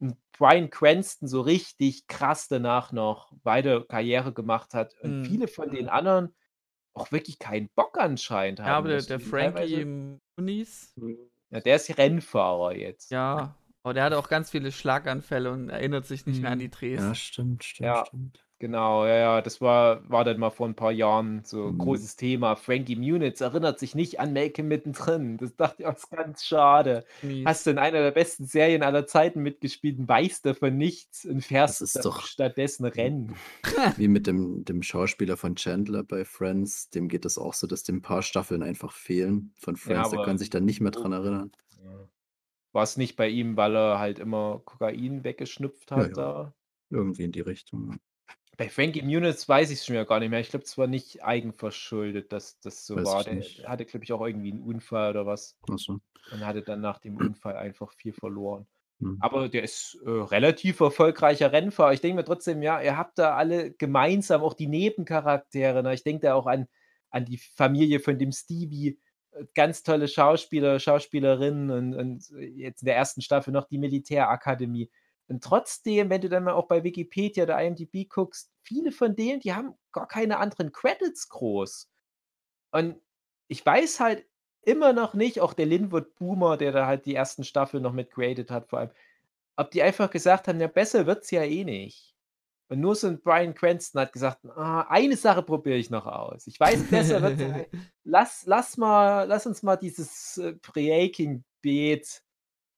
[0.00, 5.26] 'n Bryan Cranston so richtig krass danach noch weiter Karriere gemacht hat und Mhm.
[5.26, 6.34] viele von den anderen
[6.94, 9.92] auch wirklich keinen Bock anscheinend Ja, haben aber der der Frankie teilweise
[10.36, 10.94] Muniz
[11.50, 13.10] Ja, der ist Rennfahrer jetzt.
[13.10, 16.60] Ja, aber der hatte auch ganz viele Schlaganfälle und erinnert sich nicht mehr an Mhm.
[16.60, 17.04] die Drehs.
[17.04, 18.44] Ja, stimmt, stimmt, Ja, stimmt.
[18.58, 21.72] genau, ja, ja, das war war dann mal vor 'n paar Jahren so Mhm.
[21.74, 22.56] großes Thema.
[22.56, 25.36] Frankie Muniz erinnert sich nicht an Make mittendrin.
[25.38, 27.04] Das dachte ich auch, ist ganz schade.
[27.22, 27.44] Mies.
[27.44, 31.42] Hast du in einer der besten Serien aller Zeiten mitgespielt und weißt davon nichts und
[31.64, 33.34] Das fährst ist da doch stattdessen Rennen.
[33.96, 37.82] wie mit dem dem Schauspieler von Chandler bei Friends, dem geht es auch so, dass
[37.84, 40.10] dem 'n paar Staffeln einfach fehlen von Ja, Friends.
[40.10, 41.52] Der aber kann sich dann nicht mehr oh, dran erinnern.
[41.82, 42.08] ja.
[42.74, 46.16] War's nicht bei ihm, weil er halt immer Kokain weggeschnupft Ja, hat ja.
[46.16, 46.54] da?
[46.90, 47.98] Irgendwie in die Richtung, ja.
[48.58, 50.40] Bei Frankie Muniz weiß ich's schon wieder gar nicht mehr.
[50.40, 53.24] Ich glaube, es war nicht eigenverschuldet, dass das so Weiß war.
[53.24, 53.64] ich Der nicht.
[53.64, 56.00] hatte, glaube ich, auch irgendwie 'n Unfall oder was Ach so.
[56.30, 58.66] und hatte dann nach dem Unfall einfach viel verloren.
[59.00, 59.22] Mhm.
[59.22, 61.92] Aber der ist, äh, relativ erfolgreicher Rennfahrer.
[61.94, 65.94] Ich denke mir trotzdem, ja, ihr habt da alle gemeinsam auch die Nebencharaktere, ne?
[65.94, 66.68] Ich denke da auch an
[67.10, 69.00] an die Familie von dem Stevie,
[69.54, 73.22] ganz tolle Schauspieler, Schauspielerinnen und und jetzt in der 1.
[73.22, 74.90] Staffel noch die Militärakademie.
[75.28, 79.40] Und trotzdem, wenn du dann mal auch bei Wikipedia oder IMDb guckst, viele von denen,
[79.40, 81.88] die haben gar keine anderen Credits groß.
[82.72, 82.96] Und
[83.48, 84.26] ich weiß halt
[84.62, 88.10] immer noch nicht, auch der Linwood Boomer, der da halt die ersten Staffeln noch mit
[88.10, 88.90] created hat vor allem,
[89.56, 92.11] ob die einfach gesagt haben: „Ja, besser wird's ja eh nicht.“
[92.68, 96.46] Und nur so 'n Bryan Cranston hat gesagt: „Ah, eine Sache probiere ich noch aus.
[96.46, 97.64] Ich weiß, besser wird's ja
[98.04, 102.22] lass lass mal lass uns mal dieses, äh, Breaking Bad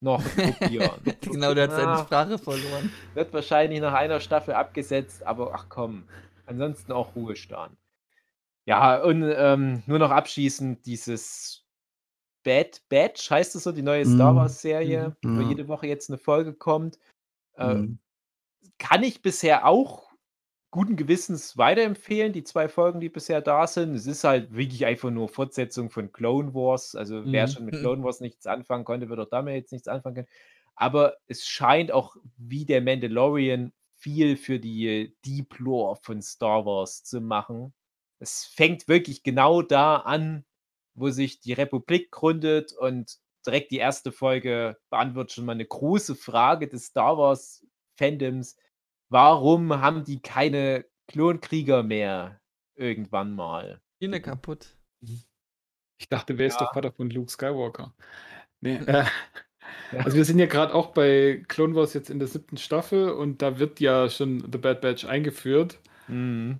[0.00, 1.06] noch probieren.
[1.30, 2.90] genau, der hat seine Ah, Sprache verloren.
[3.14, 6.10] Wird wahrscheinlich nach einer Staffel abgesetzt, aber ach komm,
[6.46, 7.78] ansonsten auch Ruhestand.
[8.66, 11.66] Ja, und ähm, nur noch abschließend dieses
[12.44, 14.36] Bad Batch, heißt es so, die neue Star Mhm.
[14.36, 15.30] Wars-Serie, Mhm.
[15.34, 16.98] wo jede Woche jetzt eine Folge kommt.
[17.54, 17.98] Äh, Mhm.
[18.78, 20.10] Kann ich bisher auch
[20.70, 23.94] guten Gewissens weiterempfehlen, die zwei Folgen, die bisher da sind.
[23.94, 26.94] Es ist halt wirklich einfach nur Fortsetzung von Clone Wars.
[26.96, 27.48] Also wer Mhm.
[27.48, 30.28] schon mit Clone Wars nichts anfangen konnte, wird auch damit jetzt nichts anfangen können.
[30.74, 37.04] Aber es scheint auch wie der Mandalorian viel für die Deep Lore von Star Wars
[37.04, 37.72] zu machen.
[38.18, 40.44] Es fängt wirklich genau da an,
[40.94, 46.14] wo sich die Republik gründet und direkt die erste Folge beantwortet schon mal eine große
[46.16, 47.64] Frage des Star Wars
[47.96, 48.56] Fandoms.
[49.14, 52.40] Warum haben die keine Klonkrieger mehr
[52.74, 53.80] irgendwann mal?
[54.02, 54.76] Schiene kaputt.
[55.98, 56.66] Ich dachte, wer ist der.
[56.74, 57.94] Vater von Luke Skywalker?
[58.60, 59.04] Nee, äh,
[59.98, 63.40] also wir sind ja gerade auch bei Clone Wars jetzt in der siebten Staffel und
[63.40, 65.78] da wird ja schon The Bad Batch eingeführt.
[66.08, 66.58] Mhm.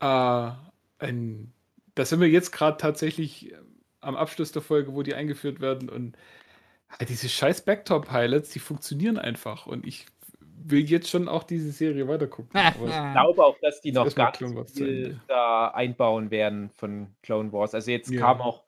[0.00, 0.50] Äh,
[0.98, 1.54] ein,
[1.94, 3.54] da sind wir jetzt gerade tatsächlich
[4.02, 6.14] am Abschluss der Folge, wo die eingeführt werden und
[6.88, 10.04] ah, diese scheiß Backtop-Pilots, die funktionieren einfach und ich
[10.62, 12.50] will jetzt schon auch diese Serie weitergucken.
[12.54, 14.38] Aber Ich glaube auch, dass die noch ganz
[14.72, 17.74] viel da einbauen werden von Clone Wars.
[17.74, 18.20] Also jetzt Ja.
[18.20, 18.64] kam auch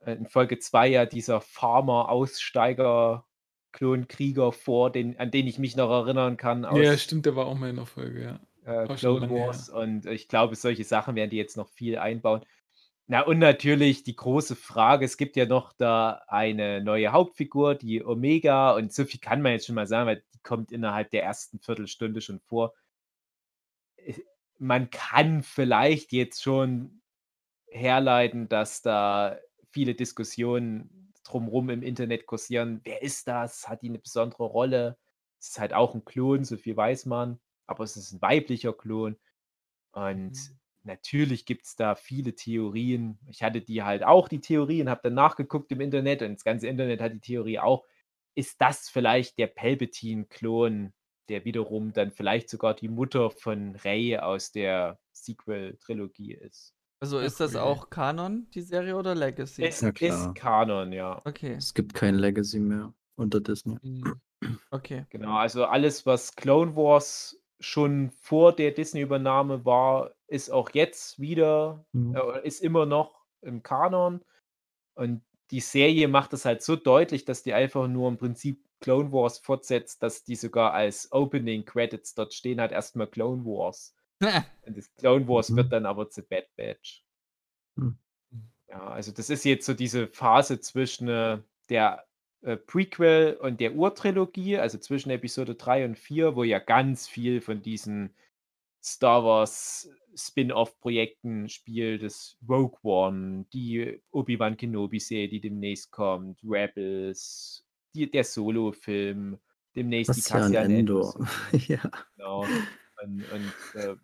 [0.00, 3.24] äh, in Folge 2 ja dieser Farmer-Aussteiger
[3.72, 7.46] Klonkrieger vor, den, an den ich mich noch erinnern kann aus ja, stimmt, der war
[7.46, 8.82] auch mal in der Folge, ja.
[8.84, 9.30] äh, Clone.
[9.30, 9.68] Wars.
[9.68, 12.40] Und ich glaube, solche Sachen werden die jetzt noch viel einbauen.
[13.10, 18.04] Na, und natürlich die große Frage: Es gibt ja noch da eine neue Hauptfigur, die
[18.04, 21.24] Omega, und so viel kann man jetzt schon mal sagen, weil die kommt innerhalb der
[21.24, 22.72] ersten Viertelstunde schon vor.
[23.96, 24.14] Äh,
[24.58, 27.00] Man kann vielleicht jetzt schon
[27.68, 29.38] herleiten, dass da
[29.70, 32.80] viele Diskussionen drumherum im Internet kursieren.
[32.84, 33.68] Wer ist das?
[33.68, 34.98] Hat die eine besondere Rolle?
[35.40, 38.72] Es ist halt auch ein Klon, so viel weiß man, aber es ist ein weiblicher
[38.74, 39.18] Klon.
[39.92, 40.38] Und
[40.84, 43.18] natürlich gibt es da viele Theorien.
[43.26, 46.68] Ich hatte die halt auch, die Theorien, habe dann nachgeguckt im Internet und das ganze
[46.68, 47.84] Internet hat die Theorie auch.
[48.34, 50.92] Ist das vielleicht der Palpatine-Klon,
[51.28, 56.74] der wiederum dann vielleicht sogar die Mutter von Rey aus der Sequel-Trilogie ist?
[57.00, 59.64] Also ist das auch Kanon, die Serie, oder Legacy?
[59.64, 61.20] Es Ja, ist Kanon, ja.
[61.24, 63.78] Okay, Es gibt kein Legacy mehr unter Disney.
[64.70, 65.04] okay.
[65.10, 71.84] Genau, also alles, was Clone Wars schon vor der Disney-Übernahme war, ist auch jetzt wieder,
[71.92, 72.16] Mhm.
[72.16, 74.24] äh, ist immer noch im Kanon.
[74.94, 79.12] Und die Serie macht es halt so deutlich, dass die einfach nur im Prinzip Clone
[79.12, 83.94] Wars fortsetzt, dass die sogar als Opening Credits dort stehen hat, erstmal Clone Wars.
[84.66, 85.56] Und das Clone Wars Mhm.
[85.56, 87.04] wird dann aber zu Bad Batch.
[87.76, 87.98] Hm.
[88.68, 91.38] Ja, also das ist jetzt so diese Phase zwischen äh,
[91.68, 92.06] der
[92.42, 97.40] äh, Prequel und der Urtrilogie, also zwischen Episode 3 und 4, wo ja ganz viel
[97.40, 98.14] von diesen
[98.82, 108.10] Star Wars Spin-off-Projekten spielt, das Rogue One, die Obi-Wan Kenobi-Serie, die demnächst kommt, Rebels, die,
[108.10, 109.38] der Solo-Film,
[109.74, 111.28] demnächst die Bastian Cassian Endor.
[111.68, 111.82] Ja.
[112.16, 112.46] Genau.
[113.02, 113.96] Und, und äh,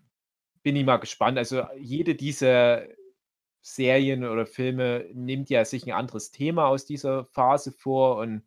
[0.62, 1.38] bin ich mal gespannt.
[1.38, 2.86] Also jede dieser
[3.62, 8.42] Serien oder Filme nimmt ja sich ein anderes Thema aus dieser Phase vor und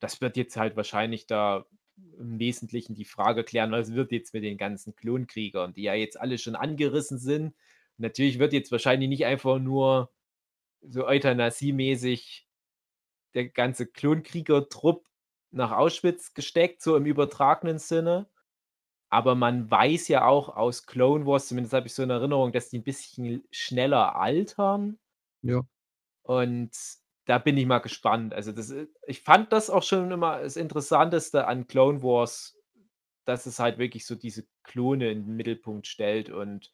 [0.00, 1.66] das wird jetzt halt wahrscheinlich da
[2.18, 6.20] im Wesentlichen die Frage klären, was wird jetzt mit den ganzen Klonkriegern, die ja jetzt
[6.20, 7.46] alle schon angerissen sind.
[7.46, 7.54] Und
[7.98, 10.10] natürlich wird jetzt wahrscheinlich nicht einfach nur
[10.82, 12.46] so Euthanasie-mäßig
[13.34, 15.06] der ganze Klonkrieger-Trupp
[15.50, 18.28] nach Auschwitz gesteckt, so im übertragenen Sinne.
[19.10, 22.68] Aber man weiß ja auch aus Clone Wars, zumindest habe ich so eine Erinnerung, dass
[22.68, 24.98] die ein bisschen schneller altern.
[25.42, 25.62] Ja.
[26.22, 26.70] Und
[27.28, 28.32] da bin ich mal gespannt.
[28.34, 32.56] Also, das, i- ich fand das auch schon immer das Interessanteste an Clone Wars,
[33.26, 36.30] dass es halt wirklich so diese Klone in den Mittelpunkt stellt.
[36.30, 36.72] Und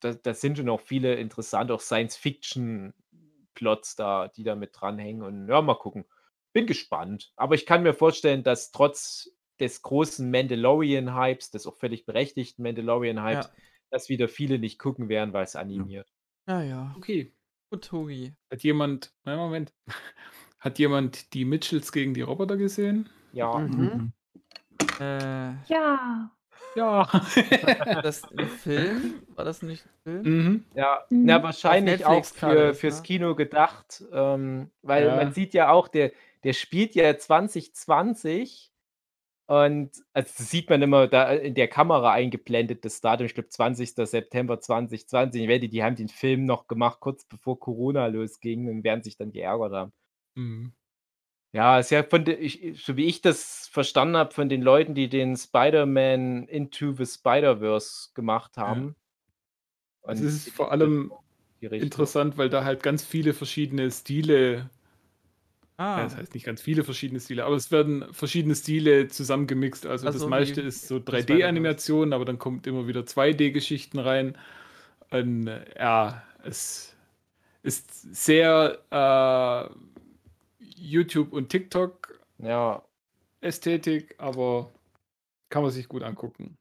[0.00, 5.22] da, da sind schon auch viele interessante, auch Science-Fiction-Plots da, die da mit dranhängen.
[5.22, 6.06] Und ja, mal gucken.
[6.54, 7.32] Bin gespannt.
[7.36, 9.30] Aber ich kann mir vorstellen, dass trotz
[9.60, 13.52] des großen Mandalorian-Hypes, des auch völlig berechtigten Mandalorian-Hypes, Ja.
[13.90, 16.08] dass wieder viele nicht gucken werden, weil es animiert.
[16.46, 16.94] Ja, ja.
[16.96, 17.34] Okay.
[17.92, 18.32] Hugi.
[18.50, 19.72] Hat jemand, nein, Moment.
[20.58, 23.08] Hat jemand die Mitchells gegen die Roboter gesehen?
[23.32, 23.58] Ja.
[23.58, 24.12] Mhm.
[25.00, 26.30] Äh, Ja.
[26.74, 27.08] Ja.
[28.02, 29.22] das ein Film?
[29.34, 30.22] War das nicht ein Film?
[30.22, 30.64] mhm.
[30.74, 31.24] Ja, Mhm.
[31.24, 33.02] na, wahrscheinlich auch für, ist, fürs ne?
[33.04, 35.16] Kino gedacht, ähm, weil Ja.
[35.16, 36.12] man sieht ja auch, der,
[36.44, 38.67] der spielt ja 2020
[39.48, 43.48] und also das sieht man immer da in der Kamera eingeblendet, das Datum, ich glaube
[43.48, 43.94] 20.
[43.94, 45.42] September 2020.
[45.42, 49.16] Ich wette, die haben den Film noch gemacht, kurz bevor Corona losging und werden sich
[49.16, 49.92] dann geärgert haben.
[50.34, 50.74] Mhm.
[51.52, 54.94] Ja, ist ja von de ich so wie ich das verstanden habe von den Leuten,
[54.94, 58.96] die den Spider-Man Into the Spider-Verse gemacht haben.
[60.02, 61.10] Es Und ist vor allem
[61.60, 64.68] interessant, weil da halt ganz viele verschiedene Stile,
[65.80, 69.86] Ah, ja, das heißt nicht ganz viele verschiedene Stile, aber es werden verschiedene Stile zusammengemixt.
[69.86, 74.36] Also Also das meiste ist so das 3D-Animation, aber dann kommt immer wieder 2D-Geschichten rein.
[75.10, 76.96] Und äh, ja, es
[77.62, 79.70] ist sehr äh,
[80.58, 82.82] YouTube und TikTok Ja,
[83.40, 84.70] Ästhetik, aber
[85.50, 86.56] kann man sich gut angucken.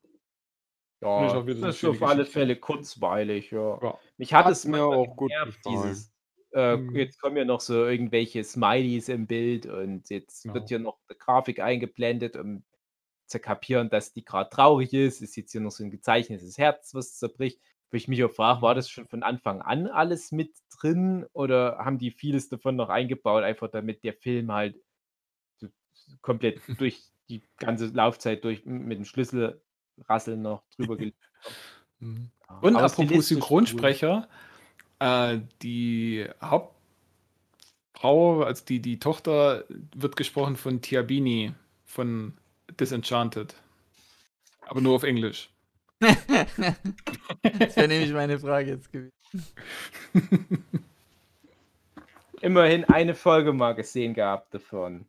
[1.01, 2.25] ja, Und ist das ist auf alle.
[2.25, 3.79] Fälle kurzweilig, ja.
[3.81, 3.99] Ja.
[4.17, 5.55] Mich hat, Hat es mir auch gut gefallen.
[5.65, 6.11] dieses,
[6.57, 6.95] äh, Mhm.
[6.95, 10.55] jetzt kommen ja noch so irgendwelche Smileys im Bild und jetzt Genau.
[10.55, 12.63] wird hier noch eine Grafik eingeblendet, um
[13.27, 15.21] zu kapieren, dass die gerade traurig ist.
[15.21, 17.59] Ist jetzt hier noch so ein gezeichnetes Herz, was zerbricht.
[17.91, 21.77] Wo ich mich auch frage, war das schon von Anfang an alles mit drin oder
[21.79, 24.77] haben die vieles davon noch eingebaut, einfach damit der Film halt
[25.57, 25.67] so
[26.21, 31.17] komplett durch die ganze Laufzeit durch mit dem Schlüsselrasseln noch drüber gelegt
[31.99, 32.29] Mhm.
[32.61, 33.27] Und aber apropos.
[33.27, 34.29] Synchronsprecher,
[34.99, 39.65] äh, die Hauptfrau, also die, die Tochter,
[39.95, 41.53] wird gesprochen von Tiabini
[41.85, 42.33] von
[42.79, 43.55] Disenchanted.
[44.61, 45.49] Aber nur auf Englisch.
[45.99, 49.11] das wäre nämlich meine Frage jetzt gewesen.
[52.41, 55.07] Immerhin eine Folge mal gesehen gehabt davon.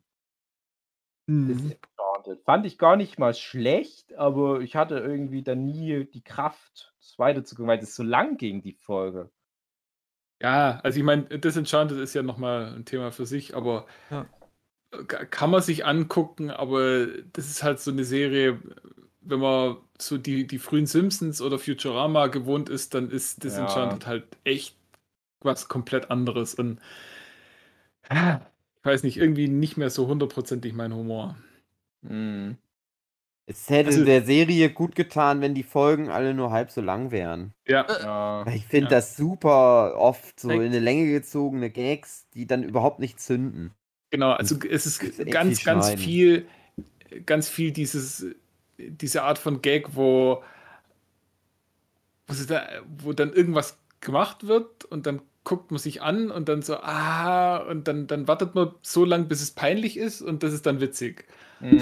[1.27, 1.47] Mhm.
[1.47, 2.43] Disenchanted.
[2.43, 7.19] Fand ich gar nicht mal schlecht, aber ich hatte irgendwie dann nie die Kraft, das
[7.19, 9.29] weiterzugucken, weil es so lang ging, die Folge.
[10.41, 14.25] Ja, also ich meine, Disenchanted ist ja nochmal ein Thema für sich, aber Ja.
[15.07, 18.59] ka- kann man sich angucken, aber das ist halt so eine Serie,
[19.21, 24.25] wenn man so die, die frühen Simpsons oder Futurama gewohnt ist, dann ist Disenchanted halt
[24.43, 24.75] echt
[25.41, 26.79] was komplett anderes und
[28.11, 31.37] ich weiß nicht, irgendwie nicht mehr so hundertprozentig mein Humor.
[32.01, 32.57] Mhm.
[33.51, 37.09] Es hätte Also- der Serie gut getan, wenn die Folgen alle nur halb so lang
[37.09, 37.53] wären.
[37.67, 38.45] Ja, Ja.
[38.45, 38.97] Weil ich finde Ja.
[38.97, 43.71] das super oft so in eine Länge gezogene Gags, die dann überhaupt nicht zünden.
[44.11, 46.03] Genau, also es ist echt ganz, viel ganz schneiden.
[46.03, 46.47] viel,
[47.25, 48.25] ganz viel dieses,
[48.77, 50.43] diese Art von Gag, wo,
[52.27, 52.67] wo, da,
[52.99, 57.57] wo dann irgendwas gemacht wird und dann guckt man sich an und dann so, ah,
[57.57, 60.79] und dann, dann wartet man so lange, bis es peinlich ist und das ist dann
[60.79, 61.25] witzig.
[61.59, 61.81] Mhm.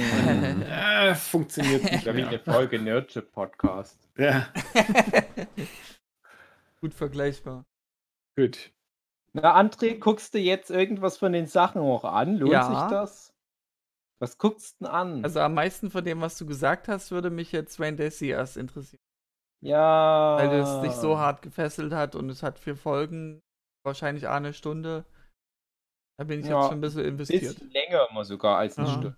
[0.64, 2.40] Äh, funktioniert nicht Ja, wie eine mehr.
[2.40, 4.00] Folge Nerdship Podcast.
[4.18, 4.48] Ja,
[6.82, 7.66] Gut vergleichbar.
[8.38, 8.72] gut.
[9.34, 12.38] Na, André, guckst du jetzt irgendwas von den Sachen auch an?
[12.38, 12.64] Lohnt Ja.
[12.64, 13.34] sich das?
[14.20, 15.24] Was guckst du denn an?
[15.24, 18.58] Also am meisten von dem, was du gesagt hast, würde mich jetzt Wayne Desi erst
[18.58, 19.02] interessieren.
[19.62, 20.38] ja.
[20.40, 23.44] Weil es dich so hart gefesselt hat und es hat vier Folgen,
[23.88, 25.06] wahrscheinlich eine Stunde.
[26.20, 27.56] Da bin ich Ja, jetzt schon ein bisschen investiert.
[27.56, 28.94] Bisschen länger mal sogar als eine Ja.
[28.94, 29.18] Stunde.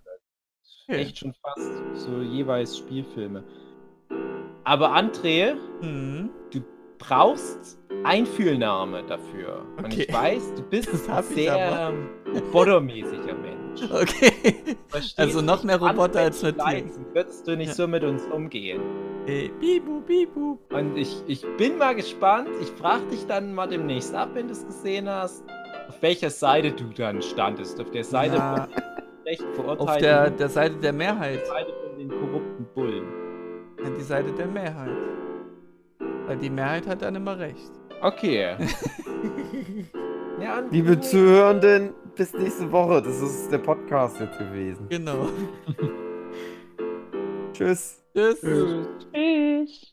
[0.88, 0.96] Okay.
[1.02, 3.44] Echt schon fast so jeweils Spielfilme.
[4.64, 6.30] Aber André, Mhm.
[6.52, 6.62] du
[6.98, 9.64] brauchst Einfühlnahme dafür.
[9.78, 10.12] Und ich Okay.
[10.12, 13.56] weiß, du bist Das ein sehr robotermäßiger Mensch.
[13.90, 14.76] Okay.
[14.88, 16.84] Verstehst Also noch mehr Roboter als mit dir.
[17.14, 17.74] Würdest du nicht Ja.
[17.74, 18.80] so mit uns umgehen?
[19.26, 20.58] Hey, bibu, bibu.
[20.72, 22.48] Und ich, ich bin mal gespannt.
[22.60, 25.44] Ich frage dich dann mal demnächst ab, wenn du es gesehen hast,
[25.88, 27.80] auf welcher Seite du dann standest.
[27.80, 28.84] Auf der Seite Ja, von
[29.26, 29.44] Recht
[29.80, 31.38] auf der, der Seite der Mehrheit.
[31.42, 33.04] auf der Seite von den korrupten Bullen.
[33.82, 34.90] Ja, die Seite der Mehrheit.
[36.26, 37.70] Weil die Mehrheit hat dann immer recht.
[38.02, 38.56] Okay.
[40.42, 43.02] ja, Liebe Zuhörenden, bis nächste Woche.
[43.02, 44.88] Das ist der Podcast jetzt gewesen.
[44.88, 45.28] Genau.
[47.52, 48.02] Tschüss.
[48.14, 48.40] Tschüss.
[48.40, 48.88] Tschüss.
[49.12, 49.89] Tschüss.